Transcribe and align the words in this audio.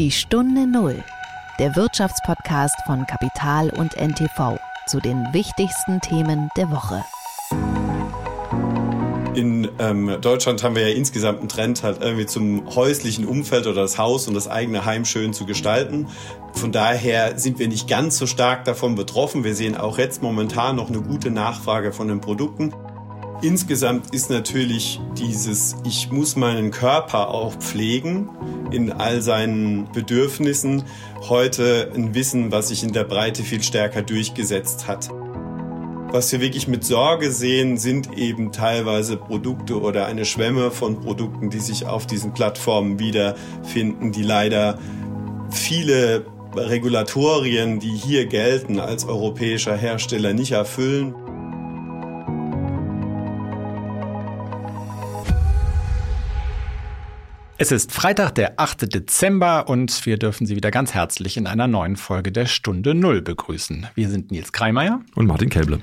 Die 0.00 0.10
Stunde 0.10 0.66
Null, 0.66 1.04
der 1.60 1.76
Wirtschaftspodcast 1.76 2.74
von 2.84 3.06
Kapital 3.06 3.70
und 3.70 3.96
NTV 3.96 4.58
zu 4.88 4.98
den 4.98 5.32
wichtigsten 5.32 6.00
Themen 6.00 6.48
der 6.56 6.68
Woche. 6.72 7.04
In 9.36 9.68
ähm, 9.78 10.16
Deutschland 10.20 10.64
haben 10.64 10.74
wir 10.74 10.88
ja 10.88 10.96
insgesamt 10.96 11.38
einen 11.38 11.48
Trend, 11.48 11.84
halt 11.84 12.02
irgendwie 12.02 12.26
zum 12.26 12.74
häuslichen 12.74 13.24
Umfeld 13.24 13.68
oder 13.68 13.82
das 13.82 13.96
Haus 13.96 14.26
und 14.26 14.34
das 14.34 14.48
eigene 14.48 14.84
Heim 14.84 15.04
schön 15.04 15.32
zu 15.32 15.46
gestalten. 15.46 16.08
Von 16.54 16.72
daher 16.72 17.38
sind 17.38 17.60
wir 17.60 17.68
nicht 17.68 17.86
ganz 17.86 18.18
so 18.18 18.26
stark 18.26 18.64
davon 18.64 18.96
betroffen. 18.96 19.44
Wir 19.44 19.54
sehen 19.54 19.76
auch 19.76 19.98
jetzt 19.98 20.22
momentan 20.22 20.74
noch 20.74 20.88
eine 20.88 21.02
gute 21.02 21.30
Nachfrage 21.30 21.92
von 21.92 22.08
den 22.08 22.20
Produkten. 22.20 22.74
Insgesamt 23.42 24.12
ist 24.12 24.28
natürlich 24.28 25.00
dieses, 25.16 25.76
ich 25.84 26.10
muss 26.10 26.34
meinen 26.34 26.72
Körper 26.72 27.28
auch 27.28 27.54
pflegen 27.54 28.28
in 28.70 28.92
all 28.92 29.22
seinen 29.22 29.90
Bedürfnissen, 29.92 30.84
heute 31.28 31.90
ein 31.94 32.14
Wissen, 32.14 32.52
was 32.52 32.68
sich 32.68 32.82
in 32.82 32.92
der 32.92 33.04
Breite 33.04 33.42
viel 33.42 33.62
stärker 33.62 34.02
durchgesetzt 34.02 34.86
hat. 34.86 35.10
Was 36.10 36.30
wir 36.30 36.40
wirklich 36.40 36.68
mit 36.68 36.84
Sorge 36.84 37.32
sehen, 37.32 37.76
sind 37.76 38.16
eben 38.16 38.52
teilweise 38.52 39.16
Produkte 39.16 39.80
oder 39.80 40.06
eine 40.06 40.24
Schwemme 40.24 40.70
von 40.70 41.00
Produkten, 41.00 41.50
die 41.50 41.58
sich 41.58 41.86
auf 41.86 42.06
diesen 42.06 42.32
Plattformen 42.32 43.00
wiederfinden, 43.00 44.12
die 44.12 44.22
leider 44.22 44.78
viele 45.50 46.24
Regulatorien, 46.54 47.80
die 47.80 47.90
hier 47.90 48.26
gelten 48.26 48.78
als 48.78 49.06
europäischer 49.06 49.76
Hersteller, 49.76 50.32
nicht 50.34 50.52
erfüllen. 50.52 51.14
Es 57.56 57.70
ist 57.70 57.92
Freitag, 57.92 58.34
der 58.34 58.58
8. 58.58 58.92
Dezember 58.92 59.68
und 59.68 60.06
wir 60.06 60.18
dürfen 60.18 60.44
Sie 60.44 60.56
wieder 60.56 60.72
ganz 60.72 60.92
herzlich 60.92 61.36
in 61.36 61.46
einer 61.46 61.68
neuen 61.68 61.94
Folge 61.94 62.32
der 62.32 62.46
Stunde 62.46 62.94
Null 62.94 63.22
begrüßen. 63.22 63.86
Wir 63.94 64.10
sind 64.10 64.32
Nils 64.32 64.52
Kreimeier 64.52 65.02
und 65.14 65.26
Martin 65.26 65.50
Kelble. 65.50 65.78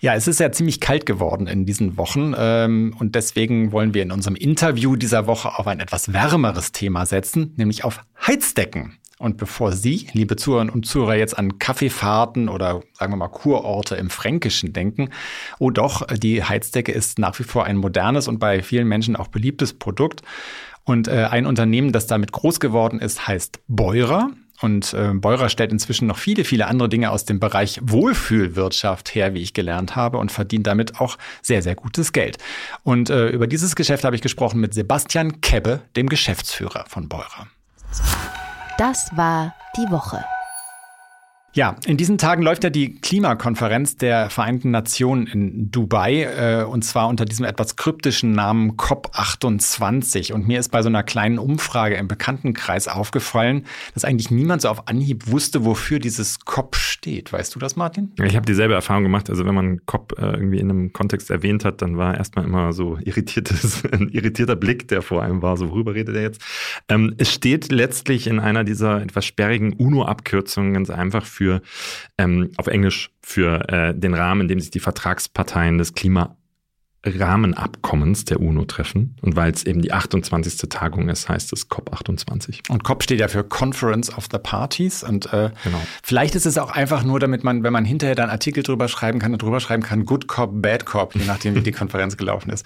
Ja, 0.00 0.14
es 0.14 0.28
ist 0.28 0.40
ja 0.40 0.52
ziemlich 0.52 0.80
kalt 0.80 1.06
geworden 1.06 1.46
in 1.46 1.64
diesen 1.64 1.96
Wochen 1.96 2.34
ähm, 2.36 2.94
und 2.98 3.14
deswegen 3.14 3.72
wollen 3.72 3.94
wir 3.94 4.02
in 4.02 4.12
unserem 4.12 4.36
Interview 4.36 4.94
dieser 4.96 5.26
Woche 5.26 5.58
auf 5.58 5.66
ein 5.66 5.80
etwas 5.80 6.12
wärmeres 6.12 6.72
Thema 6.72 7.06
setzen, 7.06 7.54
nämlich 7.56 7.82
auf 7.84 8.02
Heizdecken. 8.26 8.98
Und 9.18 9.38
bevor 9.38 9.72
Sie, 9.72 10.08
liebe 10.12 10.36
Zuhörerinnen 10.36 10.74
und 10.74 10.84
Zuhörer, 10.84 11.14
jetzt 11.14 11.38
an 11.38 11.58
Kaffeefahrten 11.58 12.50
oder 12.50 12.82
sagen 12.92 13.12
wir 13.12 13.16
mal 13.16 13.28
Kurorte 13.28 13.94
im 13.94 14.10
Fränkischen 14.10 14.74
denken, 14.74 15.08
oh 15.58 15.70
doch, 15.70 16.06
die 16.08 16.44
Heizdecke 16.44 16.92
ist 16.92 17.18
nach 17.18 17.38
wie 17.38 17.44
vor 17.44 17.64
ein 17.64 17.78
modernes 17.78 18.28
und 18.28 18.38
bei 18.38 18.62
vielen 18.62 18.86
Menschen 18.86 19.16
auch 19.16 19.28
beliebtes 19.28 19.72
Produkt. 19.72 20.22
Und 20.84 21.08
äh, 21.08 21.28
ein 21.30 21.46
Unternehmen, 21.46 21.92
das 21.92 22.06
damit 22.06 22.32
groß 22.32 22.60
geworden 22.60 23.00
ist, 23.00 23.26
heißt 23.26 23.60
Beurer. 23.68 24.30
Und 24.60 24.94
äh, 24.94 25.12
Beurer 25.14 25.48
stellt 25.48 25.72
inzwischen 25.72 26.06
noch 26.06 26.18
viele, 26.18 26.44
viele 26.44 26.66
andere 26.66 26.88
Dinge 26.88 27.10
aus 27.10 27.24
dem 27.24 27.40
Bereich 27.40 27.80
Wohlfühlwirtschaft 27.82 29.14
her, 29.14 29.34
wie 29.34 29.42
ich 29.42 29.52
gelernt 29.52 29.96
habe, 29.96 30.18
und 30.18 30.30
verdient 30.30 30.66
damit 30.66 31.00
auch 31.00 31.18
sehr, 31.42 31.62
sehr 31.62 31.74
gutes 31.74 32.12
Geld. 32.12 32.38
Und 32.82 33.10
äh, 33.10 33.28
über 33.28 33.46
dieses 33.46 33.74
Geschäft 33.76 34.04
habe 34.04 34.14
ich 34.16 34.22
gesprochen 34.22 34.60
mit 34.60 34.72
Sebastian 34.72 35.40
Kebbe, 35.40 35.82
dem 35.96 36.08
Geschäftsführer 36.08 36.84
von 36.88 37.08
Beurer. 37.08 37.48
Das 38.78 39.10
war 39.16 39.54
die 39.76 39.90
Woche. 39.90 40.24
Ja, 41.56 41.76
in 41.86 41.96
diesen 41.96 42.18
Tagen 42.18 42.42
läuft 42.42 42.64
ja 42.64 42.70
die 42.70 42.96
Klimakonferenz 42.96 43.96
der 43.96 44.28
Vereinten 44.28 44.72
Nationen 44.72 45.28
in 45.28 45.70
Dubai 45.70 46.24
äh, 46.24 46.64
und 46.64 46.84
zwar 46.84 47.06
unter 47.06 47.24
diesem 47.24 47.44
etwas 47.44 47.76
kryptischen 47.76 48.32
Namen 48.32 48.72
COP28. 48.72 50.32
Und 50.32 50.48
mir 50.48 50.58
ist 50.58 50.70
bei 50.72 50.82
so 50.82 50.88
einer 50.88 51.04
kleinen 51.04 51.38
Umfrage 51.38 51.94
im 51.94 52.08
Bekanntenkreis 52.08 52.88
aufgefallen, 52.88 53.66
dass 53.94 54.04
eigentlich 54.04 54.32
niemand 54.32 54.62
so 54.62 54.68
auf 54.68 54.88
Anhieb 54.88 55.30
wusste, 55.30 55.64
wofür 55.64 56.00
dieses 56.00 56.40
COP 56.40 56.74
steht. 56.74 57.32
Weißt 57.32 57.54
du 57.54 57.60
das, 57.60 57.76
Martin? 57.76 58.10
Ich 58.20 58.34
habe 58.34 58.46
dieselbe 58.46 58.74
Erfahrung 58.74 59.04
gemacht. 59.04 59.30
Also 59.30 59.46
wenn 59.46 59.54
man 59.54 59.86
COP 59.86 60.18
äh, 60.18 60.24
irgendwie 60.24 60.58
in 60.58 60.70
einem 60.70 60.92
Kontext 60.92 61.30
erwähnt 61.30 61.64
hat, 61.64 61.82
dann 61.82 61.96
war 61.96 62.16
erstmal 62.16 62.46
immer 62.46 62.72
so 62.72 62.98
irritiertes, 63.00 63.84
ein 63.92 64.08
irritierter 64.08 64.56
Blick, 64.56 64.88
der 64.88 65.02
vor 65.02 65.22
allem 65.22 65.40
war, 65.40 65.56
so 65.56 65.70
worüber 65.70 65.94
redet 65.94 66.16
er 66.16 66.22
jetzt. 66.22 66.42
Ähm, 66.88 67.14
es 67.18 67.32
steht 67.32 67.70
letztlich 67.70 68.26
in 68.26 68.40
einer 68.40 68.64
dieser 68.64 69.00
etwas 69.00 69.24
sperrigen 69.24 69.74
UNO-Abkürzungen 69.74 70.74
ganz 70.74 70.90
einfach 70.90 71.24
für 71.24 71.43
für 71.44 71.60
ähm, 72.16 72.50
auf 72.56 72.66
Englisch 72.66 73.10
für 73.22 73.68
äh, 73.68 73.94
den 73.94 74.14
Rahmen, 74.14 74.42
in 74.42 74.48
dem 74.48 74.60
sich 74.60 74.70
die 74.70 74.80
Vertragsparteien 74.80 75.78
des 75.78 75.92
Klima 75.92 76.36
Rahmenabkommens 77.06 78.24
der 78.24 78.40
UNO 78.40 78.64
treffen. 78.64 79.16
Und 79.20 79.36
weil 79.36 79.52
es 79.52 79.66
eben 79.66 79.82
die 79.82 79.92
28. 79.92 80.70
Tagung 80.70 81.10
ist, 81.10 81.28
heißt 81.28 81.52
es 81.52 81.68
COP28. 81.70 82.70
Und 82.70 82.82
COP 82.82 83.02
steht 83.02 83.20
ja 83.20 83.28
für 83.28 83.44
Conference 83.44 84.10
of 84.16 84.28
the 84.32 84.38
Parties. 84.38 85.02
Und 85.02 85.26
äh, 85.26 85.50
genau. 85.62 85.82
vielleicht 86.02 86.34
ist 86.34 86.46
es 86.46 86.56
auch 86.56 86.70
einfach 86.70 87.04
nur, 87.04 87.20
damit 87.20 87.44
man, 87.44 87.62
wenn 87.62 87.74
man 87.74 87.84
hinterher 87.84 88.14
dann 88.14 88.30
Artikel 88.30 88.62
drüber 88.62 88.88
schreiben 88.88 89.18
kann, 89.18 89.36
drüber 89.36 89.60
schreiben 89.60 89.82
kann, 89.82 90.06
Good 90.06 90.28
Cop, 90.28 90.62
Bad 90.62 90.86
Cop, 90.86 91.14
je 91.14 91.26
nachdem, 91.26 91.54
wie 91.54 91.60
die 91.60 91.72
Konferenz 91.72 92.16
gelaufen 92.16 92.48
ist. 92.48 92.64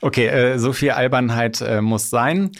Okay, 0.00 0.26
äh, 0.26 0.58
so 0.58 0.72
viel 0.72 0.92
Albernheit 0.92 1.60
äh, 1.60 1.80
muss 1.80 2.10
sein. 2.10 2.52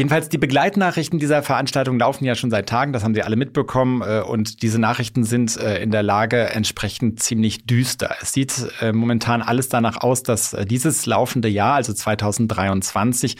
Jedenfalls 0.00 0.30
die 0.30 0.38
Begleitnachrichten 0.38 1.18
dieser 1.18 1.42
Veranstaltung 1.42 1.98
laufen 1.98 2.24
ja 2.24 2.34
schon 2.34 2.50
seit 2.50 2.70
Tagen, 2.70 2.94
das 2.94 3.04
haben 3.04 3.12
Sie 3.12 3.22
alle 3.22 3.36
mitbekommen. 3.36 4.00
Äh, 4.00 4.22
und 4.22 4.62
diese 4.62 4.78
Nachrichten 4.78 5.24
sind 5.24 5.58
äh, 5.58 5.82
in 5.82 5.90
der 5.90 6.02
Lage 6.02 6.48
entsprechend 6.48 7.22
ziemlich 7.22 7.66
düster. 7.66 8.16
Es 8.22 8.32
sieht 8.32 8.66
äh, 8.80 8.92
momentan 8.92 9.42
alles 9.42 9.68
danach 9.68 9.98
aus, 9.98 10.22
dass 10.22 10.56
dieses 10.64 11.04
laufende 11.04 11.48
Jahr, 11.48 11.74
also 11.74 11.92
2023, 11.92 13.36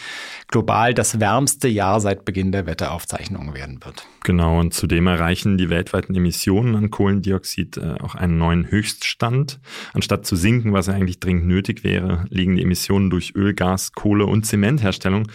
global 0.50 0.94
das 0.94 1.21
wärmste 1.21 1.69
Jahr 1.69 2.00
seit 2.00 2.25
Beginn 2.25 2.53
der 2.53 2.66
Wetteraufzeichnungen 2.66 3.55
werden 3.55 3.84
wird. 3.84 4.06
Genau, 4.25 4.59
und 4.59 4.75
zudem 4.75 5.06
erreichen 5.06 5.59
die 5.59 5.71
weltweiten 5.71 6.15
Emissionen 6.15 6.75
an 6.77 6.91
Kohlendioxid 6.91 7.78
auch 8.00 8.15
einen 8.15 8.38
neuen 8.38 8.71
Höchststand. 8.71 9.60
Anstatt 9.93 10.27
zu 10.27 10.37
sinken, 10.37 10.72
was 10.72 10.89
eigentlich 10.89 11.21
dringend 11.21 11.47
nötig 11.47 11.84
wäre, 11.84 12.25
liegen 12.31 12.56
die 12.56 12.62
Emissionen 12.62 13.10
durch 13.10 13.34
Öl, 13.34 13.55
Gas, 13.55 13.93
Kohle 13.93 14.27
und 14.27 14.44
Zementherstellung 14.44 15.28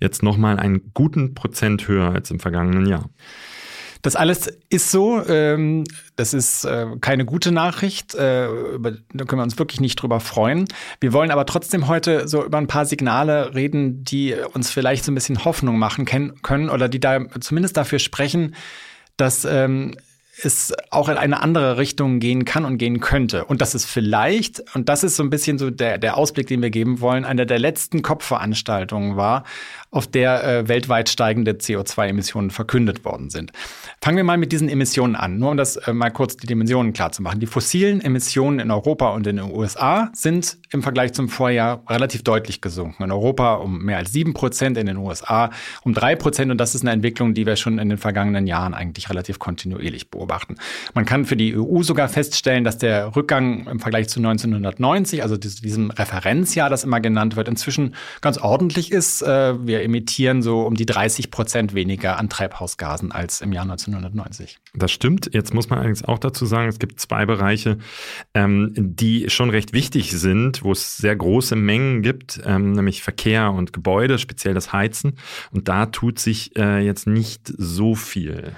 jetzt 0.00 0.22
nochmal 0.22 0.58
einen 0.58 0.92
guten 0.94 1.34
Prozent 1.34 1.86
höher 1.88 2.10
als 2.10 2.30
im 2.30 2.40
vergangenen 2.40 2.86
Jahr. 2.86 3.08
Das 4.02 4.16
alles 4.16 4.48
ist 4.68 4.90
so. 4.90 5.24
Ähm, 5.26 5.84
das 6.16 6.34
ist 6.34 6.64
äh, 6.64 6.86
keine 7.00 7.24
gute 7.24 7.52
Nachricht. 7.52 8.14
Äh, 8.14 8.48
da 8.48 9.24
können 9.24 9.40
wir 9.40 9.44
uns 9.44 9.58
wirklich 9.58 9.80
nicht 9.80 9.96
drüber 9.96 10.18
freuen. 10.18 10.66
Wir 11.00 11.12
wollen 11.12 11.30
aber 11.30 11.46
trotzdem 11.46 11.86
heute 11.86 12.26
so 12.26 12.44
über 12.44 12.58
ein 12.58 12.66
paar 12.66 12.84
Signale 12.84 13.54
reden, 13.54 14.02
die 14.02 14.34
uns 14.54 14.70
vielleicht 14.70 15.04
so 15.04 15.12
ein 15.12 15.14
bisschen 15.14 15.44
Hoffnung 15.44 15.78
machen 15.78 16.04
können 16.04 16.68
oder 16.68 16.88
die 16.88 17.00
da 17.00 17.20
zumindest 17.40 17.76
dafür 17.76 18.00
sprechen, 18.00 18.56
dass 19.16 19.44
ähm, 19.44 19.94
es 20.40 20.72
auch 20.90 21.08
in 21.08 21.18
eine 21.18 21.42
andere 21.42 21.76
Richtung 21.76 22.18
gehen 22.18 22.44
kann 22.44 22.64
und 22.64 22.78
gehen 22.78 23.00
könnte. 23.00 23.44
Und 23.44 23.60
das 23.60 23.74
ist 23.74 23.84
vielleicht, 23.84 24.62
und 24.74 24.88
das 24.88 25.04
ist 25.04 25.16
so 25.16 25.22
ein 25.22 25.30
bisschen 25.30 25.58
so 25.58 25.70
der, 25.70 25.98
der 25.98 26.16
Ausblick, 26.16 26.46
den 26.46 26.62
wir 26.62 26.70
geben 26.70 27.00
wollen, 27.00 27.24
eine 27.24 27.44
der 27.44 27.58
letzten 27.58 28.02
Kopfveranstaltungen 28.02 29.16
war, 29.16 29.44
auf 29.90 30.06
der 30.06 30.42
äh, 30.42 30.68
weltweit 30.68 31.10
steigende 31.10 31.52
CO2-Emissionen 31.52 32.50
verkündet 32.50 33.04
worden 33.04 33.28
sind. 33.28 33.52
Fangen 34.00 34.16
wir 34.16 34.24
mal 34.24 34.38
mit 34.38 34.52
diesen 34.52 34.70
Emissionen 34.70 35.16
an, 35.16 35.38
nur 35.38 35.50
um 35.50 35.58
das 35.58 35.76
äh, 35.76 35.92
mal 35.92 36.10
kurz 36.10 36.38
die 36.38 36.46
Dimensionen 36.46 36.94
klar 36.94 37.12
zu 37.12 37.22
machen. 37.22 37.40
Die 37.40 37.46
fossilen 37.46 38.00
Emissionen 38.00 38.58
in 38.58 38.70
Europa 38.70 39.10
und 39.10 39.26
in 39.26 39.36
den 39.36 39.50
USA 39.52 40.10
sind 40.14 40.56
im 40.70 40.82
Vergleich 40.82 41.12
zum 41.12 41.28
Vorjahr 41.28 41.82
relativ 41.90 42.24
deutlich 42.24 42.62
gesunken. 42.62 43.02
In 43.02 43.12
Europa 43.12 43.56
um 43.56 43.84
mehr 43.84 43.98
als 43.98 44.12
sieben 44.12 44.32
Prozent, 44.32 44.78
in 44.78 44.86
den 44.86 44.96
USA 44.96 45.50
um 45.82 45.92
drei 45.92 46.16
Prozent. 46.16 46.50
Und 46.50 46.58
das 46.58 46.74
ist 46.74 46.80
eine 46.80 46.92
Entwicklung, 46.92 47.34
die 47.34 47.44
wir 47.44 47.56
schon 47.56 47.78
in 47.78 47.90
den 47.90 47.98
vergangenen 47.98 48.46
Jahren 48.46 48.72
eigentlich 48.72 49.10
relativ 49.10 49.38
kontinuierlich 49.38 50.10
beobachten. 50.10 50.21
Man 50.94 51.04
kann 51.04 51.24
für 51.24 51.36
die 51.36 51.56
EU 51.56 51.82
sogar 51.82 52.08
feststellen, 52.08 52.64
dass 52.64 52.78
der 52.78 53.14
Rückgang 53.16 53.66
im 53.66 53.80
Vergleich 53.80 54.08
zu 54.08 54.20
1990, 54.20 55.22
also 55.22 55.36
diesem 55.36 55.90
Referenzjahr, 55.90 56.70
das 56.70 56.84
immer 56.84 57.00
genannt 57.00 57.36
wird, 57.36 57.48
inzwischen 57.48 57.94
ganz 58.20 58.38
ordentlich 58.38 58.92
ist. 58.92 59.22
Äh, 59.22 59.66
wir 59.66 59.82
emittieren 59.82 60.42
so 60.42 60.62
um 60.62 60.74
die 60.74 60.86
30 60.86 61.30
Prozent 61.30 61.74
weniger 61.74 62.18
an 62.18 62.28
Treibhausgasen 62.28 63.12
als 63.12 63.40
im 63.40 63.52
Jahr 63.52 63.64
1990. 63.64 64.58
Das 64.74 64.92
stimmt. 64.92 65.30
Jetzt 65.32 65.54
muss 65.54 65.70
man 65.70 65.78
allerdings 65.78 66.04
auch 66.04 66.18
dazu 66.18 66.46
sagen, 66.46 66.68
es 66.68 66.78
gibt 66.78 67.00
zwei 67.00 67.26
Bereiche, 67.26 67.78
ähm, 68.34 68.72
die 68.76 69.30
schon 69.30 69.50
recht 69.50 69.72
wichtig 69.72 70.12
sind, 70.12 70.62
wo 70.62 70.72
es 70.72 70.96
sehr 70.96 71.16
große 71.16 71.56
Mengen 71.56 72.02
gibt, 72.02 72.40
ähm, 72.44 72.72
nämlich 72.72 73.02
Verkehr 73.02 73.52
und 73.52 73.72
Gebäude, 73.72 74.18
speziell 74.18 74.54
das 74.54 74.72
Heizen. 74.72 75.14
Und 75.50 75.68
da 75.68 75.86
tut 75.86 76.18
sich 76.18 76.56
äh, 76.56 76.80
jetzt 76.84 77.06
nicht 77.06 77.52
so 77.56 77.94
viel. 77.94 78.52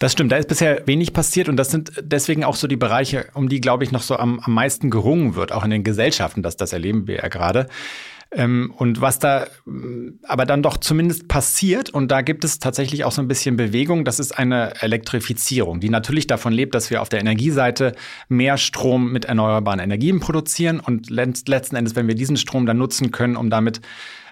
Das 0.00 0.12
stimmt, 0.12 0.32
da 0.32 0.36
ist 0.38 0.48
bisher 0.48 0.86
wenig 0.86 1.12
passiert 1.12 1.50
und 1.50 1.58
das 1.58 1.70
sind 1.70 1.92
deswegen 2.00 2.42
auch 2.42 2.56
so 2.56 2.66
die 2.66 2.78
Bereiche, 2.78 3.26
um 3.34 3.50
die, 3.50 3.60
glaube 3.60 3.84
ich, 3.84 3.92
noch 3.92 4.00
so 4.00 4.16
am, 4.16 4.40
am 4.40 4.54
meisten 4.54 4.88
gerungen 4.88 5.34
wird, 5.34 5.52
auch 5.52 5.62
in 5.62 5.70
den 5.70 5.84
Gesellschaften, 5.84 6.42
dass 6.42 6.56
das 6.56 6.72
erleben 6.72 7.06
wir 7.06 7.16
ja 7.16 7.28
gerade. 7.28 7.68
Ähm, 8.32 8.72
und 8.78 9.02
was 9.02 9.18
da 9.18 9.46
mm, 9.66 10.20
aber 10.22 10.46
dann 10.46 10.62
doch 10.62 10.78
zumindest 10.78 11.28
passiert, 11.28 11.90
und 11.90 12.10
da 12.10 12.22
gibt 12.22 12.44
es 12.44 12.60
tatsächlich 12.60 13.04
auch 13.04 13.12
so 13.12 13.20
ein 13.20 13.28
bisschen 13.28 13.58
Bewegung, 13.58 14.06
das 14.06 14.20
ist 14.20 14.32
eine 14.32 14.80
Elektrifizierung, 14.80 15.80
die 15.80 15.90
natürlich 15.90 16.26
davon 16.26 16.54
lebt, 16.54 16.74
dass 16.74 16.88
wir 16.88 17.02
auf 17.02 17.10
der 17.10 17.20
Energieseite 17.20 17.92
mehr 18.30 18.56
Strom 18.56 19.12
mit 19.12 19.26
erneuerbaren 19.26 19.80
Energien 19.80 20.18
produzieren 20.18 20.80
und 20.80 21.10
letzten 21.10 21.76
Endes, 21.76 21.94
wenn 21.94 22.08
wir 22.08 22.14
diesen 22.14 22.38
Strom 22.38 22.64
dann 22.64 22.78
nutzen 22.78 23.10
können, 23.10 23.36
um 23.36 23.50
damit 23.50 23.82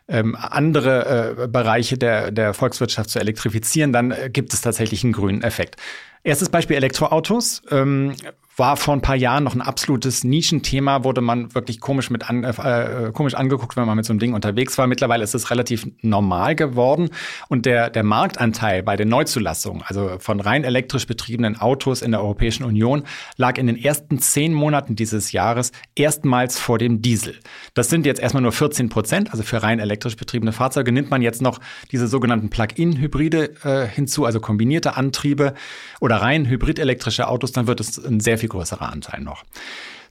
ähm, 0.09 0.37
andere 0.37 1.45
äh, 1.45 1.49
Bereiche 1.49 1.99
der, 1.99 2.31
der 2.31 2.55
Volkswirtschaft 2.55 3.11
zu 3.11 3.21
elektrifizieren, 3.21 3.93
dann 3.93 4.11
äh, 4.11 4.31
gibt 4.33 4.53
es 4.55 4.61
tatsächlich 4.61 5.05
einen 5.05 5.13
grünen 5.13 5.43
Effekt. 5.43 5.77
Erstes 6.25 6.49
Beispiel 6.49 6.77
Elektroautos. 6.77 7.63
Ähm, 7.71 8.15
war 8.59 8.77
vor 8.77 8.95
ein 8.95 9.01
paar 9.01 9.17
Jahren 9.17 9.45
noch 9.45 9.55
ein 9.55 9.63
absolutes 9.63 10.25
Nischenthema, 10.25 11.05
wurde 11.05 11.21
man 11.21 11.55
wirklich 11.55 11.81
komisch 11.81 12.11
mit 12.11 12.29
an, 12.29 12.43
äh, 12.45 13.11
komisch 13.13 13.35
angeguckt, 13.35 13.77
wenn 13.77 13.87
man 13.87 13.97
mit 13.97 14.05
so 14.05 14.13
einem 14.13 14.19
Ding 14.19 14.35
unterwegs 14.35 14.77
war. 14.79 14.87
Mittlerweile 14.87 15.23
ist 15.23 15.35
es 15.35 15.51
relativ 15.51 15.87
normal 16.03 16.57
geworden 16.57 17.11
und 17.49 17.67
der 17.67 17.91
der 17.91 18.03
Marktanteil 18.03 18.83
bei 18.83 18.97
den 18.97 19.09
Neuzulassungen, 19.09 19.83
also 19.87 20.19
von 20.19 20.41
rein 20.41 20.65
elektrisch 20.65 21.07
betriebenen 21.07 21.61
Autos 21.61 22.03
in 22.03 22.11
der 22.11 22.21
Europäischen 22.21 22.65
Union, 22.65 23.05
lag 23.37 23.59
in 23.59 23.67
den 23.67 23.77
ersten 23.77 24.19
zehn 24.19 24.53
Monaten 24.53 24.97
dieses 24.97 25.33
Jahres 25.33 25.73
erstmals 25.95 26.59
vor 26.59 26.79
dem 26.79 27.01
Diesel. 27.01 27.37
Das 27.75 27.89
sind 27.89 28.07
jetzt 28.07 28.21
erstmal 28.21 28.43
nur 28.43 28.53
14 28.53 28.89
Prozent, 28.89 29.31
also 29.31 29.45
für 29.45 29.63
rein 29.63 29.79
elektrisch 29.79 30.17
betriebene 30.17 30.53
Fahrzeuge 30.53 30.91
nimmt 30.91 31.11
man 31.11 31.23
jetzt 31.23 31.43
noch 31.43 31.61
diese 31.93 32.09
sogenannten 32.09 32.51
Plug-in-Hybride 32.51 33.55
äh, 33.63 33.87
hinzu, 33.87 34.25
also 34.25 34.41
kombinierte 34.41 34.97
Antriebe 34.97 35.55
oder 36.01 36.17
rein 36.17 36.47
hybrid-elektrische 36.47 37.29
Autos, 37.29 37.53
dann 37.53 37.67
wird 37.67 37.81
es 37.81 38.05
ein 38.05 38.21
sehr 38.21 38.39
viel 38.39 38.48
größerer 38.49 38.91
Anteil 38.91 39.21
noch. 39.21 39.45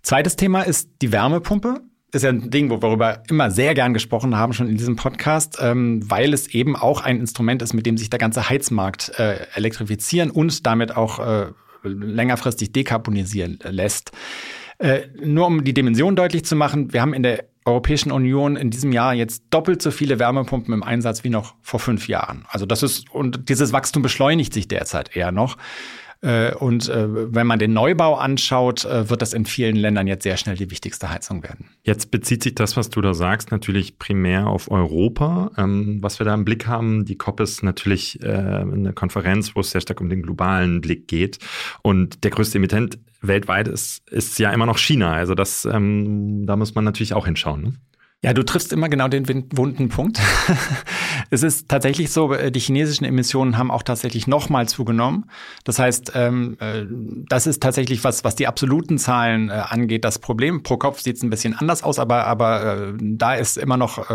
Zweites 0.01 0.35
Thema 0.35 0.61
ist 0.61 0.89
die 1.01 1.11
Wärmepumpe 1.11 1.81
ist 2.13 2.23
ja 2.23 2.29
ein 2.29 2.49
Ding, 2.49 2.69
wo 2.69 2.81
wir 2.81 3.23
immer 3.29 3.51
sehr 3.51 3.73
gern 3.73 3.93
gesprochen 3.93 4.37
haben, 4.37 4.53
schon 4.53 4.69
in 4.69 4.77
diesem 4.77 4.95
Podcast, 4.95 5.57
ähm, 5.59 6.09
weil 6.09 6.33
es 6.33 6.47
eben 6.47 6.75
auch 6.75 7.01
ein 7.01 7.19
Instrument 7.19 7.61
ist, 7.61 7.73
mit 7.73 7.85
dem 7.85 7.97
sich 7.97 8.09
der 8.09 8.19
ganze 8.19 8.49
Heizmarkt 8.49 9.11
äh, 9.19 9.45
elektrifizieren 9.55 10.31
und 10.31 10.65
damit 10.65 10.95
auch 10.95 11.19
äh, 11.19 11.51
längerfristig 11.83 12.71
dekarbonisieren 12.71 13.59
lässt. 13.63 14.11
Äh, 14.79 15.07
nur 15.21 15.47
um 15.47 15.63
die 15.63 15.73
Dimension 15.73 16.15
deutlich 16.15 16.45
zu 16.45 16.55
machen, 16.55 16.93
wir 16.93 17.01
haben 17.01 17.13
in 17.13 17.23
der 17.23 17.45
Europäischen 17.65 18.11
Union 18.11 18.55
in 18.55 18.69
diesem 18.69 18.93
Jahr 18.93 19.13
jetzt 19.13 19.43
doppelt 19.49 19.81
so 19.81 19.91
viele 19.91 20.19
Wärmepumpen 20.19 20.73
im 20.73 20.83
Einsatz 20.83 21.25
wie 21.25 21.29
noch 21.29 21.55
vor 21.61 21.81
fünf 21.81 22.07
Jahren. 22.07 22.45
Also 22.47 22.65
das 22.65 22.83
ist, 22.83 23.09
und 23.11 23.49
dieses 23.49 23.73
Wachstum 23.73 24.01
beschleunigt 24.01 24.53
sich 24.53 24.69
derzeit 24.69 25.13
eher 25.15 25.33
noch. 25.33 25.57
Äh, 26.21 26.53
und 26.55 26.89
äh, 26.89 27.33
wenn 27.33 27.45
man 27.45 27.59
den 27.59 27.73
Neubau 27.73 28.15
anschaut, 28.15 28.85
äh, 28.85 29.09
wird 29.09 29.21
das 29.21 29.33
in 29.33 29.45
vielen 29.45 29.75
Ländern 29.75 30.07
jetzt 30.07 30.23
sehr 30.23 30.37
schnell 30.37 30.55
die 30.55 30.71
wichtigste 30.71 31.09
Heizung 31.09 31.43
werden. 31.43 31.69
Jetzt 31.83 32.11
bezieht 32.11 32.43
sich 32.43 32.55
das, 32.55 32.75
was 32.75 32.89
du 32.89 33.01
da 33.01 33.13
sagst, 33.13 33.51
natürlich 33.51 33.99
primär 33.99 34.47
auf 34.47 34.71
Europa. 34.71 35.51
Ähm, 35.57 35.99
was 36.01 36.19
wir 36.19 36.25
da 36.25 36.33
im 36.33 36.45
Blick 36.45 36.67
haben, 36.67 37.05
die 37.05 37.17
COP 37.17 37.39
ist 37.39 37.63
natürlich 37.63 38.19
eine 38.23 38.93
Konferenz, 38.93 39.55
wo 39.55 39.59
es 39.59 39.71
sehr 39.71 39.81
stark 39.81 40.01
um 40.01 40.09
den 40.09 40.21
globalen 40.21 40.81
Blick 40.81 41.07
geht. 41.07 41.39
Und 41.81 42.23
der 42.23 42.31
größte 42.31 42.57
Emittent 42.57 42.99
weltweit 43.21 43.67
ist, 43.67 44.07
ist 44.09 44.39
ja 44.39 44.51
immer 44.51 44.65
noch 44.65 44.77
China. 44.77 45.13
Also 45.13 45.35
das, 45.35 45.65
ähm, 45.65 46.45
da 46.45 46.55
muss 46.55 46.75
man 46.75 46.83
natürlich 46.83 47.13
auch 47.13 47.25
hinschauen. 47.25 47.61
Ne? 47.61 47.73
Ja, 48.23 48.33
du 48.33 48.43
triffst 48.43 48.73
immer 48.73 48.89
genau 48.89 49.07
den 49.07 49.27
wunden 49.55 49.89
Punkt. 49.89 50.19
es 51.29 51.43
ist 51.43 51.69
tatsächlich 51.69 52.11
so, 52.11 52.33
äh, 52.33 52.51
die 52.51 52.59
chinesischen 52.59 53.05
Emissionen 53.05 53.59
haben 53.59 53.69
auch 53.69 53.83
tatsächlich 53.83 54.25
nochmal 54.25 54.67
zugenommen. 54.67 55.29
Das 55.65 55.77
heißt, 55.77 56.13
ähm, 56.15 56.57
äh, 56.59 56.85
das 57.29 57.45
ist 57.45 57.61
tatsächlich 57.61 58.03
was, 58.03 58.23
was 58.23 58.35
die 58.35 58.47
absoluten 58.47 58.97
Zahlen 58.97 59.49
äh, 59.49 59.53
angeht, 59.53 60.03
das 60.03 60.17
Problem. 60.17 60.63
Pro 60.63 60.77
Kopf 60.77 61.01
sieht 61.01 61.17
es 61.17 61.21
ein 61.21 61.29
bisschen 61.29 61.53
anders 61.53 61.83
aus, 61.83 61.99
aber, 61.99 62.25
aber 62.25 62.95
da 62.99 63.35
ist 63.35 63.55
immer 63.55 63.77
noch 63.77 64.07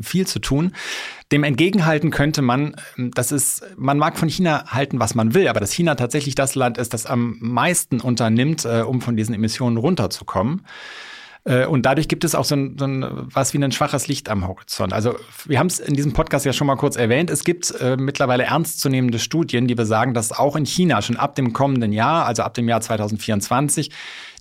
viel 0.00 0.26
zu 0.26 0.38
tun. 0.38 0.72
Dem 1.30 1.44
entgegenhalten 1.44 2.10
könnte 2.10 2.40
man, 2.40 2.74
ähm, 2.96 3.10
das 3.14 3.32
ist, 3.32 3.62
man 3.76 3.98
mag 3.98 4.18
von 4.18 4.30
China 4.30 4.64
halten, 4.68 4.98
was 4.98 5.14
man 5.14 5.34
will, 5.34 5.46
aber 5.46 5.60
dass 5.60 5.72
China 5.72 5.94
tatsächlich 5.94 6.36
das 6.36 6.54
Land 6.54 6.78
ist, 6.78 6.94
das 6.94 7.04
am 7.04 7.36
meisten 7.40 8.00
unternimmt, 8.00 8.64
um 8.64 9.02
von 9.02 9.16
diesen 9.16 9.34
Emissionen 9.34 9.76
runterzukommen. 9.76 10.62
Äh, 11.44 11.66
und 11.66 11.86
dadurch 11.86 12.08
gibt 12.08 12.24
es 12.24 12.34
auch 12.34 12.44
so 12.44 12.54
ein, 12.54 12.76
so 12.78 12.86
ein 12.86 13.04
was 13.32 13.54
wie 13.54 13.58
ein 13.58 13.72
schwaches 13.72 14.08
Licht 14.08 14.28
am 14.28 14.46
Horizont. 14.46 14.92
Also 14.92 15.16
wir 15.46 15.58
haben 15.58 15.68
es 15.68 15.78
in 15.78 15.94
diesem 15.94 16.12
Podcast 16.12 16.44
ja 16.44 16.52
schon 16.52 16.66
mal 16.66 16.76
kurz 16.76 16.96
erwähnt. 16.96 17.30
Es 17.30 17.44
gibt 17.44 17.70
äh, 17.80 17.96
mittlerweile 17.96 18.44
ernstzunehmende 18.44 19.18
Studien, 19.18 19.66
die 19.66 19.74
besagen, 19.74 20.14
dass 20.14 20.32
auch 20.32 20.56
in 20.56 20.66
China 20.66 21.02
schon 21.02 21.16
ab 21.16 21.34
dem 21.34 21.52
kommenden 21.52 21.92
Jahr, 21.92 22.26
also 22.26 22.42
ab 22.42 22.54
dem 22.54 22.68
Jahr 22.68 22.80
2024, 22.80 23.90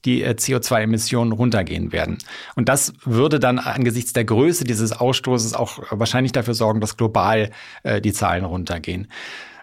die 0.05 0.23
äh, 0.23 0.31
CO2-Emissionen 0.31 1.31
runtergehen 1.31 1.91
werden. 1.91 2.17
Und 2.55 2.69
das 2.69 2.93
würde 3.03 3.39
dann 3.39 3.59
angesichts 3.59 4.13
der 4.13 4.25
Größe 4.25 4.63
dieses 4.63 4.91
Ausstoßes 4.91 5.53
auch 5.53 5.79
wahrscheinlich 5.91 6.31
dafür 6.31 6.53
sorgen, 6.53 6.81
dass 6.81 6.97
global 6.97 7.51
äh, 7.83 8.01
die 8.01 8.13
Zahlen 8.13 8.45
runtergehen. 8.45 9.07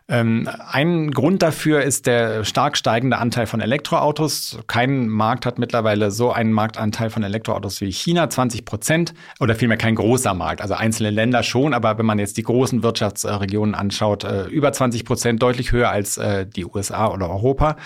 Ähm, 0.08 0.48
ein 0.68 1.10
Grund 1.10 1.42
dafür 1.42 1.82
ist 1.82 2.06
der 2.06 2.44
stark 2.44 2.76
steigende 2.76 3.18
Anteil 3.18 3.46
von 3.46 3.60
Elektroautos. 3.60 4.58
Kein 4.68 5.08
Markt 5.08 5.46
hat 5.46 5.58
mittlerweile 5.58 6.12
so 6.12 6.30
einen 6.30 6.52
Marktanteil 6.52 7.10
von 7.10 7.24
Elektroautos 7.24 7.80
wie 7.80 7.90
China, 7.90 8.30
20 8.30 8.64
Prozent, 8.64 9.14
oder 9.40 9.56
vielmehr 9.56 9.78
kein 9.78 9.96
großer 9.96 10.32
Markt. 10.32 10.62
Also 10.62 10.74
einzelne 10.74 11.10
Länder 11.10 11.42
schon, 11.42 11.74
aber 11.74 11.98
wenn 11.98 12.06
man 12.06 12.20
jetzt 12.20 12.36
die 12.36 12.44
großen 12.44 12.84
Wirtschaftsregionen 12.84 13.74
anschaut, 13.74 14.22
äh, 14.22 14.44
über 14.44 14.72
20 14.72 15.04
Prozent, 15.04 15.42
deutlich 15.42 15.72
höher 15.72 15.90
als 15.90 16.18
äh, 16.18 16.46
die 16.46 16.64
USA 16.64 17.08
oder 17.08 17.28
Europa. 17.28 17.76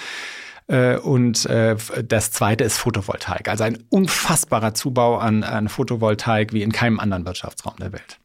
Äh, 0.66 0.98
und 0.98 1.48
das 1.48 2.32
zweite 2.32 2.64
ist 2.64 2.76
Photovoltaik. 2.76 3.48
Also 3.48 3.64
ein 3.64 3.78
unfassbarer 3.88 4.74
Zubau 4.74 5.16
an, 5.16 5.42
an 5.42 5.70
Photovoltaik 5.70 6.52
wie 6.52 6.62
in 6.62 6.70
keinem 6.70 7.00
anderen 7.00 7.24
Wirtschaftsraum 7.24 7.76
der 7.80 7.92
Welt. 7.92 8.18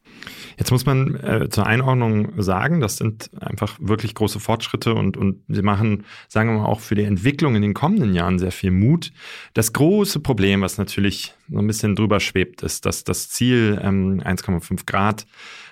Jetzt 0.58 0.70
muss 0.70 0.86
man 0.86 1.16
äh, 1.16 1.48
zur 1.50 1.66
Einordnung 1.66 2.40
sagen, 2.42 2.80
das 2.80 2.96
sind 2.96 3.30
einfach 3.40 3.76
wirklich 3.80 4.14
große 4.14 4.40
Fortschritte 4.40 4.94
und, 4.94 5.16
und 5.16 5.42
sie 5.48 5.62
machen, 5.62 6.04
sagen 6.28 6.50
wir 6.50 6.60
mal, 6.60 6.66
auch 6.66 6.80
für 6.80 6.94
die 6.94 7.04
Entwicklung 7.04 7.56
in 7.56 7.62
den 7.62 7.74
kommenden 7.74 8.14
Jahren 8.14 8.38
sehr 8.38 8.52
viel 8.52 8.70
Mut. 8.70 9.12
Das 9.52 9.74
große 9.74 10.20
Problem, 10.20 10.62
was 10.62 10.78
natürlich 10.78 11.34
so 11.50 11.58
ein 11.58 11.66
bisschen 11.66 11.94
drüber 11.94 12.20
schwebt, 12.20 12.62
ist, 12.62 12.86
dass 12.86 13.04
das 13.04 13.28
Ziel 13.28 13.78
ähm, 13.82 14.22
1,5 14.24 14.86
Grad 14.86 15.26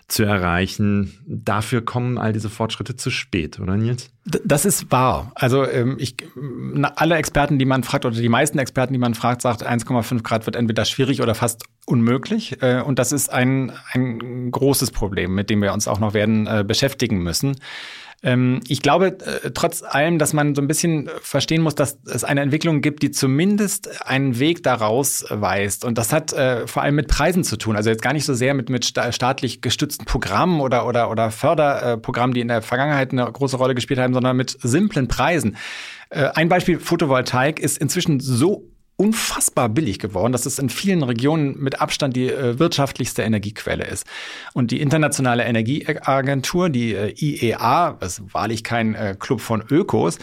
zu 0.08 0.22
erreichen. 0.24 1.18
Dafür 1.26 1.84
kommen 1.84 2.18
all 2.18 2.32
diese 2.32 2.50
Fortschritte 2.50 2.96
zu 2.96 3.10
spät, 3.10 3.58
oder 3.58 3.76
Nils? 3.76 4.10
Das 4.24 4.64
ist 4.64 4.90
wahr. 4.90 5.32
Also 5.34 5.66
ähm, 5.66 5.96
ich, 5.98 6.16
alle 6.96 7.16
Experten, 7.16 7.58
die 7.58 7.64
man 7.64 7.82
fragt, 7.82 8.04
oder 8.04 8.16
die 8.16 8.28
meisten 8.28 8.58
Experten, 8.58 8.92
die 8.92 8.98
man 8.98 9.14
fragt, 9.14 9.42
sagt, 9.42 9.66
1,5 9.66 10.22
Grad 10.22 10.46
wird 10.46 10.56
entweder 10.56 10.84
schwierig 10.84 11.22
oder 11.22 11.34
fast 11.34 11.64
unmöglich. 11.86 12.62
Äh, 12.62 12.80
und 12.80 12.98
das 12.98 13.12
ist 13.12 13.32
ein, 13.32 13.72
ein 13.92 14.50
großes 14.50 14.90
Problem, 14.90 15.34
mit 15.34 15.50
dem 15.50 15.62
wir 15.62 15.72
uns 15.72 15.88
auch 15.88 16.00
noch 16.00 16.14
werden 16.14 16.46
äh, 16.46 16.64
beschäftigen 16.66 17.22
müssen. 17.22 17.56
Ähm, 18.24 18.60
ich 18.66 18.80
glaube 18.80 19.18
äh, 19.20 19.50
trotz 19.52 19.82
allem, 19.82 20.18
dass 20.18 20.32
man 20.32 20.54
so 20.54 20.62
ein 20.62 20.66
bisschen 20.66 21.10
verstehen 21.20 21.62
muss, 21.62 21.74
dass 21.74 21.98
es 22.06 22.24
eine 22.24 22.40
Entwicklung 22.40 22.80
gibt, 22.80 23.02
die 23.02 23.10
zumindest 23.10 24.02
einen 24.06 24.38
Weg 24.38 24.62
daraus 24.62 25.26
weist. 25.28 25.84
Und 25.84 25.98
das 25.98 26.12
hat 26.12 26.32
äh, 26.32 26.66
vor 26.66 26.82
allem 26.82 26.94
mit 26.94 27.08
Preisen 27.08 27.44
zu 27.44 27.56
tun. 27.56 27.76
Also 27.76 27.90
jetzt 27.90 28.02
gar 28.02 28.14
nicht 28.14 28.24
so 28.24 28.32
sehr 28.32 28.54
mit, 28.54 28.70
mit 28.70 28.86
staatlich 28.86 29.60
gestützten 29.60 30.06
Programmen 30.06 30.60
oder, 30.60 30.86
oder, 30.86 31.10
oder 31.10 31.30
Förderprogrammen, 31.30 32.34
die 32.34 32.40
in 32.40 32.48
der 32.48 32.62
Vergangenheit 32.62 33.12
eine 33.12 33.30
große 33.30 33.58
Rolle 33.58 33.74
gespielt 33.74 34.00
haben, 34.00 34.14
sondern 34.14 34.36
mit 34.36 34.56
simplen 34.62 35.06
Preisen. 35.06 35.56
Äh, 36.08 36.30
ein 36.34 36.48
Beispiel 36.48 36.80
Photovoltaik 36.80 37.60
ist 37.60 37.76
inzwischen 37.76 38.20
so 38.20 38.70
unfassbar 38.96 39.68
billig 39.68 39.98
geworden, 39.98 40.32
dass 40.32 40.46
es 40.46 40.58
in 40.58 40.68
vielen 40.68 41.02
Regionen 41.02 41.58
mit 41.58 41.80
Abstand 41.80 42.14
die 42.14 42.28
äh, 42.28 42.58
wirtschaftlichste 42.58 43.22
Energiequelle 43.22 43.84
ist. 43.84 44.06
Und 44.52 44.70
die 44.70 44.80
Internationale 44.80 45.44
Energieagentur, 45.44 46.70
die 46.70 46.94
äh, 46.94 47.12
IEA, 47.18 47.98
ist 48.00 48.22
wahrlich 48.32 48.62
kein 48.62 48.94
äh, 48.94 49.16
Club 49.18 49.40
von 49.40 49.64
Ökos, 49.68 50.18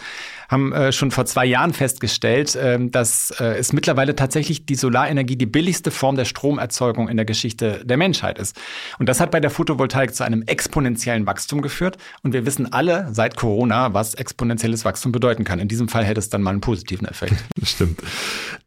haben 0.52 0.72
äh, 0.72 0.92
schon 0.92 1.10
vor 1.10 1.24
zwei 1.24 1.46
Jahren 1.46 1.72
festgestellt, 1.72 2.54
äh, 2.54 2.78
dass 2.88 3.30
äh, 3.40 3.58
es 3.58 3.72
mittlerweile 3.72 4.14
tatsächlich 4.14 4.66
die 4.66 4.74
Solarenergie 4.74 5.36
die 5.36 5.46
billigste 5.46 5.90
Form 5.90 6.16
der 6.16 6.26
Stromerzeugung 6.26 7.08
in 7.08 7.16
der 7.16 7.24
Geschichte 7.24 7.82
der 7.84 7.96
Menschheit 7.96 8.38
ist. 8.38 8.60
Und 8.98 9.08
das 9.08 9.20
hat 9.20 9.30
bei 9.30 9.40
der 9.40 9.50
Photovoltaik 9.50 10.14
zu 10.14 10.24
einem 10.24 10.42
exponentiellen 10.42 11.26
Wachstum 11.26 11.62
geführt. 11.62 11.96
Und 12.22 12.34
wir 12.34 12.46
wissen 12.46 12.72
alle 12.72 13.08
seit 13.12 13.36
Corona, 13.36 13.94
was 13.94 14.14
exponentielles 14.14 14.84
Wachstum 14.84 15.10
bedeuten 15.10 15.44
kann. 15.44 15.58
In 15.58 15.68
diesem 15.68 15.88
Fall 15.88 16.04
hätte 16.04 16.20
es 16.20 16.28
dann 16.28 16.42
mal 16.42 16.50
einen 16.50 16.60
positiven 16.60 17.08
Effekt. 17.08 17.42
Stimmt. 17.62 18.00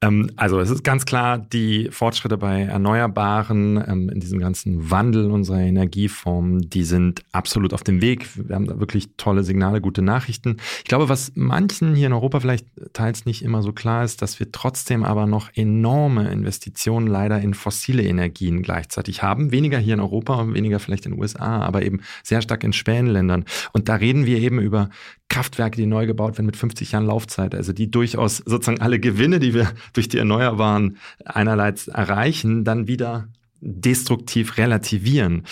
Ähm, 0.01 0.32
also 0.36 0.60
es 0.60 0.72
ist 0.72 0.84
ganz 0.84 1.06
klar, 1.06 1.38
die 1.38 1.89
Fortschritte 1.92 2.38
bei 2.38 2.63
Erneuerbaren, 2.63 3.84
ähm, 3.88 4.10
in 4.10 4.20
diesem 4.20 4.39
ganzen 4.39 4.89
Wandel 4.89 5.30
unserer 5.30 5.60
Energieformen, 5.60 6.68
die 6.70 6.84
sind 6.84 7.22
absolut 7.32 7.74
auf 7.74 7.84
dem 7.84 8.01
Weg. 8.01 8.27
Wir 8.36 8.56
haben 8.56 8.65
da 8.65 8.80
wirklich 8.80 9.10
tolle 9.18 9.44
Signale, 9.44 9.82
gute 9.82 10.01
Nachrichten. 10.01 10.58
Ich 10.80 10.86
glaube, 10.86 11.10
was 11.10 11.32
manche 11.36 11.75
manchen 11.82 11.96
hier 11.96 12.08
in 12.08 12.13
Europa 12.13 12.39
vielleicht 12.39 12.67
teils 12.94 13.25
nicht 13.25 13.44
immer 13.44 13.62
so 13.62 13.72
klar 13.74 14.03
ist, 14.03 14.22
dass 14.22 14.39
wir 14.39 14.51
trotzdem 14.51 15.03
aber 15.03 15.25
noch 15.25 15.50
enorme 15.53 16.29
Investitionen 16.32 17.08
leider 17.08 17.39
in 17.39 17.53
fossile 17.53 18.03
Energien 18.03 18.62
gleichzeitig 18.62 19.24
haben. 19.24 19.51
Weniger 19.51 19.77
hier 19.77 19.96
in 19.96 20.00
Europa, 20.00 20.53
weniger 20.53 20.79
vielleicht 20.79 21.05
in 21.05 21.13
den 21.13 21.22
USA, 21.22 21.62
aber 21.62 21.84
eben 21.84 22.01
sehr 22.24 22.41
stark 22.41 22.63
in 22.63 22.74
Schwellenländern. 22.74 23.46
Und 23.74 23.89
da 23.89 23.96
reden 23.96 24.25
wir 24.25 24.39
eben 24.39 24.60
über 24.60 24.89
Kraftwerke, 25.29 25.77
die 25.77 25.86
neu 25.86 26.05
gebaut 26.05 26.38
werden 26.38 26.46
mit 26.46 26.58
50 26.58 26.91
Jahren 26.91 27.05
Laufzeit, 27.05 27.55
also 27.55 27.74
die 27.74 27.89
durchaus 27.89 28.38
sozusagen 28.38 28.82
alle 28.82 29.00
Gewinne, 29.00 29.39
die 29.39 29.53
wir 29.53 29.72
durch 29.94 30.08
die 30.08 30.17
Erneuerbaren 30.17 30.98
einerseits 31.25 31.88
erreichen, 31.88 32.63
dann 32.63 32.88
wieder 32.88 33.27
destruktiv 33.62 34.57
relativieren. 34.57 35.43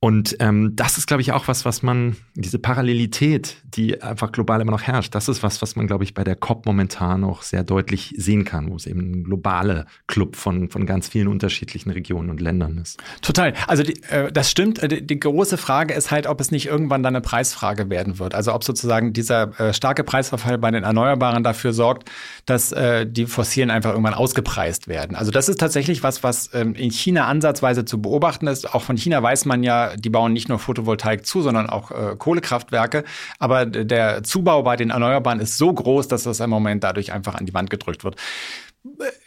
Und 0.00 0.36
ähm, 0.40 0.74
das 0.74 0.98
ist, 0.98 1.06
glaube 1.06 1.20
ich, 1.20 1.32
auch 1.32 1.46
was, 1.46 1.64
was 1.64 1.82
man, 1.82 2.16
diese 2.34 2.58
Parallelität, 2.58 3.58
die 3.64 4.02
einfach 4.02 4.32
global 4.32 4.60
immer 4.60 4.72
noch 4.72 4.82
herrscht, 4.82 5.14
das 5.14 5.28
ist 5.28 5.42
was, 5.42 5.62
was 5.62 5.76
man, 5.76 5.86
glaube 5.86 6.04
ich, 6.04 6.14
bei 6.14 6.24
der 6.24 6.36
COP 6.36 6.66
momentan 6.66 7.22
auch 7.22 7.42
sehr 7.42 7.62
deutlich 7.62 8.14
sehen 8.16 8.44
kann, 8.44 8.70
wo 8.70 8.76
es 8.76 8.86
eben 8.86 9.00
ein 9.00 9.24
globaler 9.24 9.86
Club 10.06 10.36
von, 10.36 10.70
von 10.70 10.86
ganz 10.86 11.08
vielen 11.08 11.28
unterschiedlichen 11.28 11.90
Regionen 11.90 12.30
und 12.30 12.40
Ländern 12.40 12.78
ist. 12.78 12.98
Total. 13.22 13.52
Also 13.66 13.82
die, 13.82 14.02
äh, 14.04 14.32
das 14.32 14.50
stimmt. 14.50 14.82
Äh, 14.82 14.88
die, 14.88 15.06
die, 15.06 15.20
große 15.20 15.58
Frage 15.58 15.94
ist 15.94 16.10
halt, 16.10 16.26
ob 16.26 16.40
es 16.40 16.50
nicht 16.50 16.66
irgendwann 16.66 17.02
dann 17.02 17.14
eine 17.14 17.20
Preisfrage 17.22 17.90
werden 17.90 18.18
wird. 18.18 18.34
Also 18.34 18.54
ob 18.54 18.64
sozusagen 18.64 19.12
dieser 19.12 19.60
äh, 19.60 19.74
starke 19.74 20.02
Preisverfall 20.02 20.58
bei 20.58 20.70
den 20.70 20.82
Erneuerbaren 20.82 21.44
dafür 21.44 21.74
sorgt, 21.74 22.10
dass 22.46 22.72
äh, 22.72 23.06
die 23.06 23.26
Fossilen 23.26 23.70
einfach 23.70 23.90
irgendwann 23.90 24.14
ausgepreist 24.14 24.88
werden. 24.88 25.14
Also 25.14 25.30
das 25.30 25.48
ist 25.50 25.60
tatsächlich 25.60 26.02
was, 26.02 26.22
was 26.24 26.50
ähm, 26.54 26.74
in 26.74 26.90
China 26.90 27.26
ansatzweise 27.26 27.49
zu 27.84 28.00
beobachten 28.00 28.46
ist. 28.46 28.74
Auch 28.74 28.82
von 28.82 28.96
China 28.96 29.22
weiß 29.22 29.44
man 29.44 29.62
ja, 29.62 29.96
die 29.96 30.10
bauen 30.10 30.32
nicht 30.32 30.48
nur 30.48 30.58
Photovoltaik 30.58 31.26
zu, 31.26 31.42
sondern 31.42 31.68
auch 31.68 31.90
äh, 31.90 32.16
Kohlekraftwerke. 32.16 33.04
Aber 33.38 33.66
der 33.66 34.22
Zubau 34.22 34.62
bei 34.62 34.76
den 34.76 34.90
Erneuerbaren 34.90 35.40
ist 35.40 35.58
so 35.58 35.72
groß, 35.72 36.08
dass 36.08 36.24
das 36.24 36.40
im 36.40 36.50
Moment 36.50 36.84
dadurch 36.84 37.12
einfach 37.12 37.34
an 37.34 37.46
die 37.46 37.54
Wand 37.54 37.70
gedrückt 37.70 38.04
wird. 38.04 38.16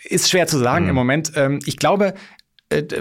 Ist 0.04 0.30
schwer 0.30 0.48
zu 0.48 0.58
sagen 0.58 0.86
mhm. 0.86 0.90
im 0.90 0.96
Moment. 0.96 1.32
Ähm, 1.36 1.60
ich 1.66 1.78
glaube, 1.78 2.08
äh, 2.08 2.14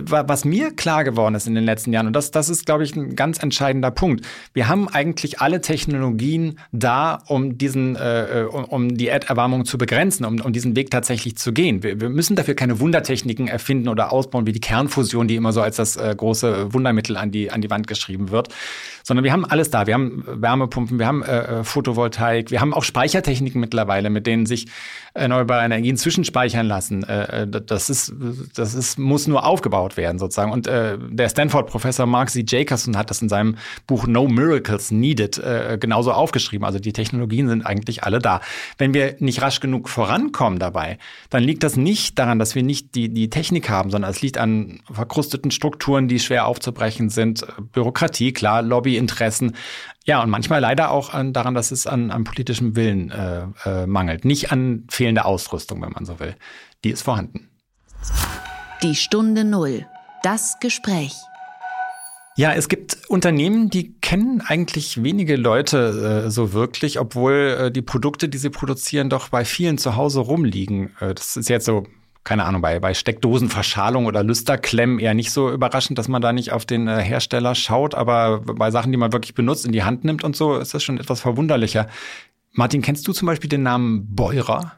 was 0.07 0.45
mir 0.45 0.75
klar 0.75 1.05
geworden 1.05 1.35
ist 1.35 1.47
in 1.47 1.55
den 1.55 1.65
letzten 1.65 1.93
Jahren, 1.93 2.07
und 2.07 2.15
das, 2.15 2.31
das 2.31 2.49
ist, 2.49 2.67
glaube 2.67 2.85
ich, 2.85 2.95
ein 2.97 3.17
ganz 3.17 3.43
entscheidender 3.43 3.91
Punkt. 3.91 4.25
Wir 4.53 4.69
haben 4.69 4.89
eigentlich 4.89 5.41
alle 5.41 5.61
Technologien 5.61 6.59
da, 6.73 7.23
um 7.27 7.59
diesen, 7.59 7.97
äh, 7.97 8.47
um, 8.51 8.65
um 8.65 8.97
die 8.97 9.09
Erderwärmung 9.09 9.65
zu 9.65 9.79
begrenzen, 9.79 10.25
um, 10.25 10.41
um 10.41 10.53
diesen 10.53 10.77
Weg 10.77 10.91
tatsächlich 10.91 11.37
zu 11.37 11.53
gehen. 11.53 11.83
Wir, 11.83 12.01
wir 12.01 12.09
müssen 12.09 12.37
dafür 12.37 12.55
keine 12.55 12.81
Wundertechniken 12.81 13.49
erfinden 13.49 13.89
oder 13.89 14.13
ausbauen 14.13 14.47
wie 14.47 14.53
die 14.53 14.61
Kernfusion, 14.61 15.29
die 15.29 15.37
immer 15.37 15.53
so 15.53 15.61
als 15.61 15.77
das 15.77 15.97
äh, 15.97 16.15
große 16.17 16.73
Wundermittel 16.73 17.17
an 17.17 17.31
die, 17.31 17.51
an 17.51 17.61
die 17.61 17.71
Wand 17.71 17.87
geschrieben 17.87 18.31
wird 18.31 18.49
sondern 19.03 19.25
wir 19.25 19.33
haben 19.33 19.45
alles 19.45 19.71
da. 19.71 19.87
Wir 19.87 19.95
haben 19.95 20.25
Wärmepumpen, 20.27 20.99
wir 20.99 21.07
haben 21.07 21.23
äh, 21.23 21.61
äh, 21.61 21.65
Photovoltaik, 21.65 22.51
wir 22.51 22.61
haben 22.61 22.73
auch 22.75 22.85
Speichertechniken 22.85 23.61
mittlerweile, 23.61 24.11
mit 24.11 24.27
denen 24.27 24.47
sich 24.47 24.69
erneuerbare 25.15 25.65
Energien 25.65 25.97
zwischenspeichern 25.97 26.67
lassen. 26.67 27.05
Äh, 27.05 27.43
äh 27.43 27.47
das 27.47 27.91
ist, 27.91 28.15
das 28.55 28.75
ist, 28.75 28.99
muss 28.99 29.27
nur 29.27 29.45
aufgebaut 29.63 29.97
werden 29.97 30.19
sozusagen. 30.19 30.53
Und 30.53 30.67
äh, 30.67 30.99
der 30.99 31.29
Stanford-Professor 31.29 32.07
Mark 32.07 32.31
Z. 32.31 32.51
Jacobson 32.51 32.97
hat 32.97 33.11
das 33.11 33.23
in 33.23 33.29
seinem 33.29 33.57
Buch 33.87 34.07
No 34.07 34.29
Miracles 34.29 34.91
Needed 34.91 35.39
äh, 35.39 35.79
genauso 35.81 36.13
aufgeschrieben. 36.13 36.65
Also 36.65 36.79
die 36.79 36.93
Technologien 36.93 37.49
sind 37.49 37.65
eigentlich 37.65 38.03
alle 38.03 38.19
da. 38.19 38.41
Wenn 38.79 38.95
wir 38.95 39.17
nicht 39.21 39.41
rasch 39.43 39.61
genug 39.61 39.89
vorankommen 39.89 40.59
dabei, 40.59 40.99
dann 41.31 41.43
liegt 41.43 41.63
das 41.63 41.77
nicht 41.77 42.19
daran, 42.19 42.39
dass 42.39 42.55
wir 42.55 42.63
nicht 42.63 42.95
die, 42.95 43.09
die 43.09 43.31
Technik 43.31 43.71
haben, 43.71 43.91
sondern 43.91 44.11
es 44.11 44.21
liegt 44.21 44.39
an 44.39 44.81
verkrusteten 44.91 45.51
Strukturen, 45.51 46.09
die 46.09 46.19
schwer 46.19 46.47
aufzubrechen 46.47 47.09
sind, 47.09 47.47
Bürokratie, 47.73 48.33
klar, 48.33 48.63
Lobby 48.63 48.93
Lobbyinteressen. 48.93 49.57
Ja, 50.05 50.23
und 50.23 50.31
manchmal 50.31 50.61
leider 50.61 50.91
auch 50.91 51.15
an, 51.15 51.33
daran, 51.33 51.55
dass 51.55 51.71
es 51.71 51.87
an, 51.87 52.11
an 52.11 52.25
politischem 52.25 52.75
Willen 52.75 53.11
äh, 53.11 53.47
äh, 53.65 53.87
mangelt. 53.87 54.25
Nicht 54.25 54.51
an 54.51 54.85
fehlender 54.91 55.27
Ausrüstung, 55.27 55.81
wenn 55.83 55.93
man 55.93 56.05
so 56.05 56.19
will. 56.19 56.35
Die 56.83 56.91
ist 56.91 57.03
vorhanden. 57.03 57.49
Die 58.83 58.97
Stunde 58.97 59.45
Null. 59.45 59.87
Das 60.25 60.59
Gespräch. 60.59 61.15
Ja, 62.35 62.53
es 62.53 62.69
gibt 62.69 62.99
Unternehmen, 63.09 63.71
die 63.71 63.93
kennen 64.01 64.41
eigentlich 64.41 65.05
wenige 65.05 65.37
Leute 65.37 66.25
äh, 66.27 66.31
so 66.31 66.53
wirklich, 66.53 66.99
obwohl 66.99 67.33
äh, 67.61 67.71
die 67.71 67.83
Produkte, 67.83 68.29
die 68.29 68.39
sie 68.39 68.51
produzieren, 68.51 69.09
doch 69.09 69.29
bei 69.29 69.45
vielen 69.45 69.79
zu 69.79 69.95
Hause 69.95 70.19
rumliegen. 70.19 70.97
Äh, 70.99 71.15
das 71.15 71.37
ist 71.37 71.49
jetzt 71.49 71.67
so 71.67 71.85
keine 72.25 72.45
Ahnung, 72.45 72.61
bei, 72.61 72.81
bei 72.81 72.93
Steckdosenverschalung 72.93 74.07
oder 74.07 74.25
Lüsterklemmen 74.25 74.99
eher 74.99 75.15
nicht 75.15 75.31
so 75.31 75.53
überraschend, 75.53 75.99
dass 75.99 76.09
man 76.09 76.23
da 76.23 76.33
nicht 76.33 76.51
auf 76.51 76.67
den 76.67 76.89
äh, 76.89 77.03
Hersteller 77.03 77.55
schaut, 77.55 77.95
aber 77.95 78.41
bei 78.41 78.73
Sachen, 78.73 78.91
die 78.91 78.99
man 78.99 79.13
wirklich 79.13 79.35
benutzt, 79.35 79.65
in 79.65 79.73
die 79.73 79.85
Hand 79.85 80.05
nimmt 80.05 80.25
und 80.25 80.35
so, 80.35 80.57
ist 80.57 80.75
das 80.75 80.83
schon 80.83 80.99
etwas 80.99 81.21
verwunderlicher. 81.21 81.89
Martin, 82.53 82.83
kennst 82.83 83.07
du 83.07 83.13
zum 83.13 83.27
Beispiel 83.27 83.49
den 83.49 83.63
Namen 83.63 84.15
Beurer? 84.15 84.75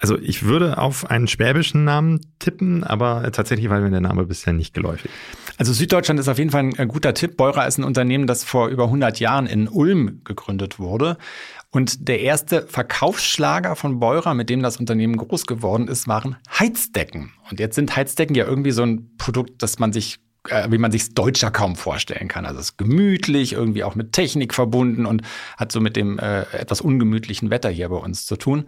Also 0.00 0.16
ich 0.16 0.44
würde 0.44 0.78
auf 0.78 1.10
einen 1.10 1.26
schwäbischen 1.26 1.82
Namen 1.84 2.20
tippen, 2.38 2.84
aber 2.84 3.30
tatsächlich 3.32 3.68
war 3.68 3.80
mir 3.80 3.90
der 3.90 4.00
Name 4.00 4.24
bisher 4.26 4.52
nicht 4.52 4.72
geläufig. 4.72 5.10
Also 5.56 5.72
Süddeutschland 5.72 6.20
ist 6.20 6.28
auf 6.28 6.38
jeden 6.38 6.50
Fall 6.50 6.70
ein 6.76 6.88
guter 6.88 7.14
Tipp. 7.14 7.36
Beurer 7.36 7.66
ist 7.66 7.78
ein 7.78 7.84
Unternehmen, 7.84 8.28
das 8.28 8.44
vor 8.44 8.68
über 8.68 8.84
100 8.84 9.18
Jahren 9.18 9.46
in 9.46 9.66
Ulm 9.66 10.20
gegründet 10.22 10.78
wurde. 10.78 11.18
Und 11.70 12.08
der 12.08 12.20
erste 12.20 12.62
Verkaufsschlager 12.62 13.74
von 13.74 13.98
Beurer, 13.98 14.34
mit 14.34 14.48
dem 14.50 14.62
das 14.62 14.76
Unternehmen 14.76 15.16
groß 15.16 15.46
geworden 15.46 15.88
ist, 15.88 16.06
waren 16.06 16.36
Heizdecken. 16.48 17.32
Und 17.50 17.58
jetzt 17.58 17.74
sind 17.74 17.94
Heizdecken 17.96 18.36
ja 18.36 18.46
irgendwie 18.46 18.70
so 18.70 18.82
ein 18.84 19.16
Produkt, 19.18 19.62
das 19.62 19.80
man 19.80 19.92
sich 19.92 20.20
wie 20.68 20.78
man 20.78 20.92
sich 20.92 21.14
Deutscher 21.14 21.50
kaum 21.50 21.76
vorstellen 21.76 22.28
kann. 22.28 22.46
Also 22.46 22.60
es 22.60 22.70
ist 22.70 22.78
gemütlich, 22.78 23.52
irgendwie 23.52 23.84
auch 23.84 23.94
mit 23.94 24.12
Technik 24.12 24.54
verbunden 24.54 25.06
und 25.06 25.22
hat 25.56 25.72
so 25.72 25.80
mit 25.80 25.96
dem 25.96 26.18
äh, 26.18 26.42
etwas 26.52 26.80
ungemütlichen 26.80 27.50
Wetter 27.50 27.70
hier 27.70 27.88
bei 27.88 27.96
uns 27.96 28.26
zu 28.26 28.36
tun. 28.36 28.64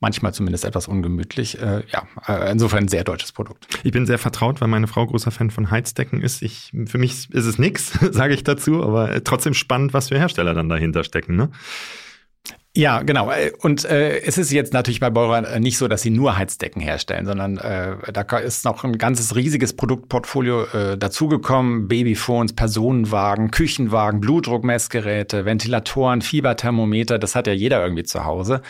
Manchmal 0.00 0.34
zumindest 0.34 0.64
etwas 0.64 0.88
ungemütlich. 0.88 1.60
Äh, 1.60 1.82
ja, 1.90 2.06
äh, 2.26 2.50
insofern 2.52 2.84
ein 2.84 2.88
sehr 2.88 3.04
deutsches 3.04 3.32
Produkt. 3.32 3.66
Ich 3.84 3.92
bin 3.92 4.06
sehr 4.06 4.18
vertraut, 4.18 4.60
weil 4.60 4.68
meine 4.68 4.86
Frau 4.86 5.06
großer 5.06 5.30
Fan 5.30 5.50
von 5.50 5.70
Heizdecken 5.70 6.20
ist. 6.20 6.42
Ich, 6.42 6.72
für 6.86 6.98
mich 6.98 7.30
ist 7.30 7.46
es 7.46 7.58
nix, 7.58 7.92
sage 8.10 8.34
ich 8.34 8.44
dazu, 8.44 8.82
aber 8.82 9.22
trotzdem 9.24 9.54
spannend, 9.54 9.94
was 9.94 10.08
für 10.08 10.18
Hersteller 10.18 10.54
dann 10.54 10.68
dahinter 10.68 11.04
stecken. 11.04 11.36
Ne? 11.36 11.50
Ja, 12.76 13.02
genau. 13.02 13.30
Und 13.60 13.84
äh, 13.84 14.18
es 14.22 14.36
ist 14.36 14.50
jetzt 14.50 14.72
natürlich 14.72 14.98
bei 14.98 15.08
Beurer 15.08 15.60
nicht 15.60 15.78
so, 15.78 15.86
dass 15.86 16.02
sie 16.02 16.10
nur 16.10 16.36
Heizdecken 16.36 16.82
herstellen, 16.82 17.24
sondern 17.24 17.56
äh, 17.58 18.12
da 18.12 18.22
ist 18.38 18.64
noch 18.64 18.82
ein 18.82 18.98
ganzes 18.98 19.36
riesiges 19.36 19.74
Produktportfolio 19.74 20.64
äh, 20.64 20.98
dazugekommen. 20.98 21.86
Babyphones, 21.86 22.52
Personenwagen, 22.52 23.52
Küchenwagen, 23.52 24.20
Blutdruckmessgeräte, 24.20 25.44
Ventilatoren, 25.44 26.20
Fieberthermometer, 26.20 27.20
das 27.20 27.36
hat 27.36 27.46
ja 27.46 27.52
jeder 27.52 27.80
irgendwie 27.80 28.02
zu 28.02 28.24
Hause. 28.24 28.60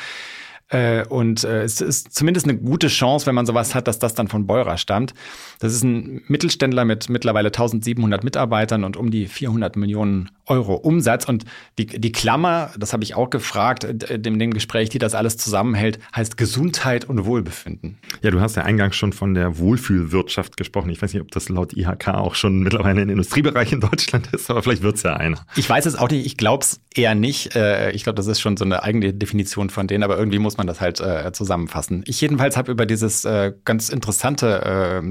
Äh, 0.69 1.07
und 1.07 1.45
äh, 1.45 1.63
es 1.63 1.81
ist 1.81 2.15
zumindest 2.15 2.49
eine 2.49 2.57
gute 2.59 2.89
Chance, 2.89 3.27
wenn 3.27 3.35
man 3.35 3.47
sowas 3.47 3.75
hat, 3.75 3.87
dass 3.87 3.99
das 3.99 4.15
dann 4.15 4.29
von 4.29 4.47
Beurer 4.47 4.77
stammt. 4.79 5.15
Das 5.61 5.73
ist 5.73 5.85
ein 5.85 6.23
Mittelständler 6.27 6.85
mit 6.85 7.09
mittlerweile 7.09 7.49
1700 7.49 8.25
Mitarbeitern 8.25 8.85
und 8.85 8.97
um 8.97 9.11
die 9.11 9.27
400 9.27 9.77
Millionen 9.77 10.31
Euro 10.47 10.75
Umsatz. 10.75 11.27
Und 11.27 11.45
die, 11.79 11.87
die 11.87 12.13
Klammer, 12.13 12.71
das 12.79 12.93
habe 12.93 13.05
ich 13.05 13.15
auch 13.15 13.31
gefragt, 13.31 13.85
in 13.85 14.39
dem 14.39 14.53
Gespräch, 14.53 14.89
die 14.89 14.99
das 14.99 15.15
alles 15.15 15.37
zusammenhält, 15.37 15.99
heißt 16.15 16.37
Gesundheit 16.37 17.05
und 17.05 17.25
Wohlbefinden. 17.25 17.99
Ja, 18.23 18.31
du 18.31 18.41
hast 18.41 18.57
ja 18.57 18.63
eingangs 18.63 18.97
schon 18.97 19.13
von 19.13 19.35
der 19.35 19.59
Wohlfühlwirtschaft 19.59 20.57
gesprochen. 20.57 20.91
Ich 20.91 21.01
weiß 21.01 21.13
nicht, 21.13 21.23
ob 21.23 21.31
das 21.31 21.49
laut 21.49 21.75
IHK 21.77 22.09
auch 22.09 22.35
schon 22.35 22.61
mittlerweile 22.61 23.03
ein 23.03 23.09
Industriebereich 23.09 23.73
in 23.73 23.81
Deutschland 23.81 24.29
ist, 24.33 24.51
aber 24.51 24.63
vielleicht 24.63 24.83
wird 24.83 24.97
es 24.97 25.03
ja 25.03 25.15
einer. 25.15 25.45
Ich 25.57 25.69
weiß 25.69 25.87
es 25.87 25.97
auch 25.97 26.11
nicht, 26.11 26.27
ich 26.27 26.37
glaube 26.37 26.65
es 26.65 26.81
eher 26.95 27.15
nicht. 27.15 27.55
Äh, 27.57 27.93
ich 27.93 28.05
glaube, 28.05 28.17
das 28.17 28.27
ist 28.27 28.41
schon 28.41 28.57
so 28.57 28.65
eine 28.65 28.83
eigene 28.83 29.13
Definition 29.13 29.71
von 29.71 29.87
denen, 29.87 30.03
aber 30.03 30.19
irgendwie 30.19 30.39
muss 30.39 30.54
man 30.57 30.67
das 30.67 30.81
halt 30.81 31.01
äh, 31.01 31.33
zusammenfassen. 31.33 32.05
Ich 32.07 32.21
jedenfalls 32.21 32.57
habe 32.57 32.73
über 32.73 32.87
dieses 32.87 33.25
äh, 33.25 33.53
ganz 33.65 33.89
interessante 33.89 35.03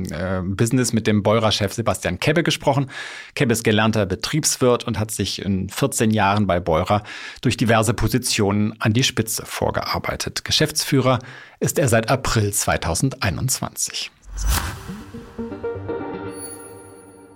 Business 0.46 0.94
mit 0.94 1.08
dem 1.08 1.24
Beurer-Chef 1.24 1.74
Sebastian 1.74 2.20
Kebbe 2.20 2.44
gesprochen. 2.44 2.90
Kebbe 3.36 3.54
ist 3.54 3.64
gelernter 3.64 4.06
Betriebswirt 4.06 4.86
und 4.86 5.00
hat 5.00 5.12
sich 5.12 5.44
in 5.44 5.70
14 5.70 6.12
Jahren 6.12 6.48
bei 6.48 6.60
Beurer 6.60 7.04
durch 7.42 7.58
diverse 7.58 7.94
Positionen 7.94 8.74
an 8.80 8.94
die 8.94 9.04
Spitze 9.04 9.46
vorgearbeitet. 9.46 10.46
Geschäftsführer 10.46 11.20
ist 11.60 11.80
er 11.80 11.88
seit 11.88 12.10
April 12.10 12.52
2021. 12.52 14.12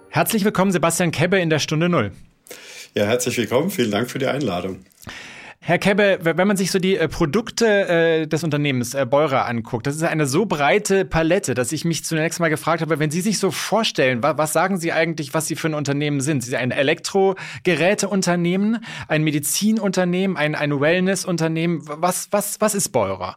Herzlich 0.09 0.43
willkommen, 0.43 0.71
Sebastian 0.71 1.11
Kebbe 1.11 1.39
in 1.39 1.49
der 1.49 1.59
Stunde 1.59 1.89
Null. 1.89 2.11
Ja, 2.95 3.05
herzlich 3.05 3.37
willkommen. 3.37 3.69
Vielen 3.69 3.91
Dank 3.91 4.09
für 4.09 4.17
die 4.17 4.25
Einladung. 4.25 4.79
Herr 5.67 5.79
Kebbe, 5.79 6.19
wenn 6.21 6.47
man 6.47 6.55
sich 6.55 6.71
so 6.71 6.79
die 6.79 6.95
äh, 6.95 7.09
Produkte 7.09 7.89
äh, 7.89 8.25
des 8.25 8.45
Unternehmens 8.45 8.93
äh, 8.93 9.05
Beurer 9.05 9.47
anguckt, 9.47 9.85
das 9.85 9.97
ist 9.97 10.03
eine 10.03 10.25
so 10.25 10.45
breite 10.45 11.03
Palette, 11.03 11.55
dass 11.55 11.73
ich 11.73 11.83
mich 11.83 12.05
zunächst 12.05 12.39
mal 12.39 12.47
gefragt 12.47 12.81
habe, 12.81 12.99
wenn 12.99 13.11
Sie 13.11 13.19
sich 13.19 13.37
so 13.37 13.51
vorstellen, 13.51 14.23
wa 14.23 14.37
was 14.37 14.53
sagen 14.53 14.77
Sie 14.77 14.93
eigentlich, 14.93 15.33
was 15.33 15.45
Sie 15.45 15.57
für 15.57 15.67
ein 15.67 15.73
Unternehmen 15.73 16.21
sind? 16.21 16.41
Sie 16.41 16.51
sind 16.51 16.59
ein 16.59 16.71
Elektrogeräteunternehmen, 16.71 18.79
ein 19.09 19.23
Medizinunternehmen, 19.23 20.37
ein, 20.37 20.55
ein 20.55 20.79
Wellnessunternehmen. 20.79 21.81
Was, 21.83 22.29
was, 22.31 22.61
was 22.61 22.73
ist 22.73 22.93
Beurer? 22.93 23.35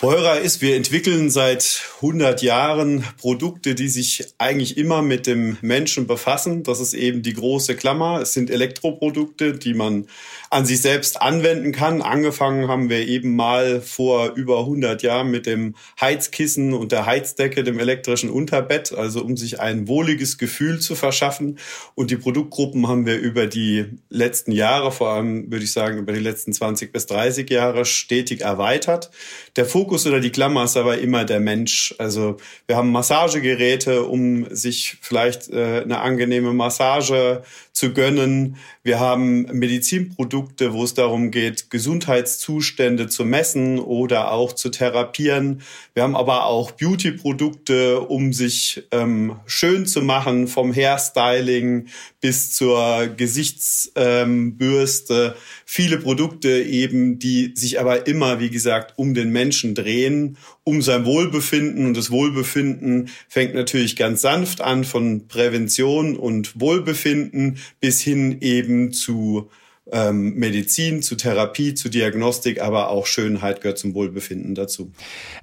Beurer 0.00 0.40
ist, 0.40 0.62
wir 0.62 0.76
entwickeln 0.76 1.28
seit 1.28 1.82
100 1.96 2.40
Jahren 2.40 3.04
Produkte, 3.18 3.74
die 3.74 3.88
sich 3.88 4.24
eigentlich 4.38 4.78
immer 4.78 5.02
mit 5.02 5.26
dem 5.26 5.58
Menschen 5.60 6.06
befassen. 6.06 6.62
Das 6.62 6.80
ist 6.80 6.94
eben 6.94 7.20
die 7.20 7.34
große 7.34 7.76
Klammer. 7.76 8.22
Es 8.22 8.32
sind 8.32 8.48
Elektroprodukte, 8.48 9.52
die 9.52 9.74
man 9.74 10.06
an 10.48 10.64
sich 10.64 10.80
selbst 10.80 11.20
anwenden 11.20 11.72
kann. 11.72 12.00
Angefangen 12.00 12.66
haben 12.66 12.88
wir 12.88 13.06
eben 13.06 13.36
mal 13.36 13.82
vor 13.82 14.32
über 14.36 14.60
100 14.60 15.02
Jahren 15.02 15.30
mit 15.30 15.44
dem 15.44 15.74
Heizkissen 16.00 16.72
und 16.72 16.92
der 16.92 17.04
Heizdecke, 17.04 17.62
dem 17.62 17.78
elektrischen 17.78 18.30
Unterbett, 18.30 18.94
also 18.94 19.22
um 19.22 19.36
sich 19.36 19.60
ein 19.60 19.86
wohliges 19.86 20.38
Gefühl 20.38 20.80
zu 20.80 20.94
verschaffen. 20.94 21.58
Und 21.94 22.10
die 22.10 22.16
Produktgruppen 22.16 22.88
haben 22.88 23.04
wir 23.04 23.18
über 23.18 23.46
die 23.46 23.84
letzten 24.08 24.52
Jahre, 24.52 24.92
vor 24.92 25.10
allem 25.10 25.52
würde 25.52 25.64
ich 25.64 25.72
sagen 25.72 25.98
über 25.98 26.14
die 26.14 26.20
letzten 26.20 26.54
20 26.54 26.90
bis 26.90 27.04
30 27.04 27.50
Jahre 27.50 27.84
stetig 27.84 28.40
erweitert. 28.40 29.10
Der 29.56 29.66
Fokus 29.66 29.89
Fokus 29.90 30.06
oder 30.06 30.20
die 30.20 30.30
Klammer 30.30 30.62
ist 30.62 30.76
aber 30.76 30.98
immer 30.98 31.24
der 31.24 31.40
Mensch. 31.40 31.96
Also 31.98 32.36
wir 32.68 32.76
haben 32.76 32.92
Massagegeräte, 32.92 34.04
um 34.04 34.46
sich 34.54 34.98
vielleicht 35.00 35.50
äh, 35.50 35.80
eine 35.82 35.98
angenehme 35.98 36.52
Massage 36.52 37.42
zu 37.80 37.92
gönnen. 37.94 38.56
Wir 38.82 39.00
haben 39.00 39.44
Medizinprodukte, 39.44 40.74
wo 40.74 40.84
es 40.84 40.92
darum 40.92 41.30
geht, 41.30 41.70
Gesundheitszustände 41.70 43.08
zu 43.08 43.24
messen 43.24 43.78
oder 43.78 44.32
auch 44.32 44.52
zu 44.52 44.68
therapieren. 44.68 45.62
Wir 45.94 46.02
haben 46.02 46.14
aber 46.14 46.44
auch 46.44 46.72
Beauty-Produkte, 46.72 48.00
um 48.00 48.34
sich 48.34 48.82
ähm, 48.90 49.36
schön 49.46 49.86
zu 49.86 50.02
machen, 50.02 50.46
vom 50.46 50.74
Hairstyling 50.74 51.86
bis 52.20 52.54
zur 52.54 53.06
Gesichtsbürste. 53.16 55.14
Ähm, 55.14 55.34
Viele 55.64 55.98
Produkte 55.98 56.62
eben, 56.62 57.18
die 57.18 57.52
sich 57.54 57.80
aber 57.80 58.06
immer, 58.06 58.40
wie 58.40 58.50
gesagt, 58.50 58.98
um 58.98 59.14
den 59.14 59.30
Menschen 59.30 59.74
drehen, 59.74 60.36
um 60.70 60.82
sein 60.82 61.04
Wohlbefinden. 61.04 61.86
Und 61.86 61.96
das 61.96 62.10
Wohlbefinden 62.10 63.08
fängt 63.28 63.54
natürlich 63.54 63.96
ganz 63.96 64.20
sanft 64.22 64.60
an 64.60 64.84
von 64.84 65.26
Prävention 65.26 66.16
und 66.16 66.58
Wohlbefinden 66.60 67.58
bis 67.80 68.00
hin 68.00 68.38
eben 68.40 68.92
zu 68.92 69.50
ähm, 69.92 70.34
Medizin, 70.34 71.02
zu 71.02 71.16
Therapie, 71.16 71.74
zu 71.74 71.88
Diagnostik, 71.88 72.60
aber 72.60 72.88
auch 72.88 73.06
Schönheit 73.06 73.60
gehört 73.60 73.78
zum 73.78 73.94
Wohlbefinden 73.94 74.54
dazu. 74.54 74.92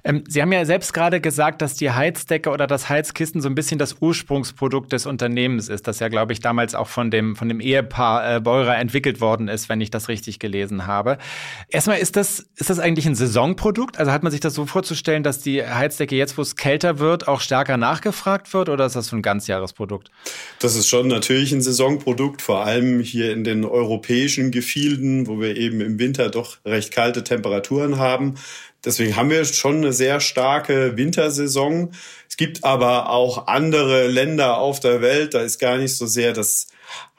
Ähm, 0.04 0.24
Sie 0.28 0.40
haben 0.42 0.52
ja 0.52 0.64
selbst 0.64 0.92
gerade 0.92 1.20
gesagt, 1.20 1.62
dass 1.62 1.74
die 1.74 1.90
Heizdecke 1.90 2.50
oder 2.50 2.66
das 2.66 2.88
Heizkissen 2.88 3.40
so 3.40 3.48
ein 3.48 3.54
bisschen 3.54 3.78
das 3.78 3.96
Ursprungsprodukt 4.00 4.92
des 4.92 5.06
Unternehmens 5.06 5.68
ist, 5.68 5.86
das 5.86 6.00
ja, 6.00 6.08
glaube 6.08 6.32
ich, 6.32 6.40
damals 6.40 6.74
auch 6.74 6.88
von 6.88 7.10
dem, 7.10 7.36
von 7.36 7.48
dem 7.48 7.60
Ehepaar 7.60 8.36
äh, 8.36 8.40
Beurer 8.40 8.76
entwickelt 8.78 9.20
worden 9.20 9.48
ist, 9.48 9.68
wenn 9.68 9.80
ich 9.80 9.90
das 9.90 10.08
richtig 10.08 10.38
gelesen 10.38 10.86
habe. 10.86 11.18
Erstmal, 11.68 11.98
ist 11.98 12.16
das, 12.16 12.46
ist 12.56 12.70
das 12.70 12.78
eigentlich 12.78 13.06
ein 13.06 13.14
Saisonprodukt? 13.14 13.98
Also 13.98 14.12
hat 14.12 14.22
man 14.22 14.32
sich 14.32 14.40
das 14.40 14.54
so 14.54 14.66
vorzustellen, 14.66 15.22
dass 15.22 15.40
die 15.40 15.62
Heizdecke 15.62 16.16
jetzt, 16.16 16.38
wo 16.38 16.42
es 16.42 16.56
kälter 16.56 16.98
wird, 16.98 17.28
auch 17.28 17.40
stärker 17.40 17.76
nachgefragt 17.76 18.52
wird 18.54 18.68
oder 18.68 18.86
ist 18.86 18.96
das 18.96 19.08
so 19.08 19.16
ein 19.16 19.22
Ganzjahresprodukt? 19.22 20.10
Das 20.60 20.76
ist 20.76 20.88
schon 20.88 21.08
natürlich 21.08 21.52
ein 21.52 21.60
Saisonprodukt, 21.60 22.42
vor 22.42 22.64
allem 22.64 23.00
hier 23.00 23.32
in 23.32 23.44
den 23.44 23.64
europäischen 23.64 24.37
tropischen 24.38 24.50
Gefilden, 24.50 25.26
wo 25.26 25.40
wir 25.40 25.56
eben 25.56 25.80
im 25.80 25.98
Winter 25.98 26.30
doch 26.30 26.58
recht 26.64 26.92
kalte 26.92 27.24
Temperaturen 27.24 27.98
haben. 27.98 28.36
Deswegen 28.84 29.16
haben 29.16 29.30
wir 29.30 29.44
schon 29.44 29.78
eine 29.78 29.92
sehr 29.92 30.20
starke 30.20 30.96
Wintersaison. 30.96 31.92
Es 32.28 32.36
gibt 32.36 32.64
aber 32.64 33.10
auch 33.10 33.48
andere 33.48 34.06
Länder 34.06 34.58
auf 34.58 34.78
der 34.78 35.00
Welt, 35.00 35.34
da 35.34 35.40
ist 35.40 35.58
gar 35.58 35.76
nicht 35.76 35.96
so 35.96 36.06
sehr 36.06 36.32
das 36.32 36.68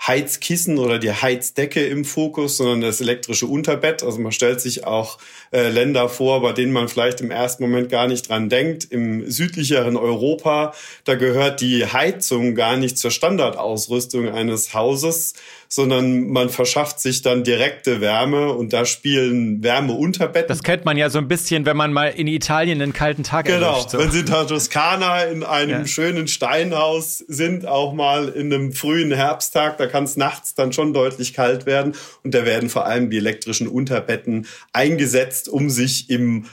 Heizkissen 0.07 0.77
oder 0.77 0.97
die 0.97 1.11
Heizdecke 1.11 1.85
im 1.85 2.05
Fokus, 2.05 2.57
sondern 2.57 2.81
das 2.81 3.01
elektrische 3.01 3.47
Unterbett. 3.47 4.01
Also 4.01 4.19
man 4.19 4.31
stellt 4.31 4.61
sich 4.61 4.85
auch 4.85 5.17
äh, 5.51 5.69
Länder 5.69 6.07
vor, 6.07 6.41
bei 6.41 6.53
denen 6.53 6.71
man 6.71 6.87
vielleicht 6.87 7.19
im 7.19 7.31
ersten 7.31 7.63
Moment 7.63 7.89
gar 7.89 8.07
nicht 8.07 8.29
dran 8.29 8.47
denkt. 8.47 8.85
Im 8.85 9.29
südlicheren 9.29 9.97
Europa, 9.97 10.73
da 11.03 11.15
gehört 11.15 11.59
die 11.59 11.85
Heizung 11.85 12.55
gar 12.55 12.77
nicht 12.77 12.97
zur 12.97 13.11
Standardausrüstung 13.11 14.29
eines 14.29 14.73
Hauses, 14.73 15.33
sondern 15.67 16.29
man 16.29 16.49
verschafft 16.49 16.99
sich 16.99 17.21
dann 17.21 17.43
direkte 17.43 18.01
Wärme 18.01 18.53
und 18.53 18.73
da 18.73 18.85
spielen 18.85 19.61
Wärmeunterbetten. 19.61 20.47
Das 20.47 20.63
kennt 20.63 20.83
man 20.83 20.97
ja 20.97 21.11
so 21.11 21.19
ein 21.19 21.27
bisschen, 21.27 21.65
wenn 21.65 21.77
man 21.77 21.93
mal 21.93 22.07
in 22.07 22.25
Italien 22.25 22.81
einen 22.81 22.93
kalten 22.93 23.23
Tag 23.23 23.45
genau, 23.45 23.73
erwischt. 23.73 23.91
Genau, 23.91 24.03
wenn 24.03 24.11
Sie 24.11 24.25
da 24.25 24.45
Toskana 24.45 25.23
in 25.23 25.43
einem 25.43 25.81
ja. 25.81 25.85
schönen 25.85 26.27
Steinhaus 26.27 27.19
sind, 27.19 27.67
auch 27.67 27.93
mal 27.93 28.29
in 28.29 28.51
einem 28.51 28.73
frühen 28.73 29.11
Herbsttag, 29.11 29.77
kann 29.89 30.05
es 30.05 30.15
nachts 30.15 30.55
dann 30.55 30.71
schon 30.71 30.93
deutlich 30.93 31.33
kalt 31.33 31.65
werden. 31.65 31.93
Und 32.23 32.33
da 32.33 32.45
werden 32.45 32.69
vor 32.69 32.85
allem 32.85 33.09
die 33.09 33.17
elektrischen 33.17 33.67
Unterbetten 33.67 34.47
eingesetzt, 34.71 35.49
um 35.49 35.69
sich 35.69 36.09
im 36.09 36.45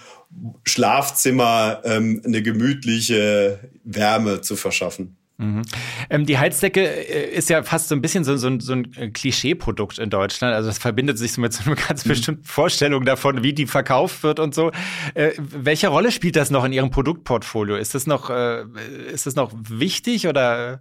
Schlafzimmer 0.65 1.83
ähm, 1.85 2.21
eine 2.25 2.43
gemütliche 2.43 3.61
Wärme 3.85 4.41
zu 4.41 4.57
verschaffen. 4.57 5.17
Mhm. 5.39 5.63
Ähm, 6.09 6.25
die 6.25 6.39
Heizdecke 6.39 6.81
äh, 6.83 7.31
ist 7.31 7.51
ja 7.51 7.63
fast 7.63 7.89
so 7.89 7.95
ein 7.95 8.01
bisschen 8.01 8.25
so, 8.25 8.39
so, 8.39 8.59
so 8.59 8.73
ein 8.73 8.91
äh, 8.97 9.11
Klischeeprodukt 9.11 9.99
in 9.99 10.09
Deutschland. 10.09 10.55
Also 10.55 10.71
das 10.71 10.79
verbindet 10.79 11.19
sich 11.19 11.35
so 11.35 11.43
mit 11.43 11.53
so 11.53 11.65
einer 11.65 11.75
ganz 11.89 12.07
mhm. 12.07 12.09
bestimmten 12.09 12.45
Vorstellung 12.45 13.05
davon, 13.05 13.43
wie 13.43 13.53
die 13.53 13.67
verkauft 13.67 14.23
wird 14.23 14.41
und 14.41 14.55
so. 14.55 14.73
Äh, 15.13 15.33
welche 15.37 15.89
Rolle 15.89 16.11
spielt 16.11 16.37
das 16.37 16.51
noch 16.51 16.65
in 16.65 16.73
Ihrem 16.73 16.91
Produktportfolio? 16.91 17.77
Ist 17.77 17.95
das 17.95 18.07
noch, 18.07 18.31
äh, 18.31 18.65
ist 19.13 19.27
das 19.27 19.35
noch 19.35 19.53
wichtig 19.55 20.27
oder? 20.27 20.81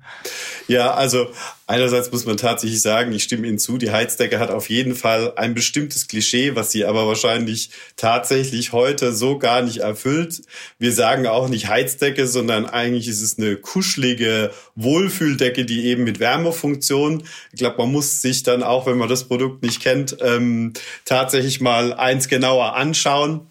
Ja, 0.70 0.94
also 0.94 1.28
einerseits 1.68 2.10
muss 2.14 2.26
man 2.26 2.38
tatsächlich 2.38 2.82
sagen, 2.82 3.12
ich 3.12 3.24
stimme 3.24 3.48
Ihnen 3.48 3.60
zu, 3.60 3.78
die 3.78 3.92
Heizdecke 3.92 4.40
hat 4.40 4.52
auf 4.52 4.70
jeden 4.70 4.96
Fall 4.96 5.34
ein 5.36 5.54
bestimmtes 5.54 6.08
Klischee, 6.08 6.56
was 6.56 6.72
sie 6.72 6.86
aber 6.86 7.08
wahrscheinlich 7.08 7.72
tatsächlich 7.98 8.72
heute 8.72 9.12
so 9.12 9.38
gar 9.38 9.62
nicht 9.62 9.80
erfüllt. 9.80 10.44
Wir 10.80 10.94
sagen 10.94 11.28
auch 11.28 11.50
nicht 11.50 11.68
Heizdecke, 11.68 12.26
sondern 12.26 12.66
eigentlich 12.66 13.10
ist 13.10 13.22
es 13.22 13.38
eine 13.38 13.58
kuschelige 13.58 14.45
Wohlfühldecke, 14.76 15.66
die 15.66 15.86
eben 15.86 16.04
mit 16.04 16.20
Wärmefunktion. 16.20 17.24
Ich 17.52 17.60
glaube, 17.60 17.78
man 17.78 17.92
muss 17.92 18.22
sich 18.22 18.44
dann 18.44 18.64
auch, 18.64 18.86
wenn 18.86 18.98
man 18.98 19.10
das 19.10 19.26
Produkt 19.26 19.64
nicht 19.64 19.82
kennt, 19.82 20.18
ähm, 20.22 20.74
tatsächlich 21.06 21.62
mal 21.62 21.94
eins 21.94 22.28
genauer 22.28 22.76
anschauen. 22.76 23.48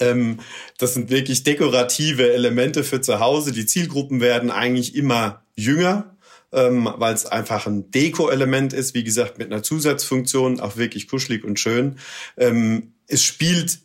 Ähm, 0.00 0.40
das 0.78 0.94
sind 0.94 1.10
wirklich 1.10 1.42
dekorative 1.42 2.32
Elemente 2.32 2.84
für 2.84 3.00
zu 3.00 3.20
Hause. 3.20 3.52
Die 3.52 3.66
Zielgruppen 3.66 4.20
werden 4.20 4.50
eigentlich 4.50 4.94
immer 4.94 5.42
jünger, 5.56 6.16
ähm, 6.52 6.88
weil 6.96 7.14
es 7.14 7.26
einfach 7.26 7.66
ein 7.66 7.90
Deko-Element 7.90 8.72
ist, 8.72 8.94
wie 8.94 9.04
gesagt, 9.04 9.38
mit 9.38 9.52
einer 9.52 9.62
Zusatzfunktion, 9.62 10.60
auch 10.60 10.76
wirklich 10.76 11.08
kuschelig 11.08 11.44
und 11.44 11.58
schön. 11.58 11.96
Ähm, 12.36 12.94
es 13.06 13.24
spielt 13.24 13.80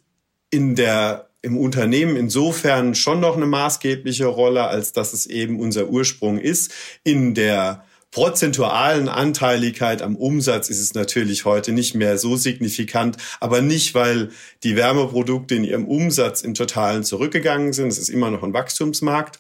in 0.50 0.76
der 0.76 1.30
im 1.44 1.58
Unternehmen 1.58 2.16
insofern 2.16 2.96
schon 2.96 3.20
noch 3.20 3.36
eine 3.36 3.46
maßgebliche 3.46 4.26
Rolle, 4.26 4.64
als 4.64 4.94
dass 4.94 5.14
es 5.14 5.28
eben 5.28 5.60
unser 5.60 5.90
Ursprung 5.90 6.40
ist. 6.40 6.72
In 7.04 7.36
der 7.36 7.84
prozentualen 8.12 9.10
Anteiligkeit 9.10 10.02
am 10.02 10.16
Umsatz 10.16 10.70
ist 10.70 10.80
es 10.80 10.94
natürlich 10.94 11.46
heute 11.46 11.74
nicht 11.74 11.96
mehr 11.96 12.18
so 12.18 12.38
signifikant, 12.38 13.18
aber 13.42 13.62
nicht, 13.62 13.94
weil 13.94 14.30
die 14.64 14.76
Wärmeprodukte 14.78 15.56
in 15.56 15.66
ihrem 15.66 15.86
Umsatz 15.86 16.42
im 16.42 16.54
Totalen 16.54 17.04
zurückgegangen 17.04 17.74
sind. 17.74 17.90
Es 17.90 17.98
ist 17.98 18.10
immer 18.10 18.32
noch 18.32 18.44
ein 18.44 18.54
Wachstumsmarkt. 18.54 19.40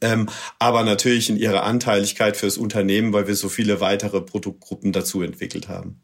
Ähm, 0.00 0.28
aber 0.58 0.82
natürlich 0.82 1.28
in 1.28 1.36
ihrer 1.36 1.64
Anteiligkeit 1.64 2.36
fürs 2.36 2.56
Unternehmen, 2.56 3.12
weil 3.12 3.26
wir 3.26 3.36
so 3.36 3.48
viele 3.48 3.80
weitere 3.80 4.22
Produktgruppen 4.22 4.92
dazu 4.92 5.20
entwickelt 5.22 5.68
haben. 5.68 6.00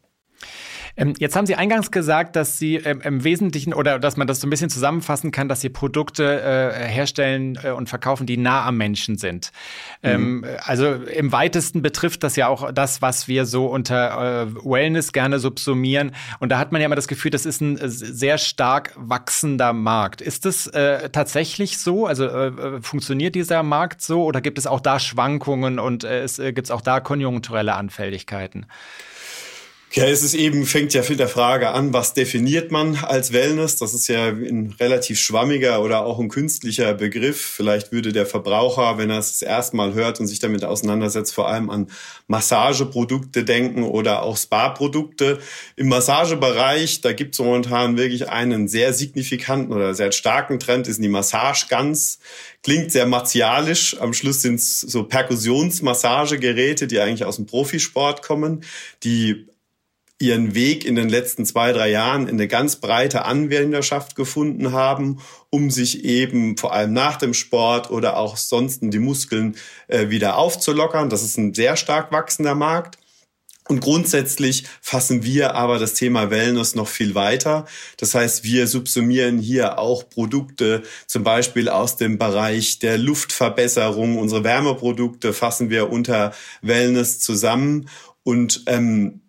Ähm, 0.97 1.13
jetzt 1.17 1.35
haben 1.35 1.45
Sie 1.45 1.55
eingangs 1.55 1.91
gesagt, 1.91 2.35
dass 2.35 2.57
Sie 2.57 2.75
ähm, 2.75 3.01
im 3.01 3.23
Wesentlichen 3.23 3.73
oder 3.73 3.99
dass 3.99 4.17
man 4.17 4.27
das 4.27 4.39
so 4.39 4.47
ein 4.47 4.49
bisschen 4.49 4.69
zusammenfassen 4.69 5.31
kann, 5.31 5.47
dass 5.47 5.61
Sie 5.61 5.69
Produkte 5.69 6.41
äh, 6.41 6.87
herstellen 6.87 7.57
äh, 7.63 7.71
und 7.71 7.89
verkaufen, 7.89 8.25
die 8.25 8.37
nah 8.37 8.65
am 8.65 8.77
Menschen 8.77 9.17
sind. 9.17 9.51
Ähm, 10.03 10.37
mhm. 10.37 10.43
Ähm, 10.43 10.57
also 10.63 10.93
im 10.93 11.31
weitesten 11.31 11.81
betrifft 11.81 12.23
das 12.23 12.35
ja 12.35 12.47
auch 12.47 12.71
das, 12.71 13.01
was 13.01 13.27
wir 13.27 13.45
so 13.45 13.67
unter 13.67 14.43
äh, 14.43 14.55
Wellness 14.55 15.11
gerne 15.13 15.39
subsumieren. 15.39 16.11
Und 16.39 16.49
da 16.49 16.59
hat 16.59 16.71
man 16.71 16.81
ja 16.81 16.85
immer 16.85 16.95
das 16.95 17.07
Gefühl, 17.07 17.31
das 17.31 17.45
ist 17.45 17.61
ein 17.61 17.77
äh, 17.77 17.89
sehr 17.89 18.37
stark 18.37 18.93
wachsender 18.95 19.73
Markt. 19.73 20.21
Ist 20.21 20.45
es 20.45 20.67
äh, 20.67 21.09
tatsächlich 21.09 21.77
so? 21.77 22.05
Also 22.05 22.25
äh, 22.25 22.81
funktioniert 22.81 23.35
dieser 23.35 23.63
Markt 23.63 24.01
so 24.01 24.23
oder 24.23 24.41
gibt 24.41 24.57
es 24.57 24.67
auch 24.67 24.79
da 24.79 24.99
Schwankungen 24.99 25.79
und 25.79 26.03
es 26.03 26.37
gibt 26.37 26.65
es 26.65 26.71
auch 26.71 26.81
da 26.81 26.99
konjunkturelle 26.99 27.73
Anfälligkeiten? 27.73 28.65
Ja, 29.93 30.05
es 30.05 30.23
ist 30.23 30.35
eben, 30.35 30.65
fängt 30.65 30.93
ja 30.93 31.03
mit 31.09 31.19
der 31.19 31.27
Frage 31.27 31.71
an, 31.71 31.91
was 31.91 32.13
definiert 32.13 32.71
man 32.71 32.95
als 32.95 33.33
Wellness? 33.33 33.75
Das 33.75 33.93
ist 33.93 34.07
ja 34.07 34.27
ein 34.27 34.73
relativ 34.79 35.19
schwammiger 35.19 35.83
oder 35.83 36.05
auch 36.05 36.17
ein 36.17 36.29
künstlicher 36.29 36.93
Begriff. 36.93 37.41
Vielleicht 37.41 37.91
würde 37.91 38.13
der 38.13 38.25
Verbraucher, 38.25 38.97
wenn 38.97 39.09
er 39.09 39.19
es 39.19 39.31
das 39.31 39.41
erste 39.41 39.75
Mal 39.75 39.93
hört 39.93 40.21
und 40.21 40.27
sich 40.27 40.39
damit 40.39 40.63
auseinandersetzt, 40.63 41.33
vor 41.33 41.49
allem 41.49 41.69
an 41.69 41.91
Massageprodukte 42.27 43.43
denken 43.43 43.83
oder 43.83 44.23
auch 44.23 44.37
Spa-Produkte. 44.37 45.39
Im 45.75 45.89
Massagebereich, 45.89 47.01
da 47.01 47.11
gibt 47.11 47.35
es 47.35 47.39
momentan 47.39 47.97
wirklich 47.97 48.29
einen 48.29 48.69
sehr 48.69 48.93
signifikanten 48.93 49.73
oder 49.73 49.93
sehr 49.93 50.13
starken 50.13 50.57
Trend, 50.57 50.87
ist 50.87 51.03
die 51.03 51.09
Massage 51.09 51.65
ganz 51.67 52.19
klingt 52.63 52.91
sehr 52.91 53.07
martialisch. 53.07 53.99
Am 53.99 54.13
Schluss 54.13 54.41
sind 54.41 54.55
es 54.55 54.81
so 54.81 55.03
Perkussionsmassagegeräte, 55.03 56.87
die 56.87 56.99
eigentlich 56.99 57.25
aus 57.25 57.37
dem 57.37 57.45
Profisport 57.45 58.21
kommen, 58.21 58.63
die 59.03 59.47
ihren 60.21 60.55
Weg 60.55 60.85
in 60.85 60.95
den 60.95 61.09
letzten 61.09 61.45
zwei, 61.45 61.71
drei 61.73 61.89
Jahren 61.89 62.27
in 62.27 62.35
eine 62.35 62.47
ganz 62.47 62.77
breite 62.77 63.25
Anwenderschaft 63.25 64.15
gefunden 64.15 64.71
haben, 64.71 65.19
um 65.49 65.71
sich 65.71 66.05
eben 66.05 66.57
vor 66.57 66.73
allem 66.73 66.93
nach 66.93 67.17
dem 67.17 67.33
Sport 67.33 67.89
oder 67.89 68.17
auch 68.17 68.37
sonst 68.37 68.79
die 68.81 68.99
Muskeln 68.99 69.55
äh, 69.87 70.09
wieder 70.09 70.37
aufzulockern. 70.37 71.09
Das 71.09 71.23
ist 71.23 71.37
ein 71.37 71.53
sehr 71.53 71.75
stark 71.75 72.11
wachsender 72.11 72.55
Markt. 72.55 72.97
Und 73.67 73.79
grundsätzlich 73.79 74.65
fassen 74.81 75.23
wir 75.23 75.55
aber 75.55 75.79
das 75.79 75.93
Thema 75.93 76.29
Wellness 76.29 76.75
noch 76.75 76.87
viel 76.87 77.15
weiter. 77.15 77.65
Das 77.95 78.15
heißt, 78.15 78.43
wir 78.43 78.67
subsumieren 78.67 79.37
hier 79.39 79.79
auch 79.79 80.09
Produkte, 80.09 80.83
zum 81.07 81.23
Beispiel 81.23 81.69
aus 81.69 81.95
dem 81.95 82.17
Bereich 82.17 82.79
der 82.79 82.97
Luftverbesserung. 82.97 84.17
Unsere 84.17 84.43
Wärmeprodukte 84.43 85.31
fassen 85.31 85.69
wir 85.69 85.89
unter 85.89 86.33
Wellness 86.61 87.19
zusammen. 87.19 87.87
Und 88.23 88.63
ähm, 88.65 89.21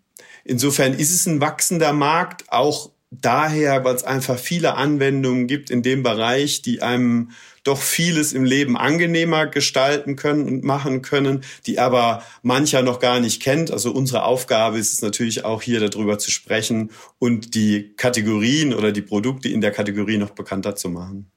Insofern 0.43 0.93
ist 0.93 1.13
es 1.13 1.25
ein 1.25 1.41
wachsender 1.41 1.93
Markt, 1.93 2.51
auch 2.51 2.91
daher, 3.21 3.83
weil 3.83 3.95
es 3.95 4.03
einfach 4.03 4.37
viele 4.37 4.75
Anwendungen 4.75 5.47
gibt 5.47 5.69
in 5.69 5.83
dem 5.83 6.03
Bereich, 6.03 6.61
die 6.61 6.81
einem 6.81 7.31
doch 7.63 7.81
vieles 7.81 8.33
im 8.33 8.43
Leben 8.43 8.75
angenehmer 8.75 9.47
gestalten 9.47 10.15
können 10.15 10.47
und 10.47 10.63
machen 10.63 11.01
können, 11.01 11.43
die 11.65 11.79
aber 11.79 12.23
mancher 12.41 12.81
noch 12.81 12.99
gar 12.99 13.19
nicht 13.19 13.41
kennt. 13.41 13.71
Also 13.71 13.91
unsere 13.91 14.23
Aufgabe 14.23 14.77
ist 14.79 14.93
es 14.93 15.01
natürlich 15.01 15.45
auch 15.45 15.61
hier 15.61 15.79
darüber 15.79 16.19
zu 16.19 16.31
sprechen 16.31 16.91
und 17.19 17.55
die 17.55 17.93
Kategorien 17.95 18.73
oder 18.73 18.91
die 18.91 19.01
Produkte 19.01 19.47
in 19.47 19.61
der 19.61 19.71
Kategorie 19.71 20.17
noch 20.17 20.31
bekannter 20.31 20.75
zu 20.75 20.89
machen. 20.89 21.31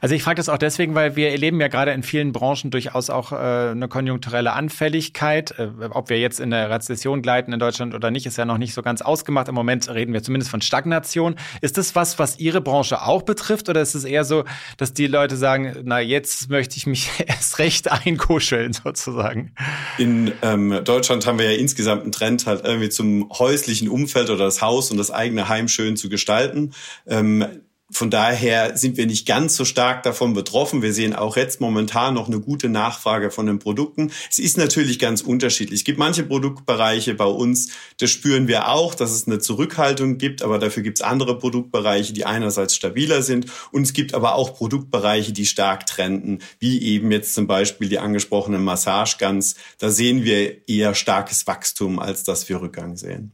Also 0.00 0.14
ich 0.14 0.22
frage 0.22 0.36
das 0.36 0.48
auch 0.48 0.58
deswegen, 0.58 0.94
weil 0.94 1.16
wir 1.16 1.30
erleben 1.30 1.60
ja 1.60 1.68
gerade 1.68 1.92
in 1.92 2.02
vielen 2.02 2.32
Branchen 2.32 2.70
durchaus 2.70 3.10
auch 3.10 3.32
äh, 3.32 3.36
eine 3.36 3.88
konjunkturelle 3.88 4.52
Anfälligkeit. 4.52 5.58
Äh, 5.58 5.68
ob 5.90 6.10
wir 6.10 6.18
jetzt 6.18 6.40
in 6.40 6.50
der 6.50 6.70
Rezession 6.70 7.22
gleiten 7.22 7.52
in 7.52 7.58
Deutschland 7.58 7.94
oder 7.94 8.10
nicht, 8.10 8.26
ist 8.26 8.36
ja 8.36 8.44
noch 8.44 8.58
nicht 8.58 8.74
so 8.74 8.82
ganz 8.82 9.02
ausgemacht. 9.02 9.48
Im 9.48 9.54
Moment 9.54 9.88
reden 9.88 10.12
wir 10.12 10.22
zumindest 10.22 10.50
von 10.50 10.60
Stagnation. 10.60 11.36
Ist 11.60 11.78
das 11.78 11.94
was, 11.94 12.18
was 12.18 12.38
Ihre 12.38 12.60
Branche 12.60 13.02
auch 13.02 13.22
betrifft 13.22 13.68
oder 13.68 13.80
ist 13.80 13.94
es 13.94 14.04
eher 14.04 14.24
so, 14.24 14.44
dass 14.76 14.92
die 14.92 15.06
Leute 15.06 15.36
sagen, 15.36 15.76
na 15.84 16.00
jetzt 16.00 16.50
möchte 16.50 16.76
ich 16.76 16.86
mich 16.86 17.10
erst 17.26 17.58
recht 17.58 17.90
einkuscheln 17.90 18.72
sozusagen? 18.72 19.52
In 19.98 20.32
ähm, 20.42 20.80
Deutschland 20.84 21.26
haben 21.26 21.38
wir 21.38 21.52
ja 21.52 21.58
insgesamt 21.58 22.02
einen 22.02 22.12
Trend 22.12 22.46
halt 22.46 22.64
irgendwie 22.64 22.88
zum 22.88 23.30
häuslichen 23.30 23.88
Umfeld 23.88 24.30
oder 24.30 24.44
das 24.44 24.62
Haus 24.62 24.90
und 24.90 24.98
das 24.98 25.10
eigene 25.10 25.48
Heim 25.48 25.68
schön 25.68 25.96
zu 25.96 26.08
gestalten. 26.08 26.72
Ähm, 27.06 27.46
von 27.90 28.10
daher 28.10 28.76
sind 28.76 28.96
wir 28.96 29.06
nicht 29.06 29.26
ganz 29.26 29.54
so 29.54 29.64
stark 29.64 30.02
davon 30.02 30.34
betroffen. 30.34 30.82
Wir 30.82 30.92
sehen 30.92 31.14
auch 31.14 31.36
jetzt 31.36 31.60
momentan 31.60 32.14
noch 32.14 32.26
eine 32.26 32.40
gute 32.40 32.68
Nachfrage 32.68 33.30
von 33.30 33.46
den 33.46 33.60
Produkten. 33.60 34.10
Es 34.28 34.40
ist 34.40 34.58
natürlich 34.58 34.98
ganz 34.98 35.20
unterschiedlich. 35.20 35.80
Es 35.80 35.84
gibt 35.84 35.98
manche 35.98 36.24
Produktbereiche 36.24 37.14
bei 37.14 37.26
uns, 37.26 37.70
das 37.98 38.10
spüren 38.10 38.48
wir 38.48 38.68
auch, 38.68 38.96
dass 38.96 39.12
es 39.12 39.28
eine 39.28 39.38
Zurückhaltung 39.38 40.18
gibt, 40.18 40.42
aber 40.42 40.58
dafür 40.58 40.82
gibt 40.82 40.98
es 40.98 41.02
andere 41.02 41.38
Produktbereiche, 41.38 42.12
die 42.12 42.24
einerseits 42.24 42.74
stabiler 42.74 43.22
sind 43.22 43.46
und 43.70 43.82
es 43.82 43.92
gibt 43.92 44.14
aber 44.14 44.34
auch 44.34 44.54
Produktbereiche, 44.54 45.32
die 45.32 45.46
stark 45.46 45.86
trenden, 45.86 46.40
wie 46.58 46.82
eben 46.82 47.12
jetzt 47.12 47.34
zum 47.34 47.46
Beispiel 47.46 47.88
die 47.88 48.00
angesprochenen 48.00 48.64
Massageguns. 48.64 49.54
Da 49.78 49.90
sehen 49.90 50.24
wir 50.24 50.68
eher 50.68 50.94
starkes 50.94 51.46
Wachstum, 51.46 52.00
als 52.00 52.24
dass 52.24 52.48
wir 52.48 52.60
Rückgang 52.60 52.96
sehen. 52.96 53.32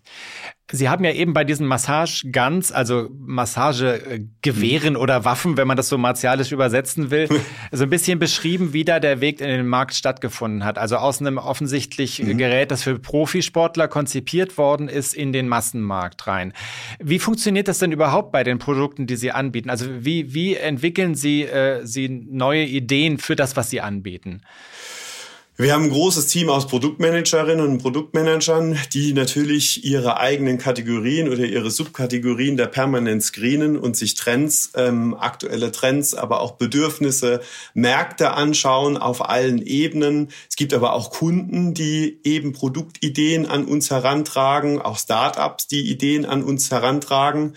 Sie 0.73 0.89
haben 0.89 1.05
ja 1.05 1.13
eben 1.13 1.35
bei 1.35 1.45
diesen 1.45 1.67
Massage-Guns, 1.67 2.73
also 2.73 3.11
Massagegewehren 3.19 4.97
oder 4.97 5.25
Waffen, 5.25 5.59
wenn 5.59 5.69
man 5.69 5.77
das 5.77 5.91
so 5.91 5.99
martialisch 5.99 6.51
übersetzen 6.51 7.11
will, 7.11 7.29
so 7.73 7.85
ein 7.85 7.91
bisschen 7.91 8.19
beschrieben, 8.19 8.73
wie 8.73 8.85
da 8.85 8.99
der 8.99 9.21
Weg 9.21 9.43
in 9.43 9.49
den 9.49 9.67
Markt 9.67 9.95
stattgefunden 9.95 10.65
hat. 10.65 10.79
Also 10.79 10.97
aus 10.97 11.21
einem 11.21 11.37
offensichtlich 11.37 12.23
mhm. 12.23 12.39
Gerät, 12.39 12.71
das 12.71 12.83
für 12.83 12.99
Profisportler 12.99 13.87
konzipiert 13.87 14.57
worden 14.57 14.89
ist, 14.89 15.15
in 15.15 15.33
den 15.33 15.47
Massenmarkt 15.47 16.27
rein. 16.27 16.55
Wie 16.99 17.19
funktioniert 17.19 17.69
das 17.69 17.79
denn 17.79 17.93
überhaupt 17.93 18.33
bei 18.33 18.43
den 18.43 18.59
Produkten, 18.59 19.07
die 19.07 19.17
Sie 19.17 19.31
anbieten? 19.31 19.69
Also 19.69 19.87
wie, 20.01 20.33
wie 20.33 20.57
entwickeln 20.57 21.15
Sie, 21.15 21.43
äh, 21.43 21.85
Sie 21.85 22.09
neue 22.09 22.65
Ideen 22.65 23.19
für 23.19 23.37
das, 23.37 23.57
was 23.57 23.69
Sie 23.69 23.83
anbieten? 23.83 24.41
Wir 25.63 25.75
haben 25.75 25.85
ein 25.85 25.91
großes 25.91 26.27
Team 26.27 26.49
aus 26.49 26.67
Produktmanagerinnen 26.67 27.65
und 27.65 27.79
Produktmanagern, 27.79 28.77
die 28.93 29.13
natürlich 29.13 29.85
ihre 29.85 30.19
eigenen 30.19 30.59
Kategorien 30.59 31.29
oder 31.29 31.45
ihre 31.45 31.71
Subkategorien 31.71 32.57
der 32.57 32.67
permanent 32.67 33.23
screenen 33.23 33.79
und 33.79 33.97
sich 33.97 34.17
Trends, 34.17 34.73
ähm, 34.75 35.15
aktuelle 35.15 35.71
Trends, 35.71 36.15
aber 36.15 36.41
auch 36.41 36.57
Bedürfnisse, 36.57 37.43
Märkte 37.75 38.33
anschauen 38.33 38.97
auf 38.97 39.29
allen 39.29 39.65
Ebenen. 39.65 40.31
Es 40.51 40.57
gibt 40.57 40.75
aber 40.75 40.95
auch 40.95 41.11
Kunden, 41.11 41.75
die 41.75 42.19
eben 42.25 42.53
Produktideen 42.53 43.47
an 43.47 43.65
uns 43.65 43.89
herantragen, 43.89 44.83
auch 44.83 44.99
Startups, 44.99 45.69
die 45.69 45.89
Ideen 45.89 46.25
an 46.25 46.43
uns 46.43 46.73
herantragen. 46.73 47.55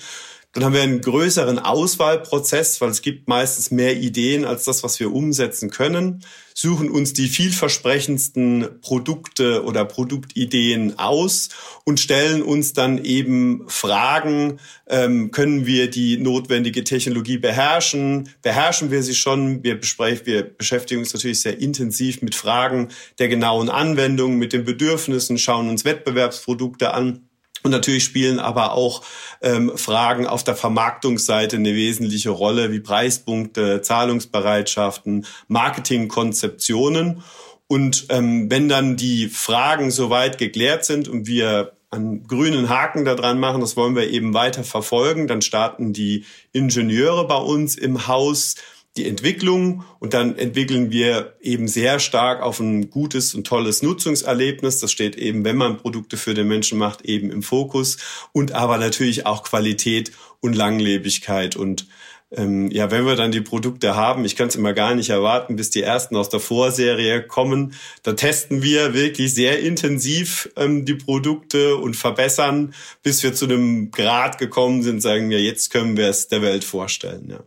Dann 0.56 0.64
haben 0.64 0.74
wir 0.74 0.84
einen 0.84 1.02
größeren 1.02 1.60
Auswahlprozess, 1.60 2.80
weil 2.80 2.90
es 2.90 3.02
gibt 3.02 3.28
meistens 3.28 3.72
mehr 3.72 3.98
Ideen 3.98 4.46
als 4.46 4.64
das, 4.64 4.84
was 4.84 5.02
wir 5.02 5.14
umsetzen 5.14 5.70
können, 5.70 6.24
suchen 6.54 6.90
uns 6.90 7.12
die 7.12 7.28
vielversprechendsten 7.28 8.80
Produkte 8.80 9.66
oder 9.66 9.84
Produktideen 9.84 10.98
aus 10.98 11.50
und 11.84 12.00
stellen 12.00 12.42
uns 12.42 12.72
dann 12.72 13.04
eben 13.04 13.66
Fragen, 13.68 14.62
ähm, 14.88 15.32
können 15.32 15.66
wir 15.66 15.90
die 15.90 16.20
notwendige 16.20 16.86
Technologie 16.86 17.38
beherrschen? 17.38 18.30
Beherrschen 18.42 18.92
wir 18.92 19.04
sie 19.04 19.14
schon? 19.16 19.62
Wir, 19.62 19.82
wir 19.82 20.44
beschäftigen 20.44 21.02
uns 21.02 21.14
natürlich 21.14 21.42
sehr 21.42 21.60
intensiv 21.60 22.22
mit 22.22 22.34
Fragen 22.34 22.88
der 23.20 23.28
genauen 23.28 23.70
Anwendung, 23.70 24.38
mit 24.38 24.54
den 24.54 24.64
Bedürfnissen, 24.64 25.38
schauen 25.38 25.68
uns 25.68 25.84
Wettbewerbsprodukte 25.84 26.94
an 26.94 27.25
und 27.66 27.72
natürlich 27.72 28.04
spielen 28.04 28.38
aber 28.40 28.74
auch 28.74 29.02
ähm, 29.42 29.76
Fragen 29.76 30.28
auf 30.28 30.44
der 30.44 30.56
Vermarktungsseite 30.56 31.56
eine 31.56 31.74
wesentliche 31.74 32.30
Rolle, 32.30 32.72
wie 32.72 32.80
Preispunkte, 32.80 33.82
Zahlungsbereitschaften, 33.82 35.26
Marketingkonzeptionen. 35.48 37.24
Und 37.66 38.06
ähm, 38.10 38.52
wenn 38.52 38.70
dann 38.70 38.98
die 38.98 39.30
Fragen 39.30 39.90
soweit 39.90 40.38
geklärt 40.38 40.86
sind 40.86 41.08
und 41.08 41.26
wir 41.26 41.72
einen 41.90 42.28
grünen 42.28 42.70
Haken 42.70 43.04
da 43.04 43.16
dran 43.16 43.40
machen, 43.40 43.62
das 43.62 43.76
wollen 43.76 43.96
wir 43.96 44.12
eben 44.12 44.36
weiter 44.36 44.64
verfolgen, 44.64 45.28
dann 45.28 45.42
starten 45.42 45.92
die 45.92 46.24
Ingenieure 46.52 47.28
bei 47.28 47.38
uns 47.38 47.76
im 47.76 48.06
Haus 48.06 48.58
die 48.98 49.08
Entwicklung 49.08 49.84
und 50.00 50.14
dann 50.14 50.38
entwickeln 50.38 50.92
wir 50.92 51.36
eben 51.42 51.68
sehr 51.68 52.00
stark 52.00 52.42
auf 52.42 52.60
ein 52.60 52.90
gutes 52.90 53.36
und 53.36 53.46
tolles 53.46 53.82
Nutzungserlebnis. 53.82 54.80
Das 54.80 54.92
steht 54.92 55.18
eben, 55.18 55.44
wenn 55.44 55.58
man 55.58 55.78
Produkte 55.78 56.18
für 56.18 56.34
den 56.34 56.48
Menschen 56.48 56.78
macht, 56.78 57.02
eben 57.02 57.30
im 57.30 57.44
Fokus 57.44 57.98
und 58.32 58.54
aber 58.54 58.78
natürlich 58.78 59.26
auch 59.26 59.44
Qualität 59.44 60.12
und 60.40 60.56
Langlebigkeit 60.56 61.56
und 61.56 61.88
ähm, 62.32 62.72
ja, 62.72 62.90
wenn 62.92 63.06
wir 63.06 63.16
dann 63.16 63.32
die 63.32 63.42
Produkte 63.42 63.96
haben, 63.96 64.26
ich 64.26 64.36
kann 64.36 64.48
es 64.48 64.56
immer 64.56 64.74
gar 64.74 64.96
nicht 64.96 65.10
erwarten, 65.10 65.56
bis 65.56 65.70
die 65.70 65.84
ersten 65.84 66.16
aus 66.16 66.30
der 66.30 66.40
Vorserie 66.40 67.22
kommen. 67.22 67.74
Da 68.04 68.14
testen 68.14 68.64
wir 68.64 68.94
wirklich 68.94 69.34
sehr 69.34 69.60
intensiv 69.60 70.50
ähm, 70.56 70.86
die 70.86 70.96
Produkte 70.96 71.76
und 71.78 71.96
verbessern, 71.96 72.74
bis 73.04 73.22
wir 73.24 73.34
zu 73.34 73.46
einem 73.46 73.92
Grad 73.92 74.38
gekommen 74.40 74.82
sind, 74.82 75.02
sagen 75.02 75.30
wir, 75.30 75.42
jetzt 75.42 75.70
können 75.70 75.98
wir 75.98 76.10
es 76.10 76.28
der 76.28 76.42
Welt 76.42 76.64
vorstellen. 76.64 77.30
Ja. 77.30 77.44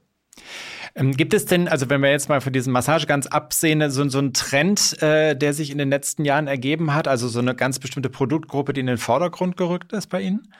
Ähm, 0.95 1.13
gibt 1.13 1.35
es 1.35 1.45
denn, 1.45 1.69
also 1.69 1.89
wenn 1.91 2.01
wir 2.01 2.11
jetzt 2.11 2.29
mal 2.29 2.41
von 2.41 2.53
diesem 2.53 2.73
Massage 2.73 3.07
ganz 3.07 3.27
absehen, 3.27 3.91
so, 3.91 4.09
so 4.09 4.19
einen 4.19 4.33
Trend, 4.33 5.01
äh, 5.03 5.37
der 5.37 5.53
sich 5.53 5.71
in 5.71 5.79
den 5.79 5.91
letzten 5.91 6.25
Jahren 6.25 6.47
ergeben 6.47 6.95
hat, 6.95 7.09
also 7.09 7.29
so 7.29 7.39
eine 7.39 7.55
ganz 7.55 7.79
bestimmte 7.79 8.11
Produktgruppe, 8.11 8.73
die 8.73 8.81
in 8.81 8.87
den 8.87 8.99
Vordergrund 8.99 9.57
gerückt 9.57 9.93
ist 9.93 10.09
bei 10.09 10.23
Ihnen? 10.23 10.53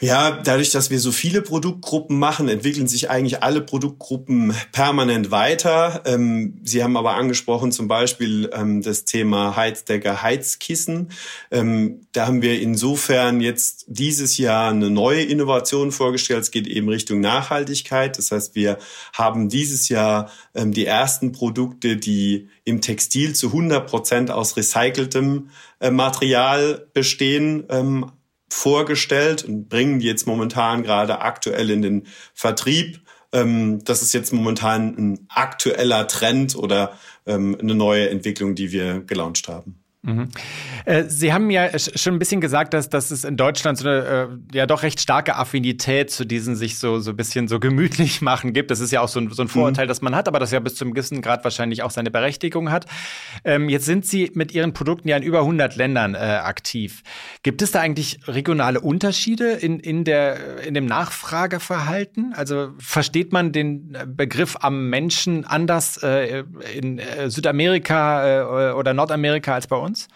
Ja, 0.00 0.42
dadurch, 0.42 0.70
dass 0.70 0.90
wir 0.90 0.98
so 0.98 1.12
viele 1.12 1.40
Produktgruppen 1.40 2.18
machen, 2.18 2.48
entwickeln 2.48 2.88
sich 2.88 3.10
eigentlich 3.10 3.44
alle 3.44 3.60
Produktgruppen 3.60 4.52
permanent 4.72 5.30
weiter. 5.30 6.02
Ähm, 6.04 6.58
Sie 6.64 6.82
haben 6.82 6.96
aber 6.96 7.14
angesprochen 7.14 7.70
zum 7.70 7.86
Beispiel 7.86 8.50
ähm, 8.52 8.82
das 8.82 9.04
Thema 9.04 9.54
Heizdecke, 9.54 10.20
Heizkissen. 10.20 11.12
Ähm, 11.52 12.00
da 12.10 12.26
haben 12.26 12.42
wir 12.42 12.60
insofern 12.60 13.40
jetzt 13.40 13.84
dieses 13.86 14.36
Jahr 14.36 14.72
eine 14.72 14.90
neue 14.90 15.22
Innovation 15.22 15.92
vorgestellt. 15.92 16.42
Es 16.42 16.50
geht 16.50 16.66
eben 16.66 16.88
Richtung 16.88 17.20
Nachhaltigkeit. 17.20 18.18
Das 18.18 18.32
heißt, 18.32 18.56
wir 18.56 18.78
haben 19.12 19.48
dieses 19.48 19.88
Jahr 19.88 20.28
ähm, 20.56 20.72
die 20.72 20.86
ersten 20.86 21.30
Produkte, 21.30 21.96
die 21.96 22.48
im 22.64 22.80
Textil 22.80 23.36
zu 23.36 23.46
100 23.46 23.86
Prozent 23.86 24.30
aus 24.32 24.56
recyceltem 24.56 25.50
äh, 25.78 25.92
Material 25.92 26.88
bestehen, 26.92 27.64
ähm, 27.68 28.10
vorgestellt 28.54 29.44
und 29.44 29.68
bringen 29.68 29.98
die 29.98 30.06
jetzt 30.06 30.26
momentan 30.26 30.84
gerade 30.84 31.20
aktuell 31.20 31.70
in 31.70 31.82
den 31.82 32.06
Vertrieb. 32.32 33.00
Ähm, 33.32 33.82
das 33.84 34.00
ist 34.00 34.14
jetzt 34.14 34.32
momentan 34.32 34.96
ein 34.96 35.26
aktueller 35.28 36.06
Trend 36.06 36.54
oder 36.54 36.96
ähm, 37.26 37.56
eine 37.60 37.74
neue 37.74 38.08
Entwicklung, 38.08 38.54
die 38.54 38.70
wir 38.70 39.00
gelauncht 39.00 39.48
haben. 39.48 39.83
Mhm. 40.04 40.28
Äh, 40.84 41.04
Sie 41.08 41.32
haben 41.32 41.50
ja 41.50 41.78
schon 41.78 42.14
ein 42.14 42.18
bisschen 42.18 42.42
gesagt, 42.42 42.74
dass, 42.74 42.90
dass 42.90 43.10
es 43.10 43.24
in 43.24 43.38
Deutschland 43.38 43.78
so 43.78 43.88
eine 43.88 44.38
äh, 44.52 44.56
ja 44.56 44.66
doch 44.66 44.82
recht 44.82 45.00
starke 45.00 45.36
Affinität 45.36 46.10
zu 46.10 46.26
diesen 46.26 46.56
sich 46.56 46.78
so 46.78 46.98
so 46.98 47.10
ein 47.10 47.16
bisschen 47.16 47.48
so 47.48 47.58
gemütlich 47.58 48.20
machen 48.20 48.52
gibt. 48.52 48.70
Das 48.70 48.80
ist 48.80 48.90
ja 48.90 49.00
auch 49.00 49.08
so 49.08 49.20
ein, 49.20 49.30
so 49.30 49.42
ein 49.42 49.48
Vorurteil, 49.48 49.86
mhm. 49.86 49.88
das 49.88 50.02
man 50.02 50.14
hat, 50.14 50.28
aber 50.28 50.38
das 50.38 50.50
ja 50.50 50.60
bis 50.60 50.74
zum 50.74 50.92
gewissen 50.92 51.22
Grad 51.22 51.42
wahrscheinlich 51.42 51.82
auch 51.82 51.90
seine 51.90 52.10
Berechtigung 52.10 52.70
hat. 52.70 52.86
Ähm, 53.44 53.68
jetzt 53.70 53.86
sind 53.86 54.04
Sie 54.04 54.30
mit 54.34 54.52
Ihren 54.52 54.74
Produkten 54.74 55.08
ja 55.08 55.16
in 55.16 55.22
über 55.22 55.40
100 55.40 55.76
Ländern 55.76 56.14
äh, 56.14 56.18
aktiv. 56.18 57.02
Gibt 57.42 57.62
es 57.62 57.72
da 57.72 57.80
eigentlich 57.80 58.20
regionale 58.26 58.80
Unterschiede 58.80 59.52
in, 59.52 59.80
in, 59.80 60.04
der, 60.04 60.62
in 60.64 60.74
dem 60.74 60.86
Nachfrageverhalten? 60.86 62.34
Also 62.34 62.72
versteht 62.78 63.32
man 63.32 63.52
den 63.52 63.96
Begriff 64.06 64.56
am 64.60 64.90
Menschen 64.90 65.44
anders 65.44 65.96
äh, 66.02 66.44
in 66.76 66.98
äh, 66.98 67.30
Südamerika 67.30 68.70
äh, 68.70 68.72
oder 68.74 68.92
Nordamerika 68.92 69.54
als 69.54 69.66
bei 69.66 69.76
uns? 69.76 69.93
Uns? 69.94 70.08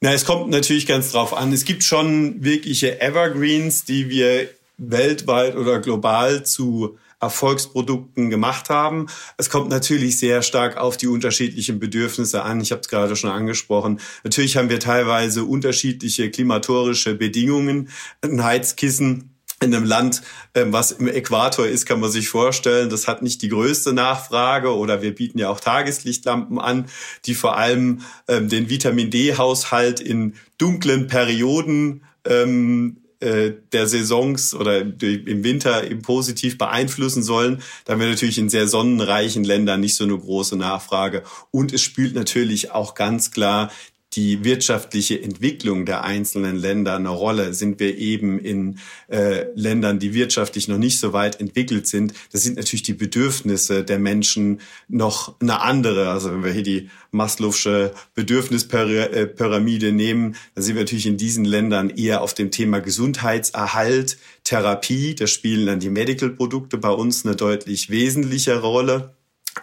Na, 0.00 0.12
es 0.12 0.24
kommt 0.24 0.48
natürlich 0.48 0.86
ganz 0.86 1.12
drauf 1.12 1.36
an. 1.36 1.52
Es 1.52 1.64
gibt 1.64 1.84
schon 1.84 2.42
wirkliche 2.42 3.00
Evergreens, 3.00 3.84
die 3.84 4.08
wir 4.08 4.48
weltweit 4.78 5.56
oder 5.56 5.78
global 5.78 6.44
zu 6.46 6.98
Erfolgsprodukten 7.20 8.30
gemacht 8.30 8.70
haben. 8.70 9.08
Es 9.36 9.50
kommt 9.50 9.68
natürlich 9.68 10.18
sehr 10.18 10.40
stark 10.40 10.78
auf 10.78 10.96
die 10.96 11.06
unterschiedlichen 11.06 11.78
Bedürfnisse 11.78 12.42
an. 12.42 12.62
Ich 12.62 12.72
habe 12.72 12.80
es 12.80 12.88
gerade 12.88 13.14
schon 13.14 13.28
angesprochen. 13.28 14.00
Natürlich 14.24 14.56
haben 14.56 14.70
wir 14.70 14.80
teilweise 14.80 15.44
unterschiedliche 15.44 16.30
klimatorische 16.30 17.14
Bedingungen. 17.14 17.90
Ein 18.22 18.42
Heizkissen 18.42 19.29
in 19.62 19.74
einem 19.74 19.84
Land, 19.84 20.22
ähm, 20.54 20.72
was 20.72 20.90
im 20.90 21.06
Äquator 21.06 21.66
ist, 21.66 21.84
kann 21.84 22.00
man 22.00 22.10
sich 22.10 22.28
vorstellen, 22.28 22.88
das 22.88 23.06
hat 23.06 23.22
nicht 23.22 23.42
die 23.42 23.50
größte 23.50 23.92
Nachfrage 23.92 24.74
oder 24.74 25.02
wir 25.02 25.14
bieten 25.14 25.38
ja 25.38 25.50
auch 25.50 25.60
Tageslichtlampen 25.60 26.58
an, 26.58 26.86
die 27.26 27.34
vor 27.34 27.58
allem 27.58 28.00
ähm, 28.26 28.48
den 28.48 28.70
Vitamin 28.70 29.10
D-Haushalt 29.10 30.00
in 30.00 30.34
dunklen 30.56 31.08
Perioden 31.08 32.04
ähm, 32.24 32.96
äh, 33.20 33.52
der 33.72 33.86
Saisons 33.86 34.54
oder 34.54 34.80
im 34.80 35.44
Winter 35.44 35.90
eben 35.90 36.00
positiv 36.00 36.56
beeinflussen 36.56 37.22
sollen. 37.22 37.60
Da 37.84 37.92
haben 37.92 38.00
wir 38.00 38.08
natürlich 38.08 38.38
in 38.38 38.48
sehr 38.48 38.66
sonnenreichen 38.66 39.44
Ländern 39.44 39.80
nicht 39.80 39.94
so 39.94 40.04
eine 40.04 40.16
große 40.16 40.56
Nachfrage. 40.56 41.22
Und 41.50 41.74
es 41.74 41.82
spielt 41.82 42.14
natürlich 42.14 42.70
auch 42.70 42.94
ganz 42.94 43.30
klar 43.30 43.70
die 44.14 44.44
wirtschaftliche 44.44 45.22
Entwicklung 45.22 45.86
der 45.86 46.02
einzelnen 46.02 46.56
Länder 46.56 46.96
eine 46.96 47.10
Rolle. 47.10 47.54
Sind 47.54 47.78
wir 47.78 47.96
eben 47.96 48.40
in 48.40 48.78
äh, 49.08 49.46
Ländern, 49.54 50.00
die 50.00 50.14
wirtschaftlich 50.14 50.66
noch 50.66 50.78
nicht 50.78 50.98
so 50.98 51.12
weit 51.12 51.40
entwickelt 51.40 51.86
sind, 51.86 52.12
da 52.32 52.38
sind 52.38 52.56
natürlich 52.56 52.82
die 52.82 52.94
Bedürfnisse 52.94 53.84
der 53.84 53.98
Menschen 53.98 54.60
noch 54.88 55.40
eine 55.40 55.60
andere. 55.60 56.10
Also 56.10 56.32
wenn 56.32 56.44
wir 56.44 56.52
hier 56.52 56.62
die 56.62 56.90
Maslow'sche 57.12 57.92
Bedürfnispyramide 58.14 59.92
nehmen, 59.92 60.36
dann 60.54 60.64
sind 60.64 60.74
wir 60.74 60.82
natürlich 60.82 61.06
in 61.06 61.16
diesen 61.16 61.44
Ländern 61.44 61.90
eher 61.90 62.22
auf 62.22 62.34
dem 62.34 62.50
Thema 62.50 62.80
Gesundheitserhalt, 62.80 64.18
Therapie. 64.42 65.14
Da 65.14 65.26
spielen 65.28 65.66
dann 65.66 65.80
die 65.80 65.90
Medical-Produkte 65.90 66.78
bei 66.78 66.90
uns 66.90 67.24
eine 67.24 67.36
deutlich 67.36 67.90
wesentlichere 67.90 68.62
Rolle 68.62 69.14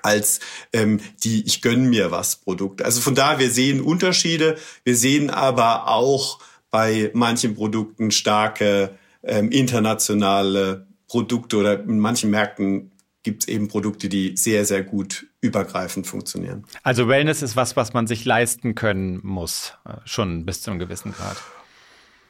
als 0.04 0.40
ähm, 0.74 1.00
die 1.24 1.46
Ich 1.46 1.62
gönn 1.62 1.90
mir 1.90 2.12
was 2.12 2.38
Produkte. 2.38 2.86
Also 2.86 3.02
von 3.02 3.16
da, 3.16 3.40
wir 3.40 3.50
sehen 3.50 3.82
Unterschiede, 3.82 4.58
wir 4.84 4.96
sehen 4.96 5.30
aber 5.30 5.88
auch 5.88 6.40
bei 6.70 7.12
manchen 7.14 7.56
Produkten 7.56 8.12
starke 8.12 8.98
ähm, 9.24 9.52
internationale 9.52 10.88
Produkte 11.08 11.58
oder 11.58 11.80
in 11.80 12.00
manchen 12.00 12.30
Märkten 12.30 12.92
gibt 13.24 13.44
es 13.44 13.50
eben 13.50 13.68
Produkte, 13.68 14.10
die 14.10 14.38
sehr, 14.38 14.66
sehr 14.66 14.84
gut 14.84 15.28
übergreifend 15.42 16.08
funktionieren. 16.08 16.66
Also 16.84 17.08
Wellness 17.08 17.42
ist 17.42 17.56
was, 17.56 17.76
was 17.76 17.94
man 17.94 18.08
sich 18.08 18.26
leisten 18.26 18.76
können 18.76 19.20
muss, 19.24 19.74
äh, 19.86 19.96
schon 20.06 20.46
bis 20.46 20.62
zu 20.62 20.72
einem 20.72 20.80
gewissen 20.80 21.14
Grad. 21.14 21.38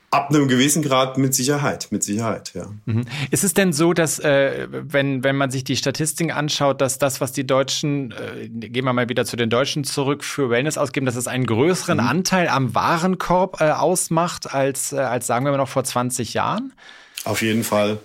Ab 0.09 0.29
einem 0.29 0.47
gewissen 0.47 0.83
Grad 0.83 1.17
mit 1.17 1.35
Sicherheit, 1.35 1.87
mit 1.91 2.01
Sicherheit, 2.01 2.53
ja. 2.53 2.67
Mhm. 2.85 3.03
Ist 3.29 3.43
es 3.43 3.53
denn 3.53 3.73
so, 3.73 3.93
dass 3.93 4.19
äh, 4.19 4.67
wenn, 4.69 5.23
wenn 5.23 5.35
man 5.35 5.51
sich 5.51 5.65
die 5.65 5.75
Statistiken 5.75 6.31
anschaut, 6.31 6.79
dass 6.79 6.97
das, 6.97 7.19
was 7.19 7.33
die 7.33 7.45
Deutschen, 7.45 8.11
äh, 8.11 8.47
gehen 8.47 8.85
wir 8.85 8.93
mal 8.93 9.09
wieder 9.09 9.25
zu 9.25 9.35
den 9.35 9.49
Deutschen 9.49 9.83
zurück, 9.83 10.23
für 10.23 10.49
Wellness 10.49 10.77
ausgeben, 10.77 11.05
dass 11.05 11.17
es 11.17 11.27
einen 11.27 11.45
größeren 11.45 11.97
mhm. 11.97 12.07
Anteil 12.07 12.47
am 12.47 12.73
Warenkorb 12.73 13.59
äh, 13.59 13.71
ausmacht 13.71 14.53
als, 14.53 14.93
äh, 14.93 14.97
als 14.97 15.27
sagen 15.27 15.45
wir 15.45 15.51
mal 15.51 15.57
noch 15.57 15.67
vor 15.67 15.83
20 15.83 16.33
Jahren? 16.33 16.71
Auf 17.25 17.41
jeden 17.41 17.65
Fall. 17.65 17.99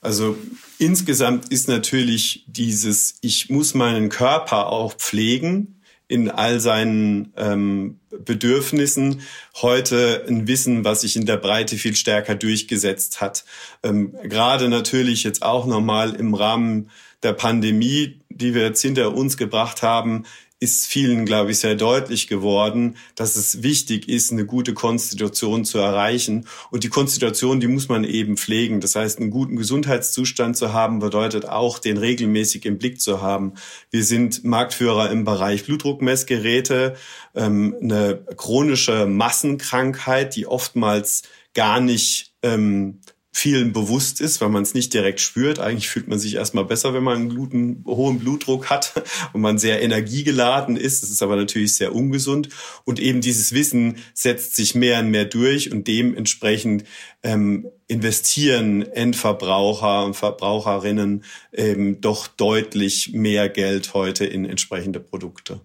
Also 0.00 0.36
insgesamt 0.78 1.50
ist 1.50 1.68
natürlich 1.68 2.44
dieses, 2.46 3.16
ich 3.22 3.48
muss 3.48 3.74
meinen 3.74 4.10
Körper 4.10 4.66
auch 4.66 4.92
pflegen, 4.94 5.73
in 6.14 6.30
all 6.30 6.60
seinen 6.60 7.32
ähm, 7.36 7.98
Bedürfnissen 8.24 9.22
heute 9.60 10.24
ein 10.28 10.46
Wissen, 10.46 10.84
was 10.84 11.00
sich 11.00 11.16
in 11.16 11.26
der 11.26 11.38
Breite 11.38 11.76
viel 11.76 11.96
stärker 11.96 12.36
durchgesetzt 12.36 13.20
hat. 13.20 13.44
Ähm, 13.82 14.14
Gerade 14.22 14.68
natürlich 14.68 15.24
jetzt 15.24 15.42
auch 15.42 15.66
nochmal 15.66 16.14
im 16.14 16.34
Rahmen 16.34 16.88
der 17.24 17.32
Pandemie, 17.32 18.20
die 18.28 18.54
wir 18.54 18.62
jetzt 18.62 18.80
hinter 18.80 19.12
uns 19.12 19.36
gebracht 19.36 19.82
haben, 19.82 20.24
ist 20.64 20.86
vielen, 20.86 21.26
glaube 21.26 21.50
ich, 21.50 21.58
sehr 21.58 21.74
deutlich 21.74 22.26
geworden, 22.26 22.96
dass 23.14 23.36
es 23.36 23.62
wichtig 23.62 24.08
ist, 24.08 24.32
eine 24.32 24.46
gute 24.46 24.72
Konstitution 24.72 25.66
zu 25.66 25.78
erreichen. 25.78 26.46
Und 26.70 26.84
die 26.84 26.88
Konstitution, 26.88 27.60
die 27.60 27.68
muss 27.68 27.88
man 27.88 28.02
eben 28.02 28.38
pflegen. 28.38 28.80
Das 28.80 28.96
heißt, 28.96 29.20
einen 29.20 29.30
guten 29.30 29.56
Gesundheitszustand 29.56 30.56
zu 30.56 30.72
haben, 30.72 31.00
bedeutet 31.00 31.46
auch, 31.46 31.78
den 31.78 31.98
regelmäßig 31.98 32.64
im 32.64 32.78
Blick 32.78 33.00
zu 33.00 33.20
haben. 33.20 33.52
Wir 33.90 34.04
sind 34.04 34.42
Marktführer 34.42 35.10
im 35.10 35.24
Bereich 35.24 35.66
Blutdruckmessgeräte, 35.66 36.96
ähm, 37.34 37.76
eine 37.82 38.24
chronische 38.36 39.04
Massenkrankheit, 39.04 40.34
die 40.34 40.46
oftmals 40.46 41.22
gar 41.52 41.80
nicht 41.80 42.32
ähm, 42.42 43.00
vielen 43.36 43.72
bewusst 43.72 44.20
ist, 44.20 44.40
weil 44.40 44.48
man 44.48 44.62
es 44.62 44.74
nicht 44.74 44.94
direkt 44.94 45.20
spürt. 45.20 45.58
Eigentlich 45.58 45.88
fühlt 45.88 46.06
man 46.06 46.20
sich 46.20 46.36
erstmal 46.36 46.64
besser, 46.64 46.94
wenn 46.94 47.02
man 47.02 47.16
einen 47.16 47.36
guten, 47.36 47.84
hohen 47.84 48.20
Blutdruck 48.20 48.70
hat 48.70 48.92
und 49.32 49.40
man 49.40 49.58
sehr 49.58 49.82
energiegeladen 49.82 50.76
ist. 50.76 51.02
Das 51.02 51.10
ist 51.10 51.20
aber 51.20 51.34
natürlich 51.34 51.74
sehr 51.74 51.94
ungesund. 51.94 52.48
Und 52.84 53.00
eben 53.00 53.20
dieses 53.20 53.52
Wissen 53.52 53.96
setzt 54.14 54.54
sich 54.54 54.76
mehr 54.76 55.00
und 55.00 55.10
mehr 55.10 55.24
durch 55.24 55.72
und 55.72 55.88
dementsprechend 55.88 56.84
ähm, 57.24 57.66
investieren 57.88 58.82
Endverbraucher 58.82 60.04
und 60.04 60.14
Verbraucherinnen 60.14 61.24
eben 61.52 62.00
doch 62.00 62.28
deutlich 62.28 63.12
mehr 63.14 63.48
Geld 63.48 63.94
heute 63.94 64.24
in 64.24 64.44
entsprechende 64.44 65.00
Produkte. 65.00 65.60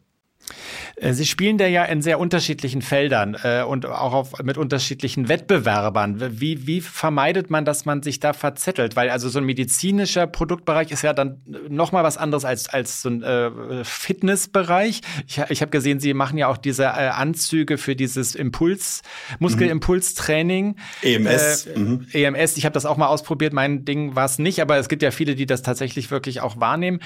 Äh, 0.95 1.13
Sie 1.13 1.25
spielen 1.25 1.57
da 1.57 1.67
ja 1.67 1.85
in 1.85 2.01
sehr 2.01 2.19
unterschiedlichen 2.19 2.81
Feldern 2.81 3.38
äh, 3.43 3.63
und 3.63 3.85
auch 3.85 4.13
auf, 4.13 4.43
mit 4.43 4.57
unterschiedlichen 4.57 5.29
Wettbewerbern. 5.29 6.39
Wie, 6.39 6.67
wie 6.67 6.81
vermeidet 6.81 7.49
man, 7.49 7.65
dass 7.65 7.85
man 7.85 8.03
sich 8.03 8.19
da 8.19 8.33
verzettelt? 8.33 8.95
Weil 8.95 9.09
also 9.09 9.29
so 9.29 9.39
ein 9.39 9.45
medizinischer 9.45 10.27
Produktbereich 10.27 10.91
ist 10.91 11.01
ja 11.01 11.13
dann 11.13 11.41
noch 11.69 11.91
mal 11.91 12.03
was 12.03 12.17
anderes 12.17 12.45
als, 12.45 12.69
als 12.69 13.01
so 13.01 13.09
ein 13.09 13.23
äh, 13.23 13.83
Fitnessbereich. 13.83 15.01
Ich, 15.27 15.41
ich 15.49 15.62
habe 15.62 15.71
gesehen, 15.71 15.99
Sie 15.99 16.13
machen 16.13 16.38
ja 16.38 16.47
auch 16.47 16.57
diese 16.57 16.83
äh, 16.83 17.09
Anzüge 17.09 17.77
für 17.77 17.95
dieses 17.95 18.35
Impuls, 18.35 19.01
Muskelimpulstraining. 19.39 20.75
EMS. 21.01 21.67
Äh, 21.67 21.79
mhm. 21.79 22.07
EMS, 22.12 22.57
ich 22.57 22.65
habe 22.65 22.73
das 22.73 22.85
auch 22.85 22.97
mal 22.97 23.07
ausprobiert. 23.07 23.53
Mein 23.53 23.85
Ding 23.85 24.15
war 24.15 24.25
es 24.25 24.39
nicht, 24.39 24.62
aber 24.62 24.77
es 24.77 24.89
gibt 24.89 25.01
ja 25.01 25.12
viele, 25.12 25.35
die 25.35 25.45
das 25.45 25.62
tatsächlich 25.62 26.12
wirklich 26.12 26.41
auch 26.41 26.59
wahrnehmen. 26.59 26.99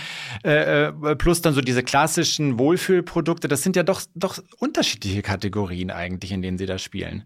Äh, 0.44 0.88
äh 0.88 1.16
plus 1.16 1.42
dann 1.42 1.54
so 1.54 1.62
diese 1.62 1.84
klassischen 1.84 2.58
Wohlfühlprodukte. 2.58 3.33
Das 3.40 3.62
sind 3.62 3.76
ja 3.76 3.84
doch, 3.84 4.02
doch 4.16 4.40
unterschiedliche 4.60 5.22
Kategorien 5.22 5.92
eigentlich, 5.92 6.32
in 6.32 6.42
denen 6.42 6.58
sie 6.58 6.66
da 6.66 6.78
spielen. 6.78 7.24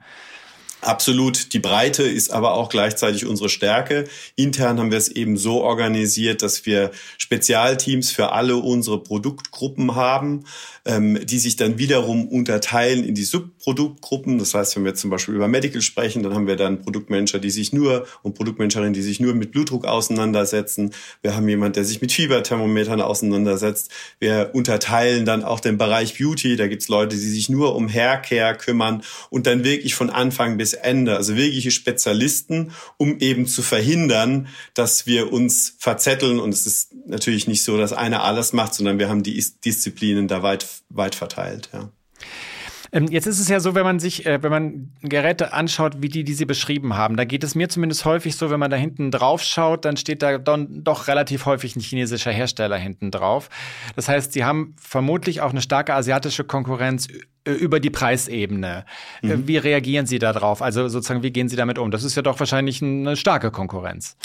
Absolut. 0.81 1.53
Die 1.53 1.59
Breite 1.59 2.03
ist 2.03 2.29
aber 2.29 2.53
auch 2.53 2.69
gleichzeitig 2.69 3.25
unsere 3.25 3.49
Stärke. 3.49 4.07
Intern 4.35 4.79
haben 4.79 4.91
wir 4.91 4.97
es 4.97 5.09
eben 5.09 5.35
so 5.35 5.63
organisiert, 5.63 6.43
dass 6.43 6.67
wir 6.67 6.91
Spezialteams 7.17 8.11
für 8.11 8.31
alle 8.31 8.57
unsere 8.57 9.01
Produktgruppen 9.01 9.95
haben, 9.95 10.45
ähm, 10.87 11.19
die 11.23 11.37
sich 11.37 11.57
dann 11.57 11.77
wiederum 11.77 12.27
unterteilen 12.27 13.03
in 13.03 13.13
die 13.13 13.25
Subproduktgruppen. 13.25 14.39
Das 14.39 14.53
heißt, 14.53 14.77
wenn 14.77 14.85
wir 14.85 14.95
zum 14.95 15.09
Beispiel 15.09 15.35
über 15.35 15.47
Medical 15.49 15.81
sprechen, 15.81 16.23
dann 16.23 16.33
haben 16.33 16.47
wir 16.47 16.55
dann 16.55 16.81
Produktmanager, 16.81 17.39
die 17.39 17.49
sich 17.49 17.73
nur 17.73 18.07
und 18.23 18.35
Produktmanagerinnen, 18.35 18.93
die 18.93 19.01
sich 19.01 19.19
nur 19.19 19.33
mit 19.33 19.51
Blutdruck 19.51 19.85
auseinandersetzen. 19.85 20.93
Wir 21.21 21.35
haben 21.35 21.47
jemand, 21.49 21.75
der 21.75 21.83
sich 21.83 22.01
mit 22.01 22.13
Fieberthermometern 22.13 23.01
auseinandersetzt. 23.01 23.91
Wir 24.19 24.51
unterteilen 24.53 25.25
dann 25.25 25.43
auch 25.43 25.59
den 25.59 25.77
Bereich 25.77 26.17
Beauty. 26.17 26.55
Da 26.55 26.67
gibt's 26.67 26.87
Leute, 26.87 27.17
die 27.17 27.21
sich 27.21 27.49
nur 27.49 27.75
um 27.75 27.89
Haircare 27.89 28.55
kümmern 28.55 29.03
und 29.29 29.45
dann 29.45 29.65
wirklich 29.65 29.93
von 29.93 30.09
Anfang 30.09 30.57
bis 30.57 30.71
Ende, 30.73 31.17
also 31.17 31.35
wirkliche 31.35 31.71
Spezialisten, 31.71 32.71
um 32.95 33.19
eben 33.19 33.45
zu 33.45 33.61
verhindern, 33.61 34.47
dass 34.73 35.05
wir 35.05 35.33
uns 35.33 35.75
verzetteln. 35.79 36.39
Und 36.39 36.53
es 36.53 36.65
ist 36.65 36.93
natürlich 37.07 37.47
nicht 37.47 37.63
so, 37.63 37.77
dass 37.77 37.91
einer 37.91 38.23
alles 38.23 38.53
macht, 38.53 38.73
sondern 38.73 38.99
wir 38.99 39.09
haben 39.09 39.23
die 39.23 39.43
Disziplinen 39.65 40.29
da 40.29 40.43
weit, 40.43 40.65
weit 40.89 41.15
verteilt. 41.15 41.69
Ja. 41.73 41.89
Ähm, 42.91 43.07
jetzt 43.07 43.27
ist 43.27 43.39
es 43.39 43.47
ja 43.49 43.59
so, 43.59 43.75
wenn 43.75 43.83
man 43.83 43.99
sich, 43.99 44.25
äh, 44.25 44.41
wenn 44.41 44.51
man 44.51 44.91
Geräte 45.01 45.53
anschaut, 45.53 46.01
wie 46.01 46.09
die, 46.09 46.23
die 46.23 46.33
Sie 46.33 46.45
beschrieben 46.45 46.95
haben, 46.95 47.17
da 47.17 47.25
geht 47.25 47.43
es 47.43 47.55
mir 47.55 47.69
zumindest 47.69 48.05
häufig 48.05 48.35
so, 48.35 48.49
wenn 48.49 48.59
man 48.59 48.71
da 48.71 48.77
hinten 48.77 49.11
drauf 49.11 49.41
schaut, 49.43 49.85
dann 49.85 49.97
steht 49.97 50.21
da 50.21 50.37
dann 50.37 50.83
doch 50.83 51.07
relativ 51.07 51.45
häufig 51.45 51.75
ein 51.75 51.81
chinesischer 51.81 52.31
Hersteller 52.31 52.77
hinten 52.77 53.11
drauf. 53.11 53.49
Das 53.95 54.07
heißt, 54.07 54.33
Sie 54.33 54.45
haben 54.45 54.75
vermutlich 54.79 55.41
auch 55.41 55.51
eine 55.51 55.61
starke 55.61 55.93
asiatische 55.93 56.43
Konkurrenz 56.43 57.07
über 57.45 57.79
die 57.79 57.89
Preisebene. 57.89 58.85
Äh, 59.21 59.27
mhm. 59.27 59.47
Wie 59.47 59.57
reagieren 59.57 60.05
Sie 60.05 60.19
darauf? 60.19 60.61
Also 60.61 60.87
sozusagen, 60.87 61.23
wie 61.23 61.31
gehen 61.31 61.49
Sie 61.49 61.55
damit 61.55 61.79
um? 61.79 61.91
Das 61.91 62.03
ist 62.03 62.15
ja 62.15 62.21
doch 62.21 62.39
wahrscheinlich 62.39 62.81
eine 62.81 63.15
starke 63.15 63.51
Konkurrenz 63.51 64.17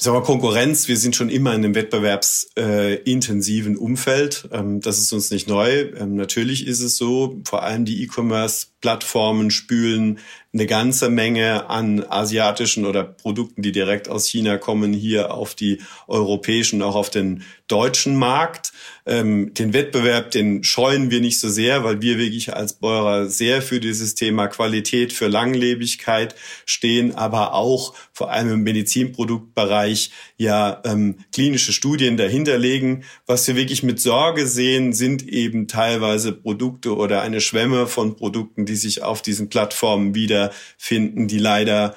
sagen 0.00 0.16
wir, 0.16 0.22
Konkurrenz, 0.22 0.88
wir 0.88 0.96
sind 0.96 1.14
schon 1.14 1.28
immer 1.28 1.50
in 1.50 1.62
einem 1.62 1.74
wettbewerbsintensiven 1.74 3.74
äh, 3.74 3.78
Umfeld. 3.78 4.48
Ähm, 4.50 4.80
das 4.80 4.98
ist 4.98 5.12
uns 5.12 5.30
nicht 5.30 5.46
neu. 5.46 5.90
Ähm, 5.96 6.16
natürlich 6.16 6.66
ist 6.66 6.80
es 6.80 6.96
so, 6.96 7.38
vor 7.44 7.62
allem 7.62 7.84
die 7.84 8.02
E-Commerce-Plattformen 8.02 9.50
spülen 9.50 10.18
eine 10.52 10.66
ganze 10.66 11.10
Menge 11.10 11.70
an 11.70 12.04
asiatischen 12.08 12.84
oder 12.84 13.04
Produkten, 13.04 13.62
die 13.62 13.70
direkt 13.70 14.08
aus 14.08 14.26
China 14.26 14.58
kommen, 14.58 14.92
hier 14.92 15.32
auf 15.32 15.54
die 15.54 15.80
europäischen, 16.08 16.82
auch 16.82 16.96
auf 16.96 17.10
den 17.10 17.44
deutschen 17.68 18.16
Markt. 18.16 18.72
Ähm, 19.06 19.54
den 19.54 19.72
Wettbewerb, 19.72 20.32
den 20.32 20.64
scheuen 20.64 21.10
wir 21.10 21.20
nicht 21.20 21.38
so 21.38 21.48
sehr, 21.48 21.84
weil 21.84 22.02
wir 22.02 22.18
wirklich 22.18 22.54
als 22.54 22.72
Beurer 22.72 23.28
sehr 23.28 23.62
für 23.62 23.78
dieses 23.78 24.16
Thema 24.16 24.48
Qualität, 24.48 25.12
für 25.12 25.28
Langlebigkeit 25.28 26.34
stehen, 26.66 27.14
aber 27.14 27.54
auch 27.54 27.94
vor 28.12 28.32
allem 28.32 28.52
im 28.52 28.62
Medizinproduktbereich 28.62 29.89
ja 30.36 30.80
ähm, 30.84 31.16
klinische 31.32 31.72
Studien 31.72 32.16
dahinterlegen. 32.16 33.04
Was 33.26 33.46
wir 33.46 33.56
wirklich 33.56 33.82
mit 33.82 34.00
Sorge 34.00 34.46
sehen, 34.46 34.92
sind 34.92 35.26
eben 35.26 35.68
teilweise 35.68 36.32
Produkte 36.32 36.96
oder 36.96 37.22
eine 37.22 37.40
Schwemme 37.40 37.86
von 37.86 38.16
Produkten, 38.16 38.66
die 38.66 38.76
sich 38.76 39.02
auf 39.02 39.22
diesen 39.22 39.48
Plattformen 39.48 40.14
wieder 40.14 40.52
finden, 40.78 41.28
die 41.28 41.38
leider 41.38 41.94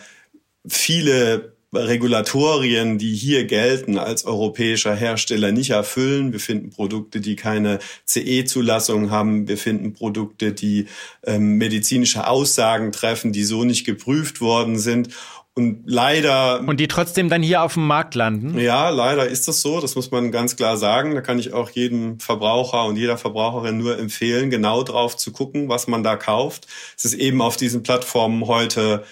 viele 0.67 1.53
Regulatorien, 1.75 2.97
die 2.97 3.13
hier 3.15 3.45
gelten, 3.45 3.97
als 3.97 4.25
europäischer 4.25 4.95
Hersteller 4.95 5.51
nicht 5.51 5.71
erfüllen. 5.71 6.31
Wir 6.31 6.39
finden 6.39 6.69
Produkte, 6.69 7.19
die 7.19 7.35
keine 7.35 7.79
CE-Zulassung 8.05 9.09
haben. 9.09 9.47
Wir 9.47 9.57
finden 9.57 9.93
Produkte, 9.93 10.53
die 10.53 10.85
ähm, 11.25 11.57
medizinische 11.57 12.27
Aussagen 12.27 12.91
treffen, 12.91 13.31
die 13.31 13.43
so 13.43 13.63
nicht 13.63 13.85
geprüft 13.85 14.41
worden 14.41 14.77
sind. 14.77 15.09
Und 15.55 15.83
leider. 15.85 16.61
Und 16.61 16.79
die 16.79 16.87
trotzdem 16.87 17.29
dann 17.29 17.43
hier 17.43 17.61
auf 17.61 17.75
dem 17.75 17.85
Markt 17.85 18.15
landen? 18.15 18.57
Ja, 18.57 18.89
leider 18.89 19.27
ist 19.27 19.47
das 19.47 19.61
so. 19.61 19.79
Das 19.81 19.95
muss 19.95 20.09
man 20.09 20.31
ganz 20.31 20.55
klar 20.55 20.77
sagen. 20.77 21.13
Da 21.13 21.21
kann 21.21 21.37
ich 21.37 21.53
auch 21.53 21.69
jedem 21.69 22.19
Verbraucher 22.19 22.85
und 22.85 22.95
jeder 22.95 23.17
Verbraucherin 23.17 23.77
nur 23.77 23.99
empfehlen, 23.99 24.49
genau 24.49 24.81
drauf 24.81 25.15
zu 25.15 25.31
gucken, 25.31 25.69
was 25.69 25.87
man 25.87 26.01
da 26.01 26.15
kauft. 26.15 26.67
Es 26.97 27.05
ist 27.05 27.13
eben 27.13 27.39
auf 27.41 27.55
diesen 27.55 27.83
Plattformen 27.83 28.47
heute 28.47 29.03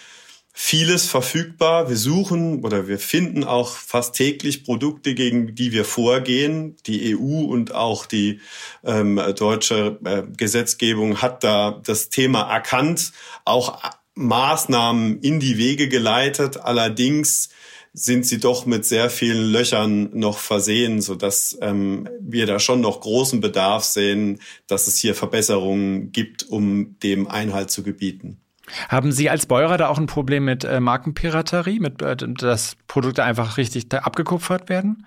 vieles 0.54 1.08
verfügbar. 1.08 1.90
Wir 1.90 1.96
suchen 1.96 2.64
oder 2.64 2.88
wir 2.88 3.00
finden 3.00 3.44
auch 3.44 3.70
fast 3.70 4.16
täglich 4.16 4.64
Produkte, 4.64 5.14
gegen 5.14 5.54
die 5.54 5.72
wir 5.72 5.86
vorgehen. 5.86 6.76
Die 6.88 7.16
EU 7.16 7.46
und 7.46 7.74
auch 7.74 8.06
die 8.06 8.42
ähm, 8.84 9.22
deutsche 9.38 10.00
äh, 10.04 10.24
Gesetzgebung 10.36 11.22
hat 11.22 11.44
da 11.44 11.80
das 11.84 12.10
Thema 12.10 12.52
erkannt, 12.52 13.14
auch 13.46 13.80
Maßnahmen 14.16 15.20
in 15.20 15.40
die 15.40 15.58
Wege 15.58 15.88
geleitet. 15.88 16.58
Allerdings 16.58 17.50
sind 17.94 18.26
sie 18.26 18.40
doch 18.40 18.66
mit 18.66 18.86
sehr 18.86 19.10
vielen 19.10 19.52
Löchern 19.52 20.10
noch 20.14 20.38
versehen, 20.38 21.02
so 21.02 21.16
dass 21.16 21.58
ähm, 21.62 22.08
wir 22.22 22.46
da 22.46 22.60
schon 22.60 22.82
noch 22.82 23.02
großen 23.02 23.42
Bedarf 23.42 23.84
sehen, 23.84 24.40
dass 24.68 24.88
es 24.88 24.98
hier 24.98 25.14
Verbesserungen 25.14 26.12
gibt, 26.12 26.44
um 26.44 26.98
dem 27.00 27.28
Einhalt 27.28 27.70
zu 27.70 27.84
gebieten. 27.84 28.40
Haben 28.88 29.12
Sie 29.12 29.30
als 29.30 29.46
Beurer 29.46 29.78
da 29.78 29.90
auch 29.90 29.98
ein 29.98 30.06
Problem 30.06 30.46
mit 30.46 30.64
äh, 30.64 30.80
Markenpiraterie, 30.80 31.80
mit 31.80 32.02
äh, 32.02 32.16
dass 32.16 32.78
Produkte 32.88 33.24
einfach 33.24 33.58
richtig 33.58 33.92
abgekupfert 33.94 34.70
werden? 34.70 35.06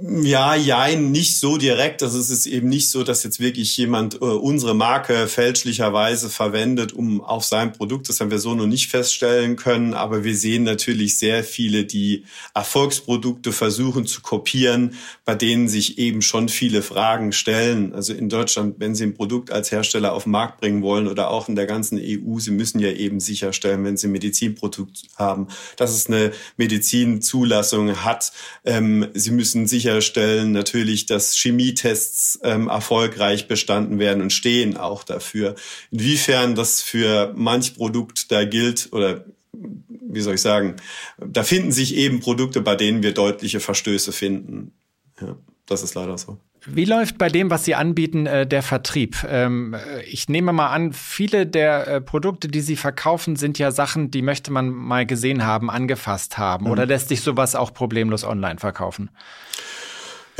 Ja, 0.00 0.54
jein, 0.54 1.10
nicht 1.10 1.40
so 1.40 1.56
direkt. 1.56 2.04
Also 2.04 2.20
es 2.20 2.30
ist 2.30 2.46
eben 2.46 2.68
nicht 2.68 2.88
so, 2.88 3.02
dass 3.02 3.24
jetzt 3.24 3.40
wirklich 3.40 3.76
jemand 3.76 4.14
äh, 4.14 4.26
unsere 4.26 4.72
Marke 4.72 5.26
fälschlicherweise 5.26 6.30
verwendet, 6.30 6.92
um 6.92 7.20
auf 7.20 7.44
sein 7.44 7.72
Produkt, 7.72 8.08
das 8.08 8.20
haben 8.20 8.30
wir 8.30 8.38
so 8.38 8.54
noch 8.54 8.68
nicht 8.68 8.90
feststellen 8.90 9.56
können, 9.56 9.94
aber 9.94 10.22
wir 10.22 10.36
sehen 10.36 10.62
natürlich 10.62 11.18
sehr 11.18 11.42
viele, 11.42 11.84
die 11.84 12.22
Erfolgsprodukte 12.54 13.50
versuchen 13.50 14.06
zu 14.06 14.20
kopieren, 14.20 14.94
bei 15.24 15.34
denen 15.34 15.66
sich 15.68 15.98
eben 15.98 16.22
schon 16.22 16.48
viele 16.48 16.82
Fragen 16.82 17.32
stellen. 17.32 17.92
Also 17.92 18.12
in 18.12 18.28
Deutschland, 18.28 18.76
wenn 18.78 18.94
Sie 18.94 19.02
ein 19.02 19.14
Produkt 19.14 19.50
als 19.50 19.72
Hersteller 19.72 20.12
auf 20.12 20.22
den 20.22 20.30
Markt 20.30 20.60
bringen 20.60 20.82
wollen 20.82 21.08
oder 21.08 21.28
auch 21.28 21.48
in 21.48 21.56
der 21.56 21.66
ganzen 21.66 21.98
EU, 22.00 22.38
Sie 22.38 22.52
müssen 22.52 22.78
ja 22.78 22.92
eben 22.92 23.18
sicherstellen, 23.18 23.82
wenn 23.82 23.96
Sie 23.96 24.06
ein 24.06 24.12
Medizinprodukt 24.12 25.08
haben, 25.16 25.48
dass 25.74 25.90
es 25.92 26.06
eine 26.06 26.30
Medizinzulassung 26.56 28.04
hat. 28.04 28.30
Ähm, 28.64 29.08
Sie 29.14 29.32
müssen 29.32 29.66
sicher 29.66 29.87
sicherstellen 29.88 30.52
natürlich, 30.52 31.06
dass 31.06 31.34
Chemietests 31.34 32.38
ähm, 32.42 32.68
erfolgreich 32.68 33.48
bestanden 33.48 33.98
werden 33.98 34.22
und 34.22 34.32
stehen 34.32 34.76
auch 34.76 35.02
dafür. 35.02 35.54
Inwiefern 35.90 36.54
das 36.54 36.82
für 36.82 37.32
manch 37.36 37.74
Produkt 37.74 38.30
da 38.30 38.44
gilt 38.44 38.92
oder 38.92 39.24
wie 39.52 40.20
soll 40.20 40.34
ich 40.34 40.42
sagen, 40.42 40.76
da 41.18 41.42
finden 41.42 41.72
sich 41.72 41.94
eben 41.96 42.20
Produkte, 42.20 42.60
bei 42.60 42.76
denen 42.76 43.02
wir 43.02 43.12
deutliche 43.12 43.60
Verstöße 43.60 44.12
finden. 44.12 44.72
Ja, 45.20 45.36
das 45.66 45.82
ist 45.82 45.94
leider 45.94 46.16
so. 46.16 46.38
Wie 46.66 46.84
läuft 46.84 47.18
bei 47.18 47.28
dem, 47.28 47.50
was 47.50 47.64
Sie 47.64 47.74
anbieten, 47.74 48.26
äh, 48.26 48.46
der 48.46 48.62
Vertrieb? 48.62 49.24
Ähm, 49.28 49.74
äh, 49.74 50.02
ich 50.02 50.28
nehme 50.28 50.52
mal 50.52 50.68
an, 50.68 50.92
viele 50.92 51.46
der 51.46 51.86
äh, 51.86 52.00
Produkte, 52.00 52.48
die 52.48 52.60
Sie 52.60 52.76
verkaufen, 52.76 53.36
sind 53.36 53.58
ja 53.58 53.70
Sachen, 53.70 54.10
die 54.10 54.22
möchte 54.22 54.50
man 54.50 54.68
mal 54.68 55.06
gesehen 55.06 55.44
haben, 55.44 55.70
angefasst 55.70 56.36
haben. 56.36 56.66
Mhm. 56.66 56.70
Oder 56.72 56.86
lässt 56.86 57.08
sich 57.08 57.20
sowas 57.20 57.54
auch 57.54 57.72
problemlos 57.72 58.24
online 58.24 58.58
verkaufen? 58.58 59.10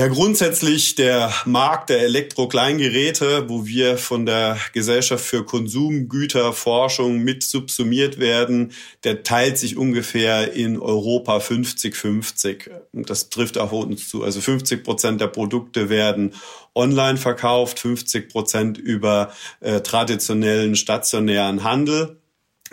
Ja, 0.01 0.07
grundsätzlich 0.07 0.95
der 0.95 1.33
Markt 1.45 1.91
der 1.91 2.03
Elektrokleingeräte, 2.03 3.49
wo 3.49 3.67
wir 3.67 3.99
von 3.99 4.27
der 4.27 4.57
Gesellschaft 4.73 5.25
für 5.25 5.45
Konsumgüterforschung 5.45 7.19
mit 7.19 7.43
subsumiert 7.43 8.21
werden, 8.21 8.71
der 9.03 9.25
teilt 9.25 9.59
sich 9.59 9.77
ungefähr 9.77 10.53
in 10.53 10.79
Europa 10.79 11.39
50-50. 11.39 12.71
Das 12.93 13.29
trifft 13.29 13.59
auch 13.59 13.73
uns 13.73 14.09
zu. 14.09 14.23
Also 14.23 14.41
50 14.41 14.85
Prozent 14.85 15.21
der 15.21 15.27
Produkte 15.27 15.89
werden 15.89 16.33
online 16.77 17.19
verkauft, 17.19 17.81
50 17.81 18.29
Prozent 18.29 18.79
über 18.79 19.33
äh, 19.59 19.81
traditionellen 19.81 20.77
stationären 20.77 21.65
Handel. 21.65 22.21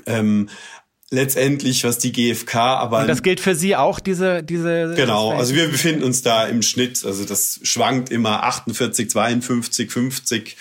Ähm, 0.06 0.50
letztendlich, 1.16 1.84
was 1.84 1.98
die 1.98 2.12
GfK 2.12 2.56
aber. 2.56 3.02
Und 3.02 3.08
das 3.08 3.24
gilt 3.24 3.40
für 3.40 3.56
Sie 3.56 3.76
auch, 3.76 4.00
diese, 4.00 4.44
diese. 4.44 4.94
Genau, 4.96 5.32
also 5.32 5.56
wir 5.56 5.68
befinden 5.68 6.04
uns 6.04 6.22
da 6.22 6.46
im 6.46 6.62
Schnitt, 6.62 7.04
also 7.04 7.26
das 7.26 7.60
schwankt 7.64 8.12
immer 8.12 8.44
48, 8.44 9.10
52, 9.10 9.92
50. 9.92 10.58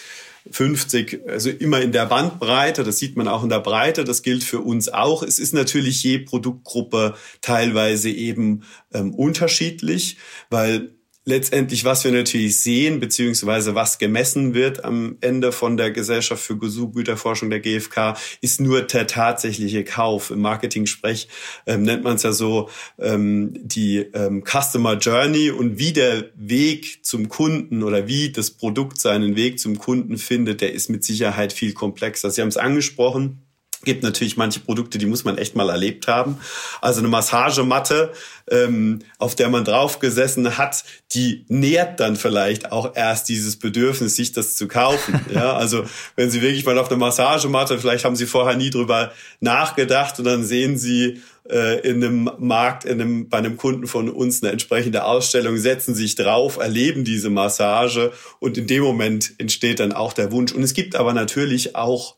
50, 0.51 1.23
also 1.27 1.49
immer 1.49 1.81
in 1.81 1.93
der 1.93 2.05
Bandbreite, 2.05 2.85
das 2.85 2.99
sieht 2.99 3.17
man 3.17 3.29
auch 3.29 3.45
in 3.45 3.49
der 3.49 3.61
Breite, 3.61 4.05
das 4.05 4.23
gilt 4.23 4.45
für 4.45 4.61
uns 4.61 4.91
auch. 4.91 5.23
Es 5.23 5.39
ist 5.39 5.55
natürlich 5.55 6.03
je 6.03 6.19
Produktgruppe 6.19 7.15
teilweise 7.41 8.11
eben 8.11 8.63
ähm, 8.93 9.15
unterschiedlich, 9.15 10.19
weil 10.51 10.91
letztendlich, 11.25 11.85
was 11.85 12.05
wir 12.05 12.13
natürlich 12.13 12.61
sehen, 12.61 13.01
beziehungsweise 13.01 13.75
was 13.75 13.99
gemessen 13.99 14.55
wird 14.55 14.85
am 14.85 15.17
Ende 15.21 15.53
von 15.53 15.77
der 15.77 15.91
Gesellschaft 15.91 16.43
für 16.43 16.59
Güterforschung 16.59 17.51
der 17.51 17.61
GfK, 17.61 18.15
ist 18.41 18.61
nur 18.61 18.83
der 18.83 19.07
tatsächliche 19.07 19.85
Kauf. 19.85 20.31
Im 20.31 20.41
Marketing-Sprech 20.41 21.29
ähm, 21.67 21.83
nennt 21.83 22.05
man 22.05 22.17
es 22.17 22.23
ja 22.23 22.33
so 22.33 22.69
ähm, 22.99 23.53
die 23.55 23.99
ähm, 23.99 24.45
Customer 24.45 24.95
Journey 24.99 25.51
und 25.51 25.79
wie 25.79 25.93
der 25.93 26.31
Weg 26.35 27.05
zum 27.05 27.29
Kunden 27.29 27.83
oder 27.83 28.07
wie 28.07 28.31
das 28.31 28.51
Produkt 28.51 29.01
seinen 29.01 29.37
Weg 29.37 29.59
zum 29.59 29.79
Kunden 29.79 30.19
findet, 30.19 30.61
der 30.61 30.73
ist 30.73 30.91
mit 30.91 31.05
Sicherheit 31.05 31.53
viel 31.53 31.73
komplexer. 31.73 32.31
Sie 32.31 32.43
haben 32.43 32.49
es 32.49 32.57
angesprochen 32.57 33.45
gibt 33.85 34.03
natürlich 34.03 34.37
manche 34.37 34.61
Produkte, 34.61 34.99
die 34.99 35.07
muss 35.07 35.25
man 35.25 35.39
echt 35.39 35.57
mal 35.57 35.69
erlebt 35.71 36.09
haben. 36.09 36.39
Also 36.81 37.01
eine 37.01 37.09
Massagematte, 37.09 38.13
ähm, 38.51 39.01
auf 39.19 39.35
der 39.35 39.49
man 39.49 39.65
drauf 39.65 39.99
gesessen 39.99 40.59
hat, 40.59 40.85
die 41.13 41.45
nährt 41.49 42.01
dann 42.01 42.17
vielleicht 42.17 42.73
auch 42.73 42.95
erst 42.95 43.29
dieses 43.29 43.57
Bedürfnis, 43.59 44.17
sich 44.17 44.33
das 44.33 44.57
zu 44.57 44.69
kaufen. 44.69 45.21
Ja, 45.35 45.57
also 45.57 45.85
wenn 46.17 46.31
Sie 46.31 46.43
wirklich 46.43 46.65
mal 46.65 46.79
auf 46.79 46.89
eine 46.91 46.99
Massagematte, 46.99 47.79
vielleicht 47.79 48.05
haben 48.05 48.15
Sie 48.15 48.27
vorher 48.27 48.57
nie 48.57 48.71
drüber 48.71 49.11
nachgedacht 49.41 50.19
und 50.19 50.27
dann 50.27 50.45
sehen 50.45 50.79
Sie 50.79 51.23
äh, 51.49 51.81
in 51.81 52.03
einem 52.03 52.31
Markt, 52.39 52.85
in 52.85 53.01
einem, 53.01 53.29
bei 53.29 53.39
einem 53.39 53.57
Kunden 53.57 53.87
von 53.87 54.09
uns 54.09 54.43
eine 54.43 54.53
entsprechende 54.53 55.05
Ausstellung, 55.05 55.57
setzen 55.57 55.95
sich 55.95 56.15
drauf, 56.15 56.57
erleben 56.57 57.05
diese 57.05 57.31
Massage 57.31 58.13
und 58.39 58.57
in 58.59 58.67
dem 58.67 58.83
Moment 58.83 59.33
entsteht 59.39 59.81
dann 59.81 59.93
auch 59.93 60.13
der 60.13 60.33
Wunsch. 60.33 60.53
Und 60.53 60.63
es 60.63 60.75
gibt 60.75 60.97
aber 60.97 61.13
natürlich 61.13 61.77
auch 61.77 62.17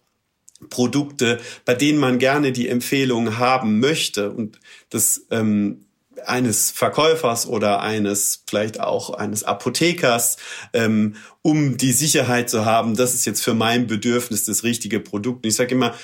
Produkte, 0.70 1.38
bei 1.64 1.74
denen 1.74 1.98
man 1.98 2.18
gerne 2.18 2.52
die 2.52 2.68
Empfehlung 2.68 3.38
haben 3.38 3.78
möchte 3.80 4.30
und 4.30 4.58
das 4.90 5.26
ähm, 5.30 5.86
eines 6.24 6.70
Verkäufers 6.70 7.46
oder 7.46 7.80
eines 7.80 8.42
vielleicht 8.48 8.80
auch 8.80 9.10
eines 9.10 9.44
Apothekers, 9.44 10.38
ähm, 10.72 11.16
um 11.42 11.76
die 11.76 11.92
Sicherheit 11.92 12.48
zu 12.48 12.64
haben, 12.64 12.96
das 12.96 13.14
ist 13.14 13.26
jetzt 13.26 13.42
für 13.42 13.54
mein 13.54 13.86
Bedürfnis 13.86 14.44
das 14.44 14.64
richtige 14.64 15.00
Produkt. 15.00 15.44
Und 15.44 15.50
ich 15.50 15.56
sage 15.56 15.74
immer, 15.74 15.94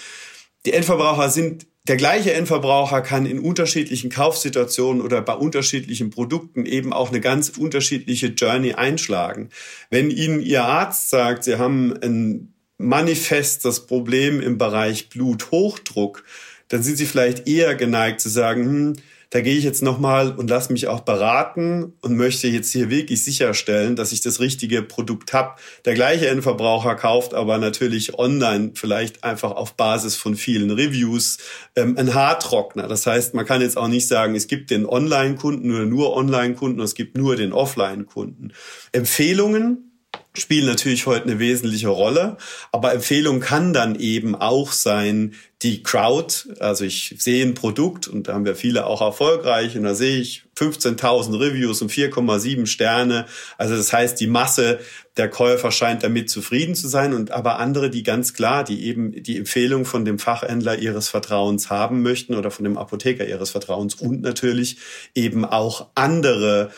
die 0.66 0.72
Endverbraucher 0.72 1.30
sind 1.30 1.66
der 1.88 1.96
gleiche 1.96 2.32
Endverbraucher 2.32 3.02
kann 3.02 3.26
in 3.26 3.40
unterschiedlichen 3.40 4.08
Kaufsituationen 4.08 5.02
oder 5.02 5.20
bei 5.20 5.34
unterschiedlichen 5.34 6.10
Produkten 6.10 6.64
eben 6.64 6.92
auch 6.92 7.08
eine 7.08 7.20
ganz 7.20 7.48
unterschiedliche 7.48 8.28
Journey 8.28 8.74
einschlagen. 8.74 9.48
Wenn 9.90 10.10
Ihnen 10.10 10.40
Ihr 10.40 10.62
Arzt 10.62 11.10
sagt, 11.10 11.42
Sie 11.42 11.58
haben 11.58 11.92
ein 12.00 12.51
manifest 12.82 13.64
das 13.64 13.86
Problem 13.86 14.40
im 14.40 14.58
Bereich 14.58 15.08
Bluthochdruck, 15.08 16.24
dann 16.68 16.82
sind 16.82 16.96
sie 16.96 17.06
vielleicht 17.06 17.48
eher 17.48 17.74
geneigt 17.74 18.20
zu 18.20 18.28
sagen, 18.28 18.64
hm, 18.64 18.92
da 19.32 19.40
gehe 19.40 19.56
ich 19.56 19.64
jetzt 19.64 19.82
nochmal 19.82 20.32
und 20.32 20.50
lass 20.50 20.68
mich 20.68 20.88
auch 20.88 21.00
beraten 21.00 21.94
und 22.02 22.16
möchte 22.18 22.48
jetzt 22.48 22.70
hier 22.70 22.90
wirklich 22.90 23.24
sicherstellen, 23.24 23.96
dass 23.96 24.12
ich 24.12 24.20
das 24.20 24.40
richtige 24.40 24.82
Produkt 24.82 25.32
habe. 25.32 25.54
Der 25.86 25.94
gleiche 25.94 26.28
Endverbraucher 26.28 26.96
kauft 26.96 27.32
aber 27.32 27.56
natürlich 27.56 28.18
online 28.18 28.72
vielleicht 28.74 29.24
einfach 29.24 29.52
auf 29.52 29.74
Basis 29.74 30.16
von 30.16 30.36
vielen 30.36 30.70
Reviews 30.70 31.38
ähm, 31.76 31.96
ein 31.96 32.12
Haartrockner. 32.12 32.88
Das 32.88 33.06
heißt, 33.06 33.32
man 33.32 33.46
kann 33.46 33.62
jetzt 33.62 33.78
auch 33.78 33.88
nicht 33.88 34.06
sagen, 34.06 34.34
es 34.34 34.48
gibt 34.48 34.70
den 34.70 34.84
Online-Kunden 34.84 35.74
oder 35.74 35.86
nur 35.86 36.14
Online-Kunden, 36.14 36.82
es 36.82 36.94
gibt 36.94 37.16
nur 37.16 37.34
den 37.34 37.54
Offline-Kunden. 37.54 38.52
Empfehlungen 38.92 39.91
spielen 40.34 40.66
natürlich 40.66 41.06
heute 41.06 41.24
eine 41.24 41.38
wesentliche 41.38 41.88
Rolle. 41.88 42.37
Aber 42.70 42.92
Empfehlung 42.94 43.40
kann 43.40 43.72
dann 43.72 43.94
eben 43.96 44.35
auch 44.35 44.72
sein, 44.72 45.35
die 45.62 45.83
Crowd. 45.83 46.35
Also 46.58 46.85
ich 46.85 47.14
sehe 47.18 47.44
ein 47.44 47.54
Produkt 47.54 48.08
und 48.08 48.28
da 48.28 48.35
haben 48.35 48.44
wir 48.44 48.56
viele 48.56 48.87
auch 48.87 49.00
erfolgreich 49.00 49.76
und 49.76 49.85
da 49.85 49.94
sehe 49.94 50.18
ich 50.18 50.44
15.000 50.56 51.38
Reviews 51.38 51.83
und 51.83 51.90
4,7 51.90 52.66
Sterne. 52.66 53.26
Also 53.58 53.76
das 53.76 53.92
heißt, 53.92 54.18
die 54.20 54.26
Masse 54.26 54.80
der 55.16 55.28
Käufer 55.28 55.70
scheint 55.70 56.02
damit 56.02 56.30
zufrieden 56.30 56.74
zu 56.74 56.88
sein 56.88 57.12
und 57.12 57.30
aber 57.30 57.58
andere, 57.58 57.90
die 57.90 58.02
ganz 58.02 58.35
klar, 58.35 58.64
die 58.64 58.87
eben 58.87 59.22
die 59.22 59.38
Empfehlung 59.38 59.85
von 59.85 60.04
dem 60.04 60.18
Fachhändler 60.18 60.78
ihres 60.78 61.08
Vertrauens 61.08 61.70
haben 61.70 62.02
möchten 62.02 62.35
oder 62.35 62.50
von 62.50 62.64
dem 62.64 62.78
Apotheker 62.78 63.26
ihres 63.26 63.50
Vertrauens 63.50 63.94
und 63.94 64.22
natürlich 64.22 64.78
eben 65.14 65.44
auch 65.44 65.88
andere 65.94 66.70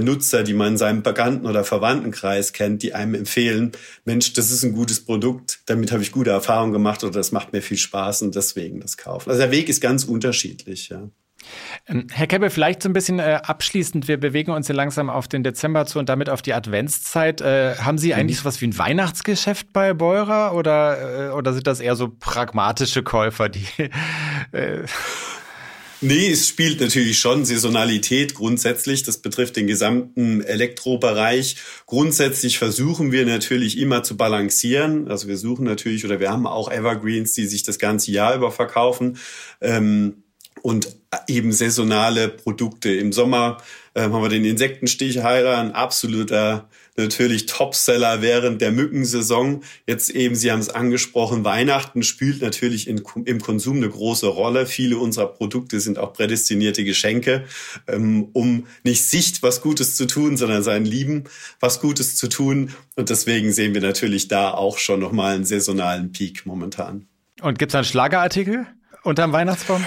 Nutzer, 0.00 0.42
die 0.42 0.54
man 0.54 0.72
in 0.72 0.78
seinem 0.78 1.02
Bekannten- 1.02 1.46
oder 1.46 1.64
Verwandtenkreis 1.64 2.52
kennt, 2.52 2.82
die 2.82 2.94
einem 2.94 3.14
empfehlen, 3.14 3.72
Mensch, 4.04 4.32
das 4.32 4.50
ist 4.50 4.62
ein 4.64 4.72
gutes 4.72 5.04
Produkt, 5.04 5.60
damit 5.66 5.92
habe 5.92 6.02
ich 6.02 6.12
gute 6.12 6.30
Erfahrungen 6.30 6.72
gemacht 6.72 7.04
oder 7.04 7.12
das 7.12 7.32
macht 7.32 7.52
mir 7.52 7.62
viel 7.62 7.76
Spaß 7.76 8.22
und 8.22 8.34
deswegen 8.34 8.80
das 8.80 8.96
kaufen. 8.96 9.30
Also 9.30 9.40
der 9.40 9.50
Weg 9.50 9.68
ist 9.68 9.80
ganz 9.80 10.04
unterschiedlich, 10.04 10.88
ja. 10.88 11.08
Ähm, 11.86 12.06
Herr 12.10 12.26
Kebbe, 12.26 12.50
vielleicht 12.50 12.82
so 12.82 12.88
ein 12.88 12.92
bisschen 12.92 13.18
äh, 13.18 13.40
abschließend. 13.42 14.08
Wir 14.08 14.18
bewegen 14.18 14.50
uns 14.50 14.66
hier 14.66 14.74
langsam 14.74 15.10
auf 15.10 15.28
den 15.28 15.44
Dezember 15.44 15.86
zu 15.86 15.98
und 15.98 16.08
damit 16.08 16.28
auf 16.28 16.42
die 16.42 16.54
Adventszeit. 16.54 17.40
Äh, 17.40 17.76
haben 17.76 17.98
Sie 17.98 18.14
eigentlich 18.14 18.38
mhm. 18.38 18.42
sowas 18.42 18.60
wie 18.60 18.66
ein 18.66 18.78
Weihnachtsgeschäft 18.78 19.72
bei 19.72 19.94
Beurer 19.94 20.54
oder, 20.54 21.28
äh, 21.28 21.30
oder 21.30 21.52
sind 21.52 21.66
das 21.66 21.80
eher 21.80 21.94
so 21.94 22.08
pragmatische 22.08 23.02
Käufer, 23.02 23.48
die 23.48 23.66
äh 24.52 24.82
Nee, 26.02 26.30
es 26.30 26.46
spielt 26.46 26.80
natürlich 26.80 27.18
schon 27.18 27.46
Saisonalität 27.46 28.34
grundsätzlich. 28.34 29.02
Das 29.02 29.18
betrifft 29.18 29.56
den 29.56 29.66
gesamten 29.66 30.42
Elektrobereich. 30.42 31.56
Grundsätzlich 31.86 32.58
versuchen 32.58 33.12
wir 33.12 33.24
natürlich 33.24 33.78
immer 33.78 34.02
zu 34.02 34.16
balancieren. 34.16 35.08
Also 35.08 35.26
wir 35.26 35.38
suchen 35.38 35.64
natürlich 35.64 36.04
oder 36.04 36.20
wir 36.20 36.30
haben 36.30 36.46
auch 36.46 36.70
Evergreens, 36.70 37.32
die 37.32 37.46
sich 37.46 37.62
das 37.62 37.78
ganze 37.78 38.10
Jahr 38.10 38.34
über 38.34 38.52
verkaufen. 38.52 39.16
Ähm, 39.62 40.22
und 40.62 40.96
eben 41.28 41.52
saisonale 41.52 42.28
Produkte. 42.28 42.92
Im 42.92 43.12
Sommer 43.12 43.58
äh, 43.94 44.02
haben 44.02 44.22
wir 44.22 44.28
den 44.28 44.44
Insektenstichheiler, 44.44 45.58
ein 45.58 45.72
absoluter 45.72 46.68
natürlich 46.96 47.46
Topseller 47.46 48.22
während 48.22 48.60
der 48.60 48.72
Mückensaison. 48.72 49.62
Jetzt 49.86 50.10
eben, 50.10 50.34
Sie 50.34 50.50
haben 50.50 50.60
es 50.60 50.68
angesprochen, 50.68 51.44
Weihnachten 51.44 52.02
spielt 52.02 52.42
natürlich 52.42 52.88
in, 52.88 53.02
im 53.24 53.40
Konsum 53.40 53.76
eine 53.76 53.88
große 53.88 54.26
Rolle. 54.26 54.66
Viele 54.66 54.98
unserer 54.98 55.26
Produkte 55.26 55.80
sind 55.80 55.98
auch 55.98 56.12
prädestinierte 56.12 56.84
Geschenke, 56.84 57.44
ähm, 57.86 58.28
um 58.32 58.66
nicht 58.84 59.04
Sicht 59.04 59.42
was 59.42 59.60
Gutes 59.60 59.96
zu 59.96 60.06
tun, 60.06 60.36
sondern 60.36 60.62
seinen 60.62 60.86
Lieben 60.86 61.24
was 61.60 61.80
Gutes 61.80 62.16
zu 62.16 62.28
tun. 62.28 62.72
Und 62.94 63.10
deswegen 63.10 63.52
sehen 63.52 63.74
wir 63.74 63.82
natürlich 63.82 64.28
da 64.28 64.52
auch 64.52 64.78
schon 64.78 65.00
nochmal 65.00 65.34
einen 65.34 65.44
saisonalen 65.44 66.12
Peak 66.12 66.46
momentan. 66.46 67.06
Und 67.42 67.58
gibt 67.58 67.72
es 67.72 67.74
einen 67.74 67.84
Schlagerartikel 67.84 68.66
unterm 69.02 69.32
Weihnachtsbaum? 69.32 69.86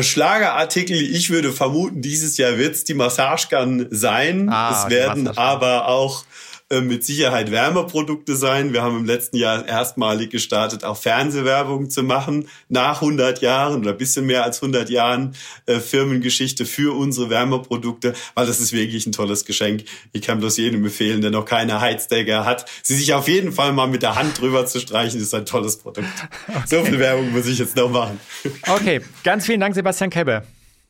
Schlagerartikel, 0.00 0.96
ich 0.96 1.30
würde 1.30 1.52
vermuten, 1.52 2.02
dieses 2.02 2.36
Jahr 2.36 2.58
wird 2.58 2.74
es 2.74 2.84
die 2.84 2.94
Massagegun 2.94 3.86
sein. 3.90 4.48
Ah, 4.48 4.84
es 4.84 4.90
werden 4.90 5.28
aber 5.28 5.88
auch 5.88 6.24
äh, 6.68 6.80
mit 6.80 7.04
Sicherheit 7.04 7.52
Wärmeprodukte 7.52 8.34
sein. 8.34 8.72
Wir 8.72 8.82
haben 8.82 8.96
im 8.96 9.04
letzten 9.04 9.36
Jahr 9.36 9.68
erstmalig 9.68 10.30
gestartet, 10.30 10.82
auch 10.82 10.96
Fernsehwerbung 10.96 11.90
zu 11.90 12.02
machen. 12.02 12.48
Nach 12.68 13.02
100 13.02 13.40
Jahren 13.40 13.82
oder 13.82 13.92
bisschen 13.92 14.26
mehr 14.26 14.42
als 14.42 14.60
100 14.60 14.90
Jahren 14.90 15.36
äh, 15.66 15.78
Firmengeschichte 15.78 16.66
für 16.66 16.96
unsere 16.96 17.30
Wärmeprodukte, 17.30 18.14
weil 18.34 18.46
das 18.48 18.58
ist 18.58 18.72
wirklich 18.72 19.06
ein 19.06 19.12
tolles 19.12 19.44
Geschenk. 19.44 19.84
Ich 20.12 20.22
kann 20.22 20.40
bloß 20.40 20.56
jedem 20.56 20.84
empfehlen, 20.84 21.20
der 21.20 21.30
noch 21.30 21.44
keine 21.44 21.80
Heizdecke 21.80 22.44
hat, 22.44 22.68
sie 22.82 22.96
sich 22.96 23.14
auf 23.14 23.28
jeden 23.28 23.52
Fall 23.52 23.72
mal 23.72 23.86
mit 23.86 24.02
der 24.02 24.16
Hand 24.16 24.40
drüber 24.40 24.66
zu 24.66 24.80
streichen. 24.80 25.20
Das 25.20 25.28
ist 25.28 25.34
ein 25.34 25.46
tolles 25.46 25.76
Produkt. 25.76 26.08
Okay. 26.48 26.62
So 26.66 26.84
viel 26.84 26.98
Werbung 26.98 27.30
muss 27.30 27.46
ich 27.46 27.60
jetzt 27.60 27.76
noch 27.76 27.90
machen. 27.90 28.18
Okay, 28.66 29.02
ganz 29.22 29.46
vielen 29.46 29.60
Dank, 29.60 29.76
Sebastian 29.76 30.10
Kebbe. 30.10 30.42